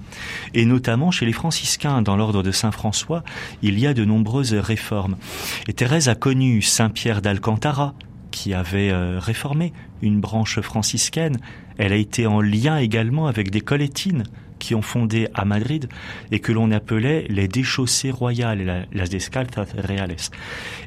et 0.55 0.67
notamment 0.67 1.11
chez 1.11 1.27
les 1.27 1.33
franciscains, 1.33 2.01
dans 2.01 2.15
l'ordre 2.15 2.45
de 2.45 2.53
Saint 2.53 2.71
François, 2.71 3.25
il 3.63 3.81
y 3.81 3.89
a 3.89 3.93
de 3.93 4.05
nombreuses 4.05 4.55
réformes. 4.55 5.17
Et 5.67 5.73
Thérèse 5.73 6.09
a 6.09 6.15
connu 6.15 6.63
Saint 6.63 6.91
Pierre 6.91 7.23
d'Alcantara, 7.23 7.95
qui 8.31 8.55
avait 8.55 8.91
euh, 8.91 9.19
réformé 9.19 9.73
une 10.01 10.21
branche 10.21 10.61
franciscaine. 10.61 11.39
Elle 11.77 11.93
a 11.93 11.97
été 11.97 12.25
en 12.29 12.41
lien 12.41 12.79
également 12.79 13.27
avec 13.27 13.51
des 13.51 13.63
collettines 13.63 14.23
qui 14.67 14.75
ont 14.75 14.83
fondé 14.83 15.29
à 15.33 15.45
Madrid 15.45 15.89
et 16.33 16.41
que 16.41 16.51
l'on 16.51 16.73
appelait 16.73 17.25
les 17.29 17.47
déchaussées 17.47 18.11
royales, 18.11 18.89
las 18.93 19.09
descalzas 19.09 19.69
reales. 19.79 20.17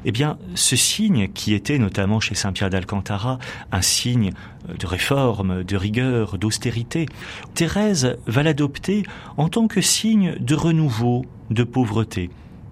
Eh 0.04 0.12
bien, 0.12 0.36
ce 0.54 0.76
signe 0.76 1.28
qui 1.28 1.54
était 1.54 1.78
notamment 1.78 2.20
chez 2.20 2.34
Saint 2.34 2.52
Pierre 2.52 2.68
d'Alcantara 2.68 3.38
un 3.72 3.80
signe 3.80 4.32
de 4.78 4.86
réforme, 4.86 5.64
de 5.64 5.76
rigueur, 5.78 6.36
d'austérité, 6.36 7.06
Thérèse 7.54 8.18
va 8.26 8.42
l'adopter 8.42 9.04
en 9.38 9.48
tant 9.48 9.66
que 9.66 9.80
signe 9.80 10.34
de 10.38 10.54
renouveau, 10.54 11.24
de 11.48 11.64
pauvreté. 11.64 12.28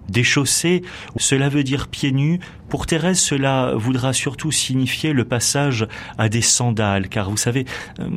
Déchaussé, 0.09 0.81
cela 1.17 1.49
veut 1.49 1.63
dire 1.63 1.87
pieds 1.87 2.11
nus. 2.11 2.39
Pour 2.67 2.85
Thérèse, 2.85 3.19
cela 3.19 3.73
voudra 3.75 4.13
surtout 4.13 4.51
signifier 4.51 5.13
le 5.13 5.25
passage 5.25 5.87
à 6.17 6.29
des 6.29 6.41
sandales, 6.41 7.09
car 7.09 7.29
vous 7.29 7.37
savez, 7.37 7.65
euh, 7.99 8.09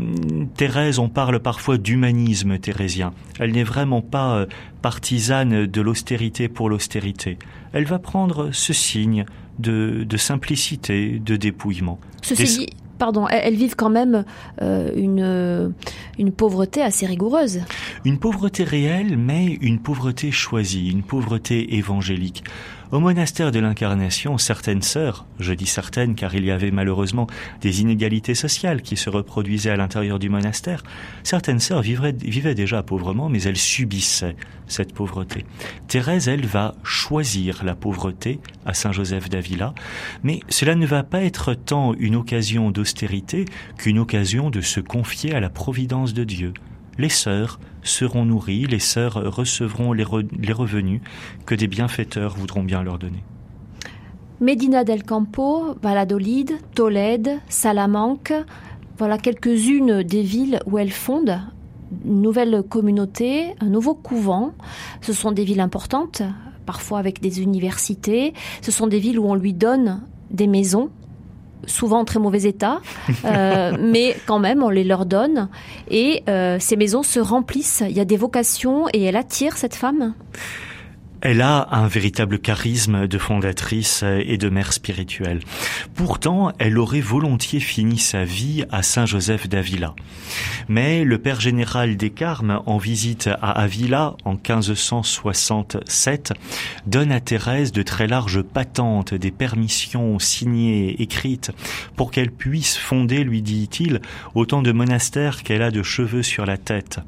Thérèse, 0.56 0.98
on 0.98 1.08
parle 1.08 1.40
parfois 1.40 1.78
d'humanisme 1.78 2.58
thérésien. 2.58 3.12
Elle 3.38 3.52
n'est 3.52 3.64
vraiment 3.64 4.02
pas 4.02 4.36
euh, 4.36 4.46
partisane 4.82 5.66
de 5.66 5.80
l'austérité 5.80 6.48
pour 6.48 6.68
l'austérité. 6.68 7.38
Elle 7.72 7.84
va 7.84 7.98
prendre 7.98 8.50
ce 8.52 8.72
signe 8.72 9.24
de, 9.58 10.16
simplicité, 10.16 11.18
de 11.18 11.36
dépouillement. 11.36 11.98
Ceci 12.22 12.68
pardon, 13.02 13.26
elles 13.26 13.56
vivent 13.56 13.74
quand 13.74 13.90
même 13.90 14.24
euh, 14.62 14.92
une, 14.94 15.74
une 16.20 16.30
pauvreté 16.30 16.82
assez 16.82 17.04
rigoureuse. 17.04 17.58
Une 18.04 18.20
pauvreté 18.20 18.62
réelle, 18.62 19.16
mais 19.18 19.58
une 19.60 19.80
pauvreté 19.80 20.30
choisie, 20.30 20.88
une 20.88 21.02
pauvreté 21.02 21.74
évangélique. 21.74 22.44
Au 22.92 23.00
monastère 23.00 23.52
de 23.52 23.58
l'Incarnation, 23.58 24.36
certaines 24.36 24.82
sœurs, 24.82 25.24
je 25.40 25.54
dis 25.54 25.64
certaines 25.66 26.14
car 26.14 26.34
il 26.34 26.44
y 26.44 26.50
avait 26.50 26.70
malheureusement 26.70 27.26
des 27.62 27.80
inégalités 27.80 28.34
sociales 28.34 28.82
qui 28.82 28.98
se 28.98 29.08
reproduisaient 29.08 29.70
à 29.70 29.76
l'intérieur 29.76 30.18
du 30.18 30.28
monastère, 30.28 30.82
certaines 31.22 31.58
sœurs 31.58 31.80
vivaient, 31.80 32.54
déjà 32.54 32.82
pauvrement, 32.82 33.30
mais 33.30 33.44
elles 33.44 33.56
subissaient 33.56 34.36
cette 34.66 34.92
pauvreté. 34.92 35.46
Thérèse, 35.88 36.28
elle, 36.28 36.44
va 36.44 36.74
choisir 36.84 37.64
la 37.64 37.74
pauvreté 37.74 38.40
à 38.66 38.74
Saint-Joseph 38.74 39.30
d'Avila, 39.30 39.72
mais 40.22 40.40
cela 40.50 40.74
ne 40.74 40.84
va 40.84 41.02
pas 41.02 41.22
être 41.22 41.54
tant 41.54 41.94
une 41.94 42.14
occasion 42.14 42.70
d'austérité 42.70 43.46
qu'une 43.78 44.00
occasion 44.00 44.50
de 44.50 44.60
se 44.60 44.80
confier 44.80 45.34
à 45.34 45.40
la 45.40 45.48
providence 45.48 46.12
de 46.12 46.24
Dieu 46.24 46.52
les 46.98 47.08
sœurs 47.08 47.58
seront 47.82 48.24
nourries, 48.24 48.66
les 48.66 48.78
sœurs 48.78 49.14
recevront 49.14 49.92
les, 49.92 50.04
revenus 50.04 51.00
que 51.46 51.54
des 51.54 51.66
bienfaiteurs 51.66 52.36
voudront 52.36 52.62
bien 52.62 52.82
leur 52.82 52.98
donner. 52.98 53.24
Medina 54.40 54.84
del 54.84 55.04
Campo, 55.04 55.76
Valladolid, 55.82 56.52
Tolède, 56.74 57.38
Salamanque, 57.48 58.32
voilà 58.98 59.18
quelques-unes 59.18 60.02
des 60.02 60.22
villes 60.22 60.60
où 60.66 60.78
elle 60.78 60.90
fonde 60.90 61.40
une 62.04 62.22
nouvelle 62.22 62.62
communauté, 62.62 63.54
un 63.60 63.68
nouveau 63.68 63.94
couvent. 63.94 64.52
Ce 65.00 65.12
sont 65.12 65.32
des 65.32 65.44
villes 65.44 65.60
importantes, 65.60 66.22
parfois 66.66 66.98
avec 66.98 67.20
des 67.20 67.42
universités. 67.42 68.32
Ce 68.62 68.70
sont 68.70 68.86
des 68.86 68.98
villes 68.98 69.18
où 69.18 69.26
on 69.26 69.34
lui 69.34 69.52
donne 69.52 70.02
des 70.30 70.46
maisons 70.46 70.90
souvent 71.66 72.00
en 72.00 72.04
très 72.04 72.18
mauvais 72.18 72.42
état, 72.42 72.80
euh, 73.24 73.72
mais 73.78 74.16
quand 74.26 74.38
même 74.38 74.62
on 74.62 74.70
les 74.70 74.84
leur 74.84 75.06
donne 75.06 75.48
et 75.90 76.22
euh, 76.28 76.56
ces 76.60 76.76
maisons 76.76 77.02
se 77.02 77.20
remplissent. 77.20 77.82
Il 77.88 77.96
y 77.96 78.00
a 78.00 78.04
des 78.04 78.16
vocations 78.16 78.86
et 78.92 79.02
elle 79.02 79.16
attire 79.16 79.56
cette 79.56 79.74
femme? 79.74 80.14
Elle 81.24 81.40
a 81.40 81.68
un 81.70 81.86
véritable 81.86 82.40
charisme 82.40 83.06
de 83.06 83.16
fondatrice 83.16 84.02
et 84.02 84.38
de 84.38 84.48
mère 84.48 84.72
spirituelle. 84.72 85.38
Pourtant, 85.94 86.50
elle 86.58 86.78
aurait 86.78 87.00
volontiers 87.00 87.60
fini 87.60 87.98
sa 87.98 88.24
vie 88.24 88.64
à 88.72 88.82
Saint-Joseph 88.82 89.48
d'Avila. 89.48 89.94
Mais 90.66 91.04
le 91.04 91.18
père 91.18 91.40
général 91.40 91.96
des 91.96 92.10
Carmes, 92.10 92.60
en 92.66 92.76
visite 92.76 93.30
à 93.40 93.52
Avila 93.52 94.16
en 94.24 94.32
1567, 94.32 96.32
donne 96.86 97.12
à 97.12 97.20
Thérèse 97.20 97.70
de 97.70 97.82
très 97.82 98.08
larges 98.08 98.42
patentes, 98.42 99.14
des 99.14 99.30
permissions 99.30 100.18
signées, 100.18 101.00
écrites, 101.00 101.52
pour 101.94 102.10
qu'elle 102.10 102.32
puisse 102.32 102.76
fonder, 102.76 103.22
lui 103.22 103.42
dit-il, 103.42 104.00
autant 104.34 104.60
de 104.60 104.72
monastères 104.72 105.44
qu'elle 105.44 105.62
a 105.62 105.70
de 105.70 105.84
cheveux 105.84 106.24
sur 106.24 106.46
la 106.46 106.56
tête. 106.56 106.98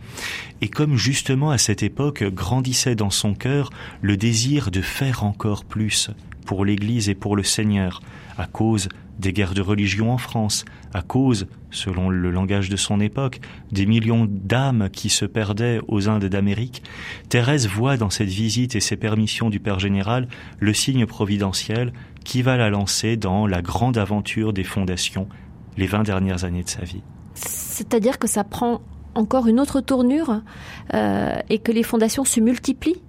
Et 0.65 0.69
comme 0.69 0.97
justement 0.97 1.51
à 1.51 1.59
cette 1.59 1.83
époque 1.83 2.25
grandissait 2.25 2.95
dans 2.95 3.11
son 3.11 3.35
cœur 3.35 3.69
le 4.01 4.17
désir 4.17 4.71
de 4.71 4.81
faire 4.81 5.23
encore 5.23 5.62
plus 5.62 6.11
pour 6.47 6.65
l'Église 6.65 7.11
et 7.11 7.15
pour 7.15 7.37
le 7.37 7.43
Seigneur, 7.43 8.01
à 8.39 8.47
cause 8.47 8.89
des 9.19 9.35
guerres 9.35 9.53
de 9.53 9.61
religion 9.61 10.11
en 10.11 10.17
France, 10.17 10.65
à 10.95 11.03
cause, 11.03 11.49
selon 11.71 12.09
le 12.09 12.31
langage 12.31 12.71
de 12.71 12.77
son 12.77 12.99
époque, 13.01 13.41
des 13.73 13.85
millions 13.85 14.27
d'âmes 14.27 14.89
qui 14.91 15.11
se 15.11 15.27
perdaient 15.27 15.81
aux 15.87 16.09
Indes 16.09 16.25
d'Amérique, 16.25 16.83
Thérèse 17.29 17.69
voit 17.69 17.99
dans 17.99 18.09
cette 18.09 18.31
visite 18.31 18.75
et 18.75 18.81
ces 18.81 18.97
permissions 18.97 19.51
du 19.51 19.61
Père 19.61 19.81
général 19.81 20.29
le 20.61 20.73
signe 20.73 21.05
providentiel 21.05 21.93
qui 22.25 22.41
va 22.41 22.57
la 22.57 22.71
lancer 22.71 23.19
dans 23.19 23.47
la 23.47 23.61
grande 23.61 23.99
aventure 23.99 24.55
des 24.55 24.65
fondations 24.65 25.29
les 25.77 25.87
vingt 25.87 26.05
dernières 26.05 26.45
années 26.45 26.65
de 26.65 26.71
sa 26.71 26.85
vie. 26.85 27.03
C'est-à-dire 27.35 28.19
que 28.19 28.29
ça 28.29 28.45
prend 28.45 28.81
encore 29.15 29.47
une 29.47 29.61
autre 29.61 29.81
tournure 29.81 30.41
euh, 30.93 31.37
et 31.49 31.59
que 31.59 31.73
les 31.73 31.83
fondations 31.83 32.25
se 32.25 32.41
multiplient? 32.41 33.01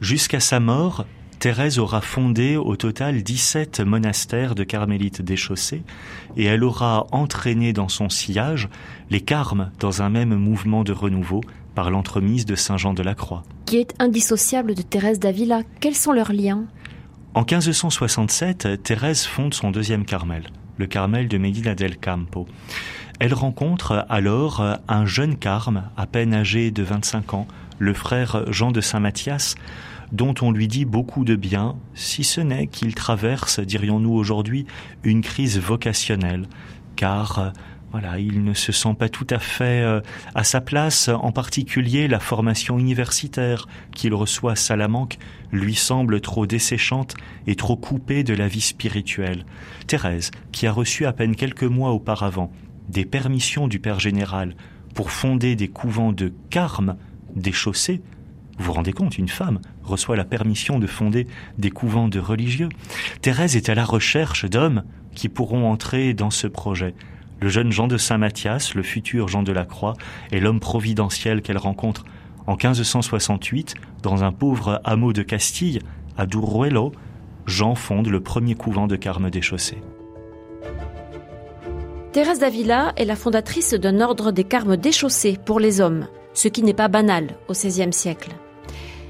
Jusqu'à 0.00 0.40
sa 0.40 0.60
mort, 0.60 1.06
Thérèse 1.38 1.78
aura 1.78 2.00
fondé 2.00 2.56
au 2.56 2.76
total 2.76 3.22
17 3.22 3.80
monastères 3.80 4.54
de 4.54 4.64
carmélites 4.64 5.22
déchaussés 5.22 5.82
et 6.36 6.44
elle 6.44 6.64
aura 6.64 7.06
entraîné 7.12 7.72
dans 7.72 7.88
son 7.88 8.08
sillage 8.08 8.68
les 9.10 9.20
carmes 9.20 9.70
dans 9.78 10.02
un 10.02 10.08
même 10.08 10.34
mouvement 10.34 10.84
de 10.84 10.92
renouveau 10.92 11.42
par 11.74 11.90
l'entremise 11.90 12.46
de 12.46 12.54
Saint 12.54 12.76
Jean 12.76 12.94
de 12.94 13.02
la 13.02 13.14
Croix. 13.14 13.42
Qui 13.66 13.76
est 13.76 13.94
indissociable 13.98 14.74
de 14.74 14.82
Thérèse 14.82 15.18
d'Avila. 15.18 15.60
Quels 15.80 15.96
sont 15.96 16.12
leurs 16.12 16.32
liens? 16.32 16.64
En 17.34 17.40
1567, 17.40 18.82
Thérèse 18.82 19.24
fonde 19.24 19.54
son 19.54 19.70
deuxième 19.70 20.04
Carmel, 20.04 20.44
le 20.78 20.86
Carmel 20.86 21.28
de 21.28 21.38
Medina 21.38 21.74
del 21.74 21.98
Campo. 21.98 22.46
Elle 23.20 23.34
rencontre 23.34 24.06
alors 24.08 24.64
un 24.88 25.06
jeune 25.06 25.36
carme, 25.36 25.84
à 25.96 26.06
peine 26.06 26.34
âgé 26.34 26.70
de 26.70 26.82
25 26.82 27.34
ans, 27.34 27.46
le 27.78 27.94
frère 27.94 28.50
Jean 28.52 28.72
de 28.72 28.80
Saint-Mathias, 28.80 29.54
dont 30.12 30.34
on 30.42 30.52
lui 30.52 30.68
dit 30.68 30.84
beaucoup 30.84 31.24
de 31.24 31.36
bien, 31.36 31.76
si 31.94 32.24
ce 32.24 32.40
n'est 32.40 32.66
qu'il 32.66 32.94
traverse, 32.94 33.60
dirions-nous 33.60 34.12
aujourd'hui, 34.12 34.66
une 35.02 35.22
crise 35.22 35.58
vocationnelle, 35.58 36.46
car 36.96 37.52
voilà, 37.94 38.18
il 38.18 38.42
ne 38.42 38.54
se 38.54 38.72
sent 38.72 38.96
pas 38.98 39.08
tout 39.08 39.26
à 39.30 39.38
fait 39.38 39.84
euh, 39.84 40.00
à 40.34 40.42
sa 40.42 40.60
place, 40.60 41.08
en 41.08 41.30
particulier 41.30 42.08
la 42.08 42.18
formation 42.18 42.76
universitaire 42.76 43.68
qu'il 43.94 44.14
reçoit 44.14 44.50
à 44.50 44.56
Salamanque 44.56 45.16
lui 45.52 45.76
semble 45.76 46.20
trop 46.20 46.44
desséchante 46.44 47.14
et 47.46 47.54
trop 47.54 47.76
coupée 47.76 48.24
de 48.24 48.34
la 48.34 48.48
vie 48.48 48.62
spirituelle. 48.62 49.46
Thérèse, 49.86 50.32
qui 50.50 50.66
a 50.66 50.72
reçu 50.72 51.06
à 51.06 51.12
peine 51.12 51.36
quelques 51.36 51.62
mois 51.62 51.92
auparavant 51.92 52.50
des 52.88 53.04
permissions 53.04 53.68
du 53.68 53.78
Père 53.78 54.00
général 54.00 54.56
pour 54.96 55.12
fonder 55.12 55.54
des 55.54 55.68
couvents 55.68 56.10
de 56.10 56.32
carmes 56.50 56.96
des 57.36 57.52
vous 57.52 58.64
vous 58.64 58.72
rendez 58.72 58.92
compte, 58.92 59.18
une 59.18 59.28
femme 59.28 59.60
reçoit 59.84 60.16
la 60.16 60.24
permission 60.24 60.80
de 60.80 60.88
fonder 60.88 61.28
des 61.58 61.70
couvents 61.70 62.08
de 62.08 62.18
religieux. 62.18 62.70
Thérèse 63.20 63.54
est 63.54 63.68
à 63.68 63.76
la 63.76 63.84
recherche 63.84 64.46
d'hommes 64.46 64.82
qui 65.14 65.28
pourront 65.28 65.70
entrer 65.70 66.12
dans 66.12 66.30
ce 66.30 66.48
projet. 66.48 66.94
Le 67.40 67.48
jeune 67.48 67.72
Jean 67.72 67.88
de 67.88 67.96
Saint-Mathias, 67.96 68.74
le 68.74 68.82
futur 68.82 69.28
Jean 69.28 69.42
de 69.42 69.52
la 69.52 69.64
Croix, 69.64 69.94
est 70.32 70.40
l'homme 70.40 70.60
providentiel 70.60 71.42
qu'elle 71.42 71.58
rencontre 71.58 72.04
en 72.46 72.52
1568 72.52 73.74
dans 74.02 74.24
un 74.24 74.32
pauvre 74.32 74.80
hameau 74.84 75.12
de 75.12 75.22
Castille, 75.22 75.80
à 76.16 76.26
Duruelo. 76.26 76.92
Jean 77.46 77.74
fonde 77.74 78.08
le 78.08 78.20
premier 78.20 78.54
couvent 78.54 78.86
de 78.86 78.96
Carmes 78.96 79.30
des 79.30 79.42
Chaussées. 79.42 79.82
Thérèse 82.12 82.38
d'Avila 82.38 82.92
est 82.96 83.04
la 83.04 83.16
fondatrice 83.16 83.74
d'un 83.74 84.00
ordre 84.00 84.30
des 84.30 84.44
carmes 84.44 84.76
déchaussés 84.76 85.36
pour 85.44 85.58
les 85.58 85.80
hommes, 85.80 86.06
ce 86.32 86.46
qui 86.46 86.62
n'est 86.62 86.72
pas 86.72 86.86
banal 86.86 87.26
au 87.48 87.52
XVIe 87.54 87.92
siècle. 87.92 88.30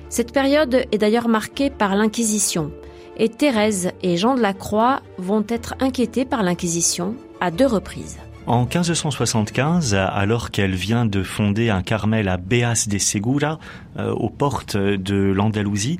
Cette 0.09 0.33
période 0.33 0.87
est 0.91 0.97
d'ailleurs 0.97 1.29
marquée 1.29 1.69
par 1.69 1.97
l'Inquisition, 1.97 2.73
et 3.19 3.29
Thérèse 3.29 3.93
et 4.03 4.17
Jean 4.17 4.35
de 4.35 4.41
la 4.41 4.55
Croix 4.55 5.03
vont 5.19 5.45
être 5.49 5.75
inquiétés 5.81 6.25
par 6.25 6.43
l'Inquisition 6.43 7.15
à 7.45 7.51
deux 7.51 7.67
reprises. 7.67 8.19
En 8.47 8.63
1575, 8.63 9.95
alors 9.95 10.51
qu'elle 10.51 10.75
vient 10.75 11.05
de 11.05 11.23
fonder 11.23 11.69
un 11.69 11.83
Carmel 11.83 12.29
à 12.29 12.39
Beas 12.39 12.87
de 12.89 12.97
Segura, 12.97 13.59
euh, 13.99 14.13
aux 14.13 14.31
portes 14.31 14.79
de 14.79 15.15
l'Andalousie, 15.15 15.99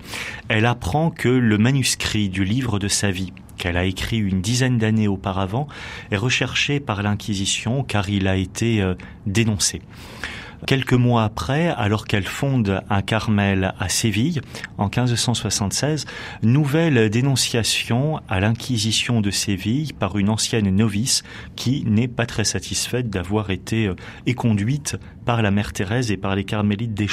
elle 0.49 0.65
apprend 0.65 1.11
que 1.11 1.29
le 1.29 1.59
manuscrit 1.59 2.31
du 2.31 2.45
livre 2.45 2.79
de 2.79 2.89
sa 2.89 3.11
vie, 3.11 3.35
qu'elle 3.59 3.77
a 3.77 3.85
écrit 3.85 4.19
une 4.19 4.41
dizaine 4.41 4.79
d'années 4.79 5.09
auparavant, 5.09 5.69
est 6.11 6.17
recherché 6.17 6.81
par 6.81 7.03
l'Inquisition 7.03 7.85
car 7.85 8.09
il 8.09 8.27
a 8.27 8.37
été 8.37 8.81
euh, 8.81 8.95
dénoncé. 9.27 9.83
Quelques 10.67 10.95
mois 10.95 11.25
après, 11.25 11.69
alors 11.69 12.07
qu'elle 12.07 12.25
fonde 12.25 12.81
un 12.89 13.03
Carmel 13.03 13.75
à 13.79 13.91
Séville, 13.91 14.41
en 14.79 14.85
1576, 14.85 16.07
nouvelle 16.43 17.11
dénonciation 17.11 18.21
à 18.31 18.41
l'Inquisition 18.41 19.21
de 19.21 19.31
Séville 19.31 19.93
par 19.93 20.17
une 20.17 20.31
ancienne 20.31 20.75
novice 20.75 21.23
qui 21.55 21.85
n'est 21.87 22.09
pas 22.09 22.25
très 22.25 22.45
satisfaite 22.45 23.11
d'avoir 23.11 23.51
été 23.51 23.89
euh, 23.89 23.95
éconduite 24.25 24.97
par 25.27 25.43
la 25.43 25.51
mère 25.51 25.75
Thérèse 25.75 26.11
et 26.11 26.17
par 26.17 26.35
les 26.35 26.45
carmélites 26.45 26.95
des 26.95 27.09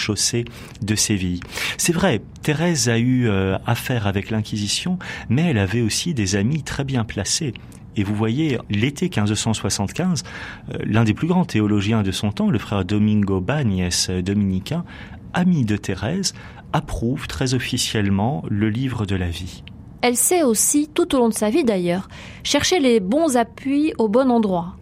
de 0.82 0.96
Séville. 0.96 1.42
C'est 1.78 1.94
vrai, 1.94 2.22
Thérèse 2.44 2.88
a 2.88 2.98
eu 2.98 3.28
euh, 3.28 3.58
affaire 3.66 4.08
avec 4.08 4.30
l'Inquisition, 4.30 4.98
mais 5.30 5.44
elle 5.44 5.58
avait 5.58 5.82
aussi 5.82 6.14
des 6.14 6.38
amis 6.38 6.64
très 6.64 6.86
bien 6.86 7.04
placés. 7.04 7.54
Et 7.96 8.04
vous 8.04 8.16
voyez, 8.16 8.58
l'été 8.70 9.06
1575, 9.06 10.24
euh, 10.70 10.78
l'un 10.84 11.04
des 11.04 11.14
plus 11.14 11.28
grands 11.28 11.46
théologiens 11.46 12.04
de 12.04 12.12
son 12.12 12.32
temps, 12.32 12.50
le 12.50 12.60
frère 12.60 12.86
Domingo 12.86 13.42
Bagnes, 13.42 13.90
dominicain, 14.24 14.86
ami 15.34 15.66
de 15.66 15.78
Thérèse, 15.78 16.34
approuve 16.74 17.28
très 17.28 17.54
officiellement 17.54 18.44
le 18.50 18.70
livre 18.70 19.06
de 19.06 19.16
la 19.16 19.28
vie. 19.28 19.64
Elle 20.02 20.16
sait 20.16 20.44
aussi, 20.44 20.90
tout 20.94 21.14
au 21.16 21.20
long 21.20 21.30
de 21.30 21.34
sa 21.34 21.50
vie 21.50 21.64
d'ailleurs, 21.64 22.08
chercher 22.44 22.80
les 22.80 23.00
bons 23.00 23.38
appuis 23.38 23.94
au 23.98 24.08
bon 24.08 24.32
endroit. 24.32 24.76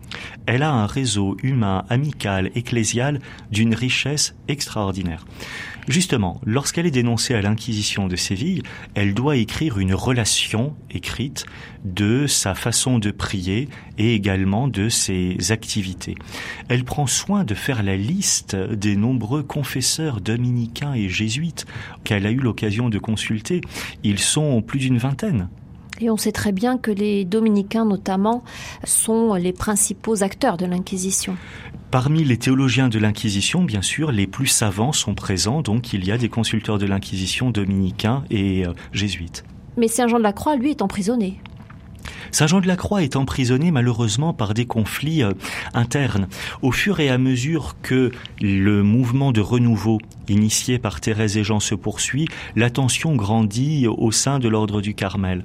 Elle 0.45 0.63
a 0.63 0.71
un 0.71 0.85
réseau 0.85 1.37
humain, 1.43 1.83
amical, 1.89 2.51
ecclésial 2.55 3.19
d'une 3.51 3.75
richesse 3.75 4.35
extraordinaire. 4.47 5.25
Justement, 5.89 6.39
lorsqu'elle 6.45 6.85
est 6.85 6.91
dénoncée 6.91 7.33
à 7.33 7.41
l'Inquisition 7.41 8.07
de 8.07 8.15
Séville, 8.15 8.61
elle 8.93 9.15
doit 9.15 9.37
écrire 9.37 9.79
une 9.79 9.95
relation 9.95 10.75
écrite 10.91 11.47
de 11.83 12.27
sa 12.27 12.53
façon 12.53 12.99
de 12.99 13.09
prier 13.09 13.69
et 13.97 14.13
également 14.13 14.67
de 14.67 14.87
ses 14.87 15.51
activités. 15.51 16.13
Elle 16.67 16.83
prend 16.83 17.07
soin 17.07 17.43
de 17.43 17.55
faire 17.55 17.81
la 17.81 17.97
liste 17.97 18.55
des 18.55 18.95
nombreux 18.95 19.41
confesseurs 19.41 20.21
dominicains 20.21 20.93
et 20.93 21.09
jésuites 21.09 21.65
qu'elle 22.03 22.27
a 22.27 22.31
eu 22.31 22.39
l'occasion 22.39 22.89
de 22.89 22.99
consulter. 22.99 23.61
Ils 24.03 24.19
sont 24.19 24.61
plus 24.61 24.77
d'une 24.77 24.99
vingtaine. 24.99 25.49
Et 26.01 26.11
on 26.11 26.17
sait 26.17 26.31
très 26.31 26.51
bien 26.51 26.77
que 26.77 26.91
les 26.91 27.25
dominicains, 27.25 27.85
notamment, 27.85 28.43
sont 28.83 29.33
les 29.33 29.53
principaux 29.53 30.21
acteurs 30.21 30.57
de 30.57 30.67
l'Inquisition. 30.67 31.35
Parmi 31.91 32.23
les 32.23 32.37
théologiens 32.37 32.87
de 32.87 32.99
l'Inquisition, 32.99 33.63
bien 33.63 33.81
sûr, 33.81 34.11
les 34.11 34.27
plus 34.27 34.45
savants 34.45 34.93
sont 34.93 35.15
présents, 35.15 35.63
donc 35.63 35.91
il 35.91 36.05
y 36.05 36.11
a 36.11 36.19
des 36.19 36.29
consulteurs 36.29 36.77
de 36.77 36.85
l'Inquisition 36.85 37.49
dominicains 37.49 38.23
et 38.29 38.63
euh, 38.67 38.73
jésuites. 38.91 39.43
Mais 39.75 39.87
Saint 39.87 40.07
Jean 40.07 40.19
de 40.19 40.23
la 40.23 40.31
Croix, 40.31 40.55
lui, 40.55 40.69
est 40.69 40.83
emprisonné. 40.83 41.41
Saint 42.29 42.45
Jean 42.45 42.61
de 42.61 42.67
la 42.67 42.75
Croix 42.75 43.01
est 43.01 43.15
emprisonné 43.15 43.71
malheureusement 43.71 44.33
par 44.33 44.53
des 44.53 44.67
conflits 44.67 45.23
euh, 45.23 45.31
internes. 45.73 46.27
Au 46.61 46.71
fur 46.71 46.99
et 46.99 47.09
à 47.09 47.17
mesure 47.17 47.75
que 47.81 48.11
le 48.39 48.83
mouvement 48.83 49.31
de 49.31 49.41
renouveau 49.41 49.97
initié 50.29 50.79
par 50.79 51.01
Thérèse 51.01 51.37
et 51.37 51.43
Jean 51.43 51.59
se 51.59 51.75
poursuit, 51.75 52.27
l'attention 52.55 53.15
grandit 53.15 53.87
au 53.87 54.11
sein 54.11 54.39
de 54.39 54.47
l'ordre 54.47 54.81
du 54.81 54.93
Carmel. 54.93 55.43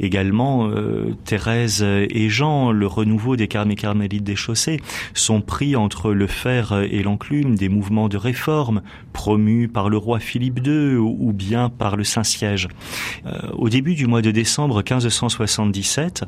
Également, 0.00 0.68
euh, 0.68 1.14
Thérèse 1.24 1.82
et 1.82 2.28
Jean, 2.28 2.72
le 2.72 2.86
renouveau 2.86 3.36
des 3.36 3.48
carmes 3.48 3.74
carmélites 3.74 4.24
des 4.24 4.36
chaussées, 4.36 4.80
sont 5.14 5.40
pris 5.40 5.76
entre 5.76 6.12
le 6.12 6.26
fer 6.26 6.80
et 6.90 7.02
l'enclume 7.02 7.56
des 7.56 7.68
mouvements 7.68 8.08
de 8.08 8.16
réforme 8.16 8.82
promus 9.12 9.68
par 9.68 9.88
le 9.88 9.96
roi 9.96 10.18
Philippe 10.18 10.60
II 10.66 10.96
ou 10.96 11.32
bien 11.32 11.70
par 11.70 11.96
le 11.96 12.04
Saint-Siège. 12.04 12.68
Euh, 13.26 13.38
au 13.52 13.68
début 13.68 13.94
du 13.94 14.06
mois 14.06 14.22
de 14.22 14.30
décembre 14.30 14.76
1577, 14.76 16.24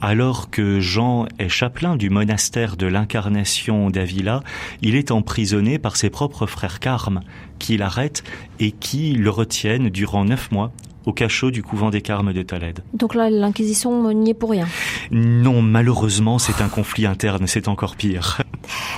alors 0.00 0.50
que 0.50 0.80
Jean 0.80 1.26
est 1.38 1.48
chapelain 1.48 1.96
du 1.96 2.10
monastère 2.10 2.76
de 2.76 2.86
l'Incarnation 2.86 3.90
d'Avila, 3.90 4.42
il 4.82 4.94
est 4.94 5.10
emprisonné 5.10 5.78
par 5.78 5.96
ses 5.96 6.10
propres 6.10 6.46
frères 6.46 6.80
carmes 6.80 7.20
qui 7.58 7.76
l'arrêtent 7.76 8.24
et 8.60 8.70
qui 8.70 9.12
le 9.12 9.30
retiennent 9.30 9.90
durant 9.90 10.24
neuf 10.24 10.50
mois 10.50 10.72
au 11.06 11.12
cachot 11.12 11.50
du 11.50 11.62
couvent 11.62 11.90
des 11.90 12.02
Carmes 12.02 12.32
de 12.32 12.42
Tolède. 12.42 12.80
Donc 12.92 13.14
là, 13.14 13.30
l'Inquisition 13.30 14.12
n'y 14.12 14.30
est 14.30 14.34
pour 14.34 14.50
rien 14.50 14.68
Non, 15.10 15.62
malheureusement, 15.62 16.38
c'est 16.38 16.60
un 16.62 16.68
conflit 16.68 17.06
interne, 17.06 17.46
c'est 17.46 17.68
encore 17.68 17.96
pire. 17.96 18.42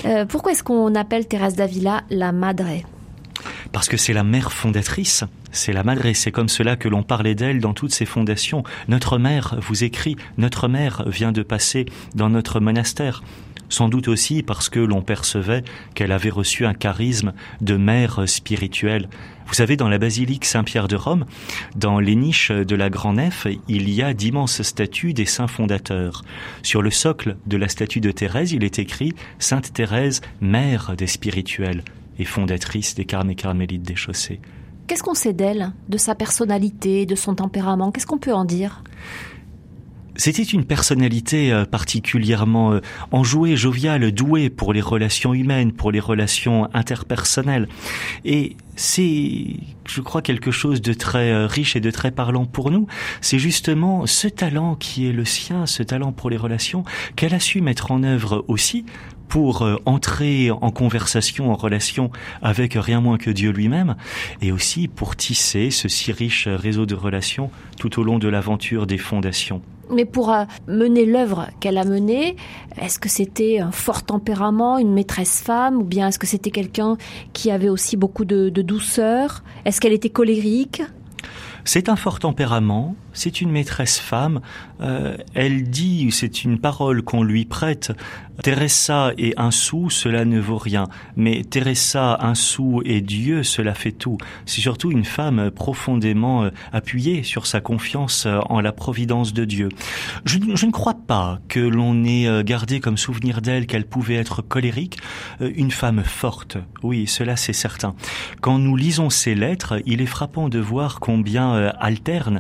Euh, 0.05 0.25
pourquoi 0.25 0.53
est-ce 0.53 0.65
qu'on 0.65 0.95
appelle 0.95 1.29
Thérèse 1.29 1.55
d'Avila 1.55 2.03
la 2.11 2.33
Madre? 2.33 2.83
Parce 3.73 3.89
que 3.89 3.97
c'est 3.97 4.13
la 4.13 4.25
mère 4.25 4.53
fondatrice. 4.53 5.25
C'est 5.53 5.73
la 5.73 5.83
Madre, 5.83 6.13
c'est 6.15 6.31
comme 6.31 6.49
cela 6.49 6.77
que 6.77 6.89
l'on 6.89 7.03
parlait 7.03 7.35
d'elle 7.35 7.61
dans 7.61 7.75
toutes 7.75 7.93
ses 7.93 8.07
fondations. 8.07 8.63
Notre 8.89 9.19
mère 9.19 9.57
vous 9.61 9.85
écrit, 9.85 10.17
notre 10.39 10.69
mère 10.69 11.03
vient 11.07 11.33
de 11.33 11.43
passer 11.43 11.87
dans 12.15 12.31
notre 12.31 12.61
monastère 12.61 13.23
sans 13.71 13.89
doute 13.89 14.09
aussi 14.09 14.43
parce 14.43 14.69
que 14.69 14.81
l'on 14.81 15.01
percevait 15.01 15.65
qu'elle 15.95 16.13
avait 16.13 16.31
reçu 16.31 16.67
un 16.67 16.75
charisme 16.75 17.33
de 17.61 17.77
mère 17.77 18.29
spirituelle. 18.29 19.09
Vous 19.47 19.55
savez, 19.55 19.77
dans 19.77 19.89
la 19.89 19.99
basilique 19.99 20.45
Saint-Pierre 20.45 20.87
de 20.87 20.97
Rome, 20.97 21.25
dans 21.75 21.99
les 21.99 22.15
niches 22.15 22.53
de 22.53 22.77
la 22.77 22.91
grand 22.91 23.15
nef, 23.15 23.47
il 23.69 23.89
y 23.89 24.03
a 24.03 24.13
d'immenses 24.13 24.63
statues 24.63 25.15
des 25.15 25.25
saints 25.25 25.49
fondateurs. 25.49 26.23
Sur 26.63 26.83
le 26.83 26.91
socle 26.91 27.37
de 27.47 27.57
la 27.57 27.69
statue 27.69 28.01
de 28.01 28.11
Thérèse, 28.11 28.53
il 28.53 28.63
est 28.63 28.79
écrit 28.79 29.15
Sainte 29.39 29.73
Thérèse, 29.73 30.21
mère 30.41 30.95
des 30.97 31.07
spirituels 31.09 31.83
et 32.21 32.25
fondatrice 32.25 32.95
des 32.95 33.05
Carmes 33.05 33.31
et 33.31 33.35
Carmélites 33.35 33.83
des 33.83 33.97
Chaussées. 33.97 34.41
Qu'est-ce 34.87 35.03
qu'on 35.03 35.15
sait 35.15 35.33
d'elle, 35.33 35.73
de 35.89 35.97
sa 35.97 36.15
personnalité, 36.15 37.07
de 37.07 37.15
son 37.15 37.35
tempérament? 37.35 37.91
Qu'est-ce 37.91 38.07
qu'on 38.07 38.19
peut 38.19 38.35
en 38.35 38.45
dire? 38.45 38.83
C'était 40.17 40.43
une 40.43 40.65
personnalité 40.65 41.51
euh, 41.51 41.65
particulièrement 41.65 42.73
euh, 42.73 42.81
enjouée, 43.11 43.57
joviale, 43.57 44.13
douée 44.13 44.51
pour 44.51 44.75
les 44.75 44.83
relations 44.83 45.33
humaines, 45.33 45.73
pour 45.73 45.93
les 45.93 46.01
relations 46.01 46.69
interpersonnelles. 46.75 47.69
Et 48.25 48.57
c'est, 48.77 49.57
je 49.89 50.01
crois, 50.03 50.21
quelque 50.21 50.51
chose 50.51 50.83
de 50.83 50.93
très 50.93 51.31
euh, 51.31 51.47
riche 51.47 51.77
et 51.77 51.81
de 51.81 51.91
très 51.91 52.11
parlant 52.11 52.45
pour 52.45 52.71
nous. 52.71 52.87
C'est 53.23 53.39
justement 53.39 54.05
ce 54.07 54.29
talent 54.29 54.75
qui 54.75 55.07
est 55.07 55.13
le 55.13 55.25
sien, 55.25 55.65
ce 55.65 55.83
talent 55.83 56.13
pour 56.13 56.29
les 56.29 56.37
relations, 56.37 56.85
qu'elle 57.17 57.33
a 57.33 57.41
su 57.41 57.63
mettre 57.63 57.91
en 57.91 58.03
œuvre 58.03 58.45
aussi 58.49 58.85
pour 59.31 59.67
entrer 59.87 60.51
en 60.51 60.71
conversation, 60.71 61.51
en 61.51 61.55
relation 61.55 62.11
avec 62.43 62.75
rien 62.75 63.01
moins 63.01 63.17
que 63.17 63.31
Dieu 63.31 63.51
lui-même, 63.51 63.97
et 64.43 64.53
aussi 64.53 64.89
pour 64.89 65.17
tisser 65.17 65.71
ce 65.71 65.89
si 65.89 66.13
riche 66.13 66.49
réseau 66.49 66.85
de 66.85 66.95
relations 66.95 67.51
tout 67.79 67.99
au 67.99 68.03
long 68.03 68.19
de 68.19 68.29
l'aventure 68.29 68.87
des 68.87 68.99
fondations. 68.99 69.63
Mais 69.93 70.05
pour 70.05 70.33
euh, 70.33 70.45
mener 70.69 71.05
l'œuvre 71.05 71.49
qu'elle 71.59 71.79
a 71.79 71.85
menée, 71.85 72.37
est-ce 72.81 72.99
que 72.99 73.09
c'était 73.09 73.59
un 73.59 73.73
fort 73.73 74.05
tempérament, 74.05 74.79
une 74.79 74.93
maîtresse 74.93 75.43
femme, 75.43 75.79
ou 75.79 75.85
bien 75.85 76.09
est-ce 76.09 76.19
que 76.19 76.27
c'était 76.27 76.51
quelqu'un 76.51 76.97
qui 77.33 77.51
avait 77.51 77.69
aussi 77.69 77.97
beaucoup 77.97 78.25
de, 78.25 78.49
douceur? 78.51 79.43
Est-ce 79.65 79.81
qu'elle 79.81 79.93
était 79.93 80.11
colérique? 80.11 80.83
C'est 81.65 81.89
un 81.89 81.97
fort 81.97 82.21
tempérament, 82.21 82.95
c'est 83.13 83.41
une 83.41 83.51
maîtresse 83.51 83.99
femme. 83.99 84.41
Euh, 84.81 85.17
elle 85.35 85.65
dit, 85.65 86.11
c'est 86.11 86.45
une 86.45 86.59
parole 86.59 87.03
qu'on 87.03 87.23
lui 87.23 87.45
prête. 87.45 87.93
Teresa 88.43 89.13
et 89.19 89.35
un 89.37 89.51
sou, 89.51 89.91
cela 89.91 90.25
ne 90.25 90.41
vaut 90.41 90.57
rien. 90.57 90.89
Mais 91.15 91.45
Teresa, 91.45 92.17
un 92.21 92.35
sou 92.35 92.81
et 92.87 93.03
Dieu, 93.03 93.43
cela 93.43 93.75
fait 93.75 93.93
tout. 93.93 94.17
C'est 94.47 94.63
surtout 94.63 94.91
une 94.91 95.05
femme 95.05 95.51
profondément 95.51 96.45
euh, 96.45 96.51
appuyée 96.73 97.23
sur 97.23 97.47
sa 97.47 97.61
confiance 97.61 98.25
euh, 98.25 98.39
en 98.49 98.63
la 98.63 98.73
providence 98.73 99.35
de 99.35 99.45
Dieu. 99.45 99.69
Je, 100.25 100.39
je 100.55 100.67
ne 100.67 100.71
crois 100.71 100.95
pas 100.95 101.39
que 101.49 101.61
l'on 101.61 102.05
ait 102.05 102.43
gardé 102.45 102.81
comme 102.81 102.97
souvenir 102.97 103.43
d'elle 103.43 103.67
qu'elle 103.67 103.85
pouvait 103.85 104.15
être 104.15 104.43
colérique. 104.43 104.99
Une 105.41 105.71
femme 105.71 106.03
forte, 106.05 106.57
oui, 106.83 107.07
cela 107.07 107.37
c'est 107.37 107.53
certain. 107.53 107.95
Quand 108.41 108.59
nous 108.59 108.77
lisons 108.77 109.11
ses 109.11 109.35
lettres, 109.35 109.83
il 109.87 110.01
est 110.01 110.07
frappant 110.07 110.49
de 110.49 110.59
voir 110.59 111.01
combien 111.01 111.73
alterne 111.79 112.39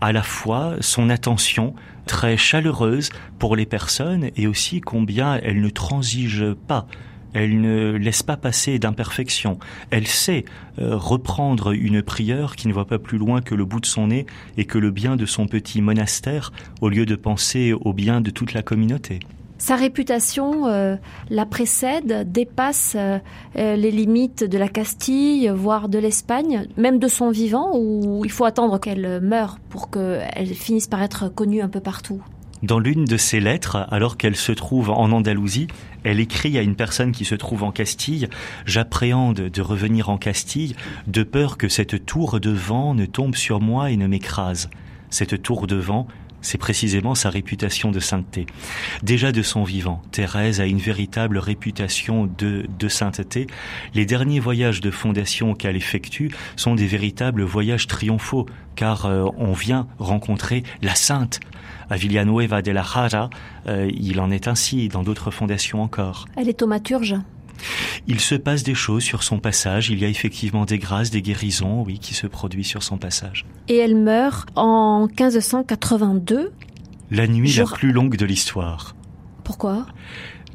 à 0.00 0.12
la 0.12 0.22
fois 0.22 0.76
son 0.80 1.10
attention 1.10 1.74
très 2.10 2.36
chaleureuse 2.36 3.10
pour 3.38 3.54
les 3.54 3.66
personnes 3.66 4.30
et 4.34 4.48
aussi 4.48 4.80
combien 4.80 5.36
elle 5.36 5.60
ne 5.60 5.70
transige 5.70 6.44
pas 6.66 6.88
elle 7.32 7.60
ne 7.60 7.92
laisse 7.92 8.24
pas 8.24 8.36
passer 8.36 8.80
d'imperfection. 8.80 9.60
Elle 9.90 10.08
sait 10.08 10.44
euh, 10.80 10.96
reprendre 10.96 11.70
une 11.70 12.02
prière 12.02 12.56
qui 12.56 12.66
ne 12.66 12.72
voit 12.72 12.88
pas 12.88 12.98
plus 12.98 13.18
loin 13.18 13.40
que 13.40 13.54
le 13.54 13.64
bout 13.64 13.78
de 13.78 13.86
son 13.86 14.08
nez 14.08 14.26
et 14.56 14.64
que 14.64 14.78
le 14.78 14.90
bien 14.90 15.14
de 15.14 15.26
son 15.26 15.46
petit 15.46 15.80
monastère 15.80 16.52
au 16.80 16.88
lieu 16.88 17.06
de 17.06 17.14
penser 17.14 17.72
au 17.72 17.92
bien 17.92 18.20
de 18.20 18.30
toute 18.30 18.52
la 18.52 18.64
communauté. 18.64 19.20
Sa 19.60 19.76
réputation 19.76 20.66
euh, 20.68 20.96
la 21.28 21.44
précède, 21.44 22.32
dépasse 22.32 22.94
euh, 22.96 23.18
euh, 23.56 23.76
les 23.76 23.90
limites 23.90 24.42
de 24.42 24.56
la 24.56 24.68
Castille, 24.68 25.52
voire 25.54 25.90
de 25.90 25.98
l'Espagne, 25.98 26.66
même 26.78 26.98
de 26.98 27.08
son 27.08 27.30
vivant, 27.30 27.72
ou 27.74 28.24
il 28.24 28.30
faut 28.30 28.46
attendre 28.46 28.80
qu'elle 28.80 29.20
meure 29.20 29.58
pour 29.68 29.90
qu'elle 29.90 30.54
finisse 30.54 30.86
par 30.86 31.02
être 31.02 31.28
connue 31.28 31.60
un 31.60 31.68
peu 31.68 31.80
partout? 31.80 32.22
Dans 32.62 32.78
l'une 32.78 33.04
de 33.04 33.18
ses 33.18 33.38
lettres, 33.38 33.86
alors 33.90 34.16
qu'elle 34.16 34.34
se 34.34 34.52
trouve 34.52 34.88
en 34.88 35.12
Andalousie, 35.12 35.66
elle 36.04 36.20
écrit 36.20 36.56
à 36.56 36.62
une 36.62 36.74
personne 36.74 37.12
qui 37.12 37.26
se 37.26 37.34
trouve 37.34 37.62
en 37.62 37.70
Castille 37.70 38.28
J'appréhende 38.64 39.42
de 39.42 39.62
revenir 39.62 40.08
en 40.08 40.16
Castille, 40.16 40.74
de 41.06 41.22
peur 41.22 41.58
que 41.58 41.68
cette 41.68 42.06
tour 42.06 42.40
de 42.40 42.50
vent 42.50 42.94
ne 42.94 43.04
tombe 43.04 43.34
sur 43.34 43.60
moi 43.60 43.90
et 43.90 43.98
ne 43.98 44.06
m'écrase. 44.06 44.70
Cette 45.10 45.42
tour 45.42 45.66
de 45.66 45.76
vent, 45.76 46.06
c'est 46.42 46.58
précisément 46.58 47.14
sa 47.14 47.30
réputation 47.30 47.90
de 47.90 48.00
sainteté. 48.00 48.46
Déjà 49.02 49.32
de 49.32 49.42
son 49.42 49.64
vivant, 49.64 50.02
Thérèse 50.10 50.60
a 50.60 50.66
une 50.66 50.78
véritable 50.78 51.38
réputation 51.38 52.26
de, 52.38 52.66
de 52.78 52.88
sainteté. 52.88 53.46
Les 53.94 54.06
derniers 54.06 54.40
voyages 54.40 54.80
de 54.80 54.90
fondation 54.90 55.54
qu'elle 55.54 55.76
effectue 55.76 56.30
sont 56.56 56.74
des 56.74 56.86
véritables 56.86 57.42
voyages 57.42 57.86
triomphaux, 57.86 58.46
car 58.76 59.06
euh, 59.06 59.26
on 59.36 59.52
vient 59.52 59.86
rencontrer 59.98 60.62
la 60.82 60.94
sainte. 60.94 61.40
À 61.90 61.96
Villanueva 61.96 62.62
de 62.62 62.70
la 62.70 62.82
Jara, 62.82 63.30
euh, 63.66 63.90
il 63.92 64.20
en 64.20 64.30
est 64.30 64.48
ainsi 64.48 64.88
dans 64.88 65.02
d'autres 65.02 65.30
fondations 65.30 65.82
encore. 65.82 66.26
Elle 66.36 66.48
est 66.48 66.54
thaumaturge 66.54 67.16
il 68.06 68.20
se 68.20 68.34
passe 68.34 68.62
des 68.62 68.74
choses 68.74 69.02
sur 69.02 69.22
son 69.22 69.38
passage. 69.38 69.90
Il 69.90 69.98
y 69.98 70.04
a 70.04 70.08
effectivement 70.08 70.64
des 70.64 70.78
grâces, 70.78 71.10
des 71.10 71.22
guérisons, 71.22 71.82
oui, 71.82 71.98
qui 71.98 72.14
se 72.14 72.26
produisent 72.26 72.66
sur 72.66 72.82
son 72.82 72.98
passage. 72.98 73.44
Et 73.68 73.76
elle 73.76 73.96
meurt 73.96 74.48
en 74.56 75.06
1582. 75.06 76.52
La 77.10 77.26
nuit 77.26 77.52
la 77.52 77.64
plus 77.64 77.92
longue 77.92 78.16
de 78.16 78.24
l'histoire. 78.24 78.94
Pourquoi? 79.44 79.86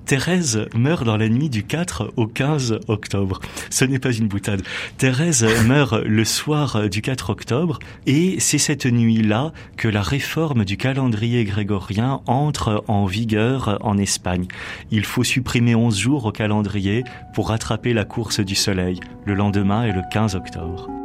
Thérèse 0.06 0.68
meurt 0.76 1.04
dans 1.04 1.18
la 1.18 1.30
nuit 1.30 1.50
du 1.50 1.64
4 1.64 2.14
au 2.16 2.28
15 2.28 2.80
octobre. 2.88 3.40
Ce 3.70 3.86
n'est 3.86 4.00
pas 4.00 4.12
une 4.12 4.28
boutade. 4.28 4.62
Thérèse 4.98 5.46
meurt 5.66 5.96
le 6.04 6.26
soir 6.26 6.90
du 6.90 7.02
4 7.02 7.32
octobre 7.32 7.80
et 8.06 8.40
c'est 8.40 8.60
cette 8.60 8.86
nuit-là 8.86 9.52
que 9.78 9.88
la 9.88 10.02
réforme 10.02 10.64
du 10.64 10.78
calendrier 10.78 11.44
grégorien 11.44 12.22
entre 12.28 12.84
en 12.88 13.06
vigueur 13.06 13.80
en 13.82 13.98
Espagne. 13.98 14.48
Il 14.92 15.06
faut 15.06 15.24
supprimer 15.24 15.76
11 15.76 15.98
jours 15.98 16.26
au 16.26 16.32
calendrier 16.32 17.04
pour 17.34 17.50
rattraper 17.50 17.94
la 17.94 18.06
course 18.06 18.40
du 18.40 18.56
soleil. 18.56 19.00
Le 19.26 19.34
lendemain 19.34 19.86
est 19.86 19.94
le 19.94 20.04
15 20.12 20.36
octobre. 20.36 21.05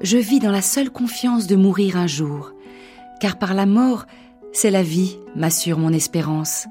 Je 0.00 0.18
vis 0.18 0.40
dans 0.40 0.50
la 0.50 0.62
seule 0.62 0.90
confiance 0.90 1.46
de 1.46 1.56
mourir 1.56 1.96
un 1.96 2.06
jour, 2.06 2.52
car 3.20 3.38
par 3.38 3.54
la 3.54 3.66
mort, 3.66 4.06
c'est 4.52 4.70
la 4.70 4.82
vie, 4.82 5.18
m'assure 5.34 5.78
mon 5.78 5.92
espérance. 5.92 6.66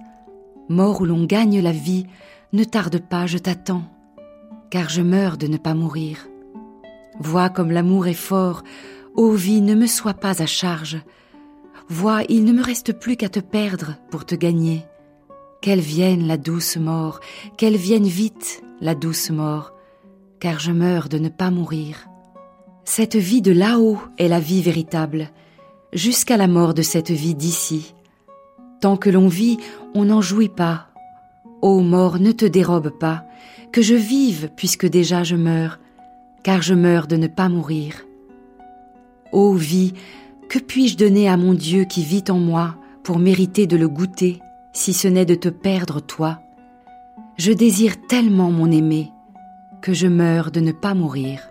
Mort 0.69 1.01
où 1.01 1.05
l'on 1.05 1.25
gagne 1.25 1.61
la 1.61 1.71
vie, 1.71 2.05
ne 2.53 2.63
tarde 2.63 2.99
pas, 2.99 3.25
je 3.25 3.37
t'attends, 3.37 3.83
car 4.69 4.89
je 4.89 5.01
meurs 5.01 5.37
de 5.37 5.47
ne 5.47 5.57
pas 5.57 5.73
mourir. 5.73 6.27
Vois 7.19 7.49
comme 7.49 7.71
l'amour 7.71 8.07
est 8.07 8.13
fort, 8.13 8.63
ô 9.15 9.31
vie, 9.31 9.61
ne 9.61 9.75
me 9.75 9.87
sois 9.87 10.13
pas 10.13 10.41
à 10.41 10.45
charge. 10.45 10.97
Vois, 11.87 12.23
il 12.29 12.43
ne 12.45 12.51
me 12.51 12.63
reste 12.63 12.93
plus 12.93 13.15
qu'à 13.15 13.29
te 13.29 13.39
perdre 13.39 13.95
pour 14.09 14.25
te 14.25 14.35
gagner. 14.35 14.85
Qu'elle 15.61 15.79
vienne 15.79 16.27
la 16.27 16.37
douce 16.37 16.77
mort, 16.77 17.19
qu'elle 17.57 17.77
vienne 17.77 18.07
vite 18.07 18.63
la 18.81 18.95
douce 18.95 19.29
mort, 19.29 19.73
car 20.39 20.59
je 20.59 20.71
meurs 20.71 21.09
de 21.09 21.17
ne 21.17 21.29
pas 21.29 21.51
mourir. 21.51 22.07
Cette 22.87 23.15
vie 23.15 23.41
de 23.41 23.51
là-haut 23.51 23.97
est 24.19 24.27
la 24.27 24.39
vie 24.39 24.61
véritable, 24.61 25.29
jusqu'à 25.91 26.37
la 26.37 26.47
mort 26.47 26.75
de 26.75 26.83
cette 26.83 27.09
vie 27.09 27.33
d'ici. 27.33 27.95
Tant 28.79 28.95
que 28.95 29.09
l'on 29.09 29.27
vit, 29.27 29.57
on 29.95 30.05
n'en 30.05 30.21
jouit 30.21 30.49
pas. 30.49 30.87
Ô 31.63 31.81
mort, 31.81 32.19
ne 32.19 32.31
te 32.31 32.45
dérobe 32.45 32.91
pas, 32.91 33.25
que 33.71 33.81
je 33.81 33.95
vive 33.95 34.51
puisque 34.55 34.85
déjà 34.85 35.23
je 35.23 35.35
meurs, 35.35 35.79
car 36.43 36.61
je 36.61 36.75
meurs 36.75 37.07
de 37.07 37.15
ne 37.15 37.27
pas 37.27 37.49
mourir. 37.49 38.05
Ô 39.31 39.53
vie, 39.53 39.93
que 40.47 40.59
puis-je 40.59 40.95
donner 40.95 41.27
à 41.27 41.37
mon 41.37 41.55
Dieu 41.55 41.85
qui 41.85 42.03
vit 42.03 42.23
en 42.29 42.37
moi 42.37 42.75
pour 43.03 43.17
mériter 43.17 43.65
de 43.65 43.77
le 43.77 43.89
goûter, 43.89 44.39
si 44.73 44.93
ce 44.93 45.07
n'est 45.07 45.25
de 45.25 45.35
te 45.35 45.49
perdre 45.49 46.01
toi? 46.01 46.39
Je 47.37 47.51
désire 47.51 48.05
tellement 48.07 48.51
mon 48.51 48.71
aimé 48.71 49.11
que 49.81 49.91
je 49.91 50.07
meurs 50.07 50.51
de 50.51 50.59
ne 50.59 50.71
pas 50.71 50.93
mourir. 50.93 51.49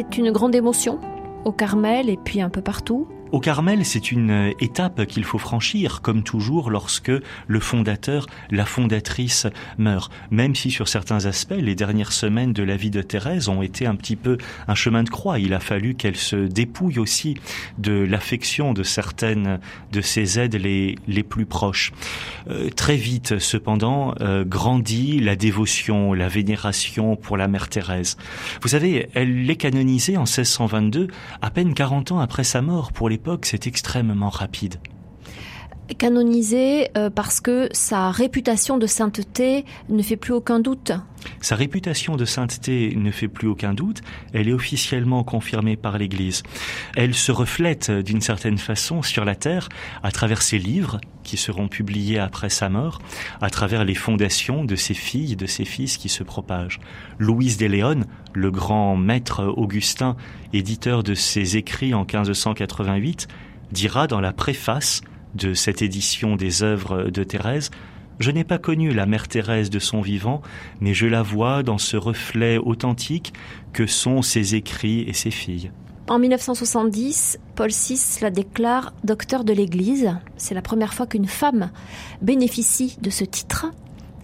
C'est 0.00 0.16
une 0.16 0.30
grande 0.30 0.54
émotion 0.54 0.98
au 1.44 1.52
Carmel 1.52 2.08
et 2.08 2.16
puis 2.16 2.40
un 2.40 2.48
peu 2.48 2.62
partout. 2.62 3.06
Au 3.32 3.38
Carmel, 3.38 3.84
c'est 3.84 4.10
une 4.10 4.52
étape 4.58 5.06
qu'il 5.06 5.22
faut 5.22 5.38
franchir, 5.38 6.00
comme 6.02 6.24
toujours 6.24 6.68
lorsque 6.68 7.12
le 7.46 7.60
fondateur, 7.60 8.26
la 8.50 8.64
fondatrice 8.64 9.46
meurt. 9.78 10.10
Même 10.32 10.56
si 10.56 10.72
sur 10.72 10.88
certains 10.88 11.26
aspects, 11.26 11.54
les 11.56 11.76
dernières 11.76 12.10
semaines 12.10 12.52
de 12.52 12.64
la 12.64 12.76
vie 12.76 12.90
de 12.90 13.02
Thérèse 13.02 13.48
ont 13.48 13.62
été 13.62 13.86
un 13.86 13.94
petit 13.94 14.16
peu 14.16 14.36
un 14.66 14.74
chemin 14.74 15.04
de 15.04 15.10
croix. 15.10 15.38
Il 15.38 15.54
a 15.54 15.60
fallu 15.60 15.94
qu'elle 15.94 16.16
se 16.16 16.34
dépouille 16.34 16.98
aussi 16.98 17.36
de 17.78 17.92
l'affection 17.92 18.72
de 18.72 18.82
certaines 18.82 19.60
de 19.92 20.00
ses 20.00 20.40
aides 20.40 20.56
les, 20.56 20.96
les 21.06 21.22
plus 21.22 21.46
proches. 21.46 21.92
Euh, 22.48 22.68
très 22.70 22.96
vite, 22.96 23.38
cependant, 23.38 24.12
euh, 24.20 24.44
grandit 24.44 25.20
la 25.20 25.36
dévotion, 25.36 26.14
la 26.14 26.26
vénération 26.26 27.14
pour 27.14 27.36
la 27.36 27.46
mère 27.46 27.68
Thérèse. 27.68 28.16
Vous 28.60 28.68
savez, 28.68 29.08
elle 29.14 29.44
l'est 29.44 29.54
canonisée 29.54 30.16
en 30.16 30.24
1622, 30.24 31.06
à 31.42 31.50
peine 31.50 31.74
40 31.74 32.10
ans 32.10 32.18
après 32.18 32.42
sa 32.42 32.60
mort 32.60 32.92
pour 32.92 33.08
les 33.08 33.19
c'est 33.44 33.66
extrêmement 33.66 34.30
rapide. 34.30 34.76
Canonisé 35.98 36.90
euh, 36.96 37.10
parce 37.10 37.40
que 37.40 37.68
sa 37.72 38.10
réputation 38.10 38.78
de 38.78 38.86
sainteté 38.86 39.64
ne 39.88 40.02
fait 40.02 40.16
plus 40.16 40.32
aucun 40.32 40.60
doute. 40.60 40.92
Sa 41.40 41.56
réputation 41.56 42.16
de 42.16 42.24
sainteté 42.24 42.94
ne 42.96 43.10
fait 43.10 43.28
plus 43.28 43.48
aucun 43.48 43.74
doute, 43.74 44.00
elle 44.32 44.48
est 44.48 44.52
officiellement 44.52 45.24
confirmée 45.24 45.76
par 45.76 45.98
l'Église. 45.98 46.42
Elle 46.96 47.14
se 47.14 47.32
reflète 47.32 47.90
d'une 47.90 48.20
certaine 48.20 48.58
façon 48.58 49.02
sur 49.02 49.24
la 49.24 49.34
terre 49.34 49.68
à 50.02 50.10
travers 50.10 50.42
ses 50.42 50.58
livres 50.58 51.00
qui 51.22 51.36
seront 51.36 51.68
publiés 51.68 52.18
après 52.18 52.48
sa 52.48 52.68
mort, 52.68 53.00
à 53.40 53.50
travers 53.50 53.84
les 53.84 53.94
fondations 53.94 54.64
de 54.64 54.76
ses 54.76 54.94
filles, 54.94 55.36
de 55.36 55.46
ses 55.46 55.64
fils 55.64 55.98
qui 55.98 56.08
se 56.08 56.22
propagent. 56.22 56.80
Louise 57.18 57.58
de 57.58 57.66
Léon, 57.66 58.00
le 58.32 58.50
grand 58.50 58.96
maître 58.96 59.44
augustin, 59.44 60.16
éditeur 60.52 61.02
de 61.02 61.14
ses 61.14 61.56
écrits 61.56 61.94
en 61.94 62.00
1588, 62.00 63.28
dira 63.72 64.06
dans 64.06 64.20
la 64.20 64.32
préface 64.32 65.02
de 65.34 65.54
cette 65.54 65.82
édition 65.82 66.36
des 66.36 66.62
œuvres 66.62 67.10
de 67.10 67.24
Thérèse, 67.24 67.70
je 68.20 68.30
n'ai 68.30 68.44
pas 68.44 68.58
connu 68.58 68.92
la 68.92 69.06
mère 69.06 69.28
Thérèse 69.28 69.70
de 69.70 69.78
son 69.78 70.02
vivant, 70.02 70.42
mais 70.80 70.92
je 70.92 71.06
la 71.06 71.22
vois 71.22 71.62
dans 71.62 71.78
ce 71.78 71.96
reflet 71.96 72.58
authentique 72.58 73.32
que 73.72 73.86
sont 73.86 74.20
ses 74.20 74.54
écrits 74.54 75.00
et 75.08 75.14
ses 75.14 75.30
filles. 75.30 75.70
En 76.10 76.18
1970, 76.18 77.38
Paul 77.54 77.70
VI 77.70 78.18
la 78.20 78.30
déclare 78.30 78.92
docteur 79.04 79.44
de 79.44 79.52
l'Église. 79.52 80.12
C'est 80.36 80.54
la 80.54 80.60
première 80.60 80.92
fois 80.92 81.06
qu'une 81.06 81.28
femme 81.28 81.70
bénéficie 82.20 82.98
de 83.00 83.10
ce 83.10 83.24
titre. 83.24 83.66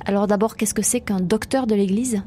Alors 0.04 0.26
d'abord, 0.26 0.56
qu'est-ce 0.56 0.74
que 0.74 0.82
c'est 0.82 1.00
qu'un 1.00 1.20
docteur 1.20 1.66
de 1.66 1.74
l'Église? 1.74 2.22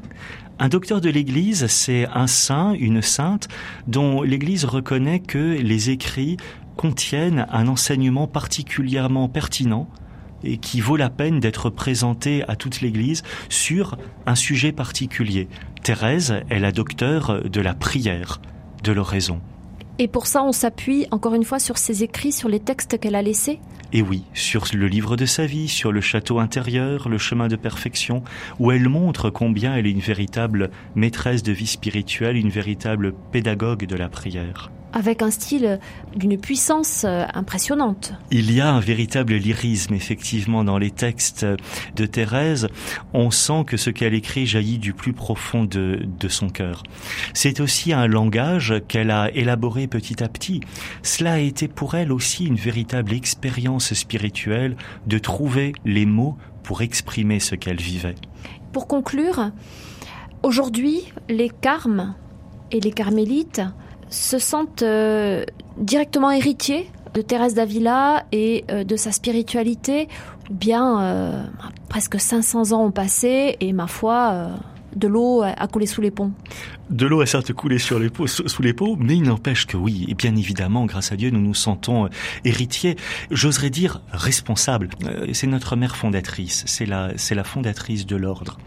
Un 0.58 0.68
docteur 0.68 1.00
de 1.00 1.08
l'Église, 1.08 1.66
c'est 1.68 2.06
un 2.12 2.26
saint, 2.26 2.72
une 2.72 3.00
sainte, 3.00 3.48
dont 3.86 4.22
l'Église 4.22 4.64
reconnaît 4.64 5.20
que 5.20 5.56
les 5.58 5.90
écrits 5.90 6.36
contiennent 6.76 7.46
un 7.50 7.68
enseignement 7.68 8.26
particulièrement 8.26 9.28
pertinent 9.28 9.88
et 10.42 10.58
qui 10.58 10.80
vaut 10.80 10.96
la 10.96 11.10
peine 11.10 11.40
d'être 11.40 11.70
présenté 11.70 12.42
à 12.48 12.56
toute 12.56 12.80
l'Église 12.80 13.22
sur 13.48 13.98
un 14.26 14.34
sujet 14.34 14.72
particulier. 14.72 15.48
Thérèse 15.82 16.34
est 16.48 16.58
la 16.58 16.72
docteure 16.72 17.42
de 17.42 17.60
la 17.60 17.74
prière, 17.74 18.40
de 18.82 18.92
l'oraison. 18.92 19.40
Et 19.98 20.08
pour 20.08 20.26
ça, 20.26 20.42
on 20.42 20.52
s'appuie 20.52 21.06
encore 21.10 21.34
une 21.34 21.44
fois 21.44 21.58
sur 21.58 21.76
ses 21.76 22.02
écrits, 22.02 22.32
sur 22.32 22.48
les 22.48 22.60
textes 22.60 22.98
qu'elle 22.98 23.14
a 23.14 23.22
laissés 23.22 23.60
et 23.92 24.02
oui, 24.02 24.22
sur 24.34 24.66
le 24.72 24.86
livre 24.86 25.16
de 25.16 25.26
sa 25.26 25.46
vie, 25.46 25.66
sur 25.66 25.90
le 25.90 26.00
château 26.00 26.38
intérieur, 26.38 27.08
le 27.08 27.18
chemin 27.18 27.48
de 27.48 27.56
perfection, 27.56 28.22
où 28.60 28.70
elle 28.70 28.88
montre 28.88 29.30
combien 29.30 29.74
elle 29.74 29.86
est 29.86 29.90
une 29.90 29.98
véritable 29.98 30.70
maîtresse 30.94 31.42
de 31.42 31.50
vie 31.50 31.66
spirituelle, 31.66 32.36
une 32.36 32.50
véritable 32.50 33.12
pédagogue 33.32 33.86
de 33.86 33.96
la 33.96 34.08
prière 34.08 34.70
avec 34.92 35.22
un 35.22 35.30
style 35.30 35.78
d'une 36.16 36.38
puissance 36.38 37.04
euh, 37.06 37.24
impressionnante. 37.34 38.14
Il 38.30 38.52
y 38.52 38.60
a 38.60 38.72
un 38.72 38.80
véritable 38.80 39.34
lyrisme, 39.34 39.94
effectivement, 39.94 40.64
dans 40.64 40.78
les 40.78 40.90
textes 40.90 41.46
de 41.96 42.06
Thérèse. 42.06 42.68
On 43.12 43.30
sent 43.30 43.64
que 43.66 43.76
ce 43.76 43.90
qu'elle 43.90 44.14
écrit 44.14 44.46
jaillit 44.46 44.78
du 44.78 44.92
plus 44.92 45.12
profond 45.12 45.64
de, 45.64 46.00
de 46.18 46.28
son 46.28 46.48
cœur. 46.48 46.82
C'est 47.34 47.60
aussi 47.60 47.92
un 47.92 48.06
langage 48.06 48.74
qu'elle 48.88 49.10
a 49.10 49.30
élaboré 49.34 49.86
petit 49.86 50.22
à 50.22 50.28
petit. 50.28 50.60
Cela 51.02 51.34
a 51.34 51.38
été 51.38 51.68
pour 51.68 51.94
elle 51.94 52.12
aussi 52.12 52.46
une 52.46 52.56
véritable 52.56 53.12
expérience 53.12 53.94
spirituelle 53.94 54.76
de 55.06 55.18
trouver 55.18 55.72
les 55.84 56.06
mots 56.06 56.36
pour 56.62 56.82
exprimer 56.82 57.40
ce 57.40 57.54
qu'elle 57.54 57.80
vivait. 57.80 58.14
Pour 58.72 58.86
conclure, 58.86 59.50
aujourd'hui, 60.42 61.00
les 61.28 61.48
carmes 61.48 62.14
et 62.70 62.80
les 62.80 62.92
carmélites 62.92 63.62
se 64.10 64.38
sentent 64.38 64.82
euh, 64.82 65.44
directement 65.78 66.30
héritiers 66.30 66.90
de 67.14 67.22
Thérèse 67.22 67.54
d'Avila 67.54 68.24
et 68.32 68.64
euh, 68.70 68.84
de 68.84 68.96
sa 68.96 69.12
spiritualité, 69.12 70.08
ou 70.50 70.54
bien 70.54 71.02
euh, 71.02 71.42
presque 71.88 72.20
500 72.20 72.72
ans 72.72 72.84
ont 72.84 72.90
passé 72.90 73.56
et 73.60 73.72
ma 73.72 73.86
foi, 73.86 74.48
de 74.96 75.08
l'eau 75.08 75.42
a 75.42 75.66
coulé 75.68 75.86
sous 75.86 76.00
les 76.00 76.10
ponts. 76.10 76.32
De 76.90 77.06
l'eau 77.06 77.20
a 77.20 77.26
certes 77.26 77.52
coulé 77.52 77.78
sur 77.78 78.00
les 78.00 78.10
sous 78.26 78.62
les 78.62 78.72
pots, 78.72 78.96
mais 78.98 79.16
il 79.16 79.22
n'empêche 79.22 79.66
que 79.66 79.76
oui, 79.76 80.06
et 80.08 80.14
bien 80.14 80.34
évidemment, 80.34 80.86
grâce 80.86 81.12
à 81.12 81.16
Dieu, 81.16 81.30
nous 81.30 81.40
nous 81.40 81.54
sentons 81.54 82.06
euh, 82.06 82.08
héritiers, 82.44 82.96
j'oserais 83.30 83.70
dire 83.70 84.00
responsables. 84.10 84.88
Euh, 85.06 85.28
c'est 85.32 85.46
notre 85.46 85.76
mère 85.76 85.94
fondatrice, 85.94 86.64
c'est 86.66 86.86
la, 86.86 87.12
la 87.30 87.44
fondatrice 87.44 88.06
de 88.06 88.16
l'ordre. 88.16 88.58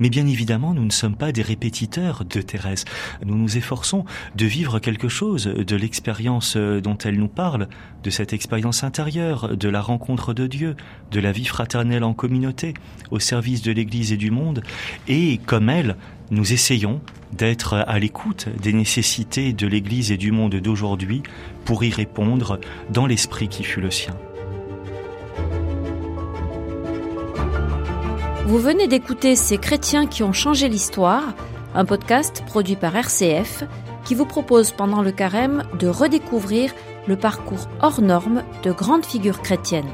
Mais 0.00 0.08
bien 0.08 0.26
évidemment, 0.26 0.72
nous 0.72 0.84
ne 0.84 0.90
sommes 0.90 1.14
pas 1.14 1.30
des 1.30 1.42
répétiteurs 1.42 2.24
de 2.24 2.40
Thérèse. 2.40 2.86
Nous 3.24 3.36
nous 3.36 3.58
efforçons 3.58 4.06
de 4.34 4.46
vivre 4.46 4.78
quelque 4.78 5.08
chose 5.08 5.44
de 5.44 5.76
l'expérience 5.76 6.54
euh, 6.56 6.80
dont 6.80 6.96
elle 6.96 7.18
nous 7.18 7.28
parle, 7.28 7.68
de 8.02 8.10
cette 8.10 8.32
expérience 8.32 8.82
intérieure, 8.84 9.56
de 9.56 9.68
la 9.68 9.82
rencontre 9.82 10.32
de 10.32 10.46
Dieu, 10.46 10.76
de 11.10 11.20
la 11.20 11.32
vie 11.32 11.44
fraternelle 11.44 12.04
en 12.04 12.14
communauté, 12.14 12.72
au 13.10 13.18
service 13.18 13.60
de 13.60 13.72
l'Église 13.72 14.12
et 14.12 14.16
du 14.16 14.30
monde, 14.30 14.62
et 15.06 15.38
comme 15.58 15.70
elle, 15.70 15.96
nous 16.30 16.52
essayons 16.52 17.00
d'être 17.32 17.74
à 17.74 17.98
l'écoute 17.98 18.46
des 18.62 18.72
nécessités 18.72 19.52
de 19.52 19.66
l'Église 19.66 20.12
et 20.12 20.16
du 20.16 20.30
monde 20.30 20.54
d'aujourd'hui 20.54 21.24
pour 21.64 21.82
y 21.82 21.90
répondre 21.90 22.60
dans 22.90 23.06
l'esprit 23.06 23.48
qui 23.48 23.64
fut 23.64 23.80
le 23.80 23.90
sien. 23.90 24.14
Vous 28.46 28.58
venez 28.58 28.86
d'écouter 28.86 29.34
Ces 29.34 29.58
chrétiens 29.58 30.06
qui 30.06 30.22
ont 30.22 30.32
changé 30.32 30.68
l'histoire, 30.68 31.24
un 31.74 31.84
podcast 31.84 32.44
produit 32.46 32.76
par 32.76 32.94
RCF 32.94 33.64
qui 34.04 34.14
vous 34.14 34.26
propose 34.26 34.70
pendant 34.70 35.02
le 35.02 35.10
carême 35.10 35.64
de 35.80 35.88
redécouvrir 35.88 36.72
le 37.08 37.16
parcours 37.16 37.68
hors 37.82 38.00
norme 38.00 38.44
de 38.62 38.70
grandes 38.70 39.04
figures 39.04 39.42
chrétiennes. 39.42 39.90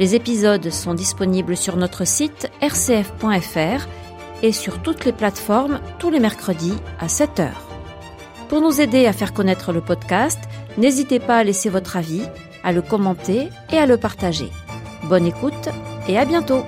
Les 0.00 0.16
épisodes 0.16 0.70
sont 0.70 0.94
disponibles 0.94 1.56
sur 1.56 1.76
notre 1.76 2.04
site 2.04 2.50
rcf.fr 2.60 3.86
et 4.42 4.52
sur 4.52 4.82
toutes 4.82 5.04
les 5.04 5.12
plateformes 5.12 5.80
tous 5.98 6.10
les 6.10 6.20
mercredis 6.20 6.74
à 6.98 7.06
7h. 7.06 7.48
Pour 8.48 8.60
nous 8.60 8.80
aider 8.80 9.06
à 9.06 9.12
faire 9.12 9.32
connaître 9.32 9.72
le 9.72 9.80
podcast, 9.80 10.40
n'hésitez 10.76 11.20
pas 11.20 11.36
à 11.36 11.44
laisser 11.44 11.68
votre 11.68 11.96
avis, 11.96 12.22
à 12.64 12.72
le 12.72 12.82
commenter 12.82 13.48
et 13.72 13.78
à 13.78 13.86
le 13.86 13.96
partager. 13.96 14.50
Bonne 15.04 15.26
écoute 15.26 15.68
et 16.08 16.18
à 16.18 16.24
bientôt 16.24 16.64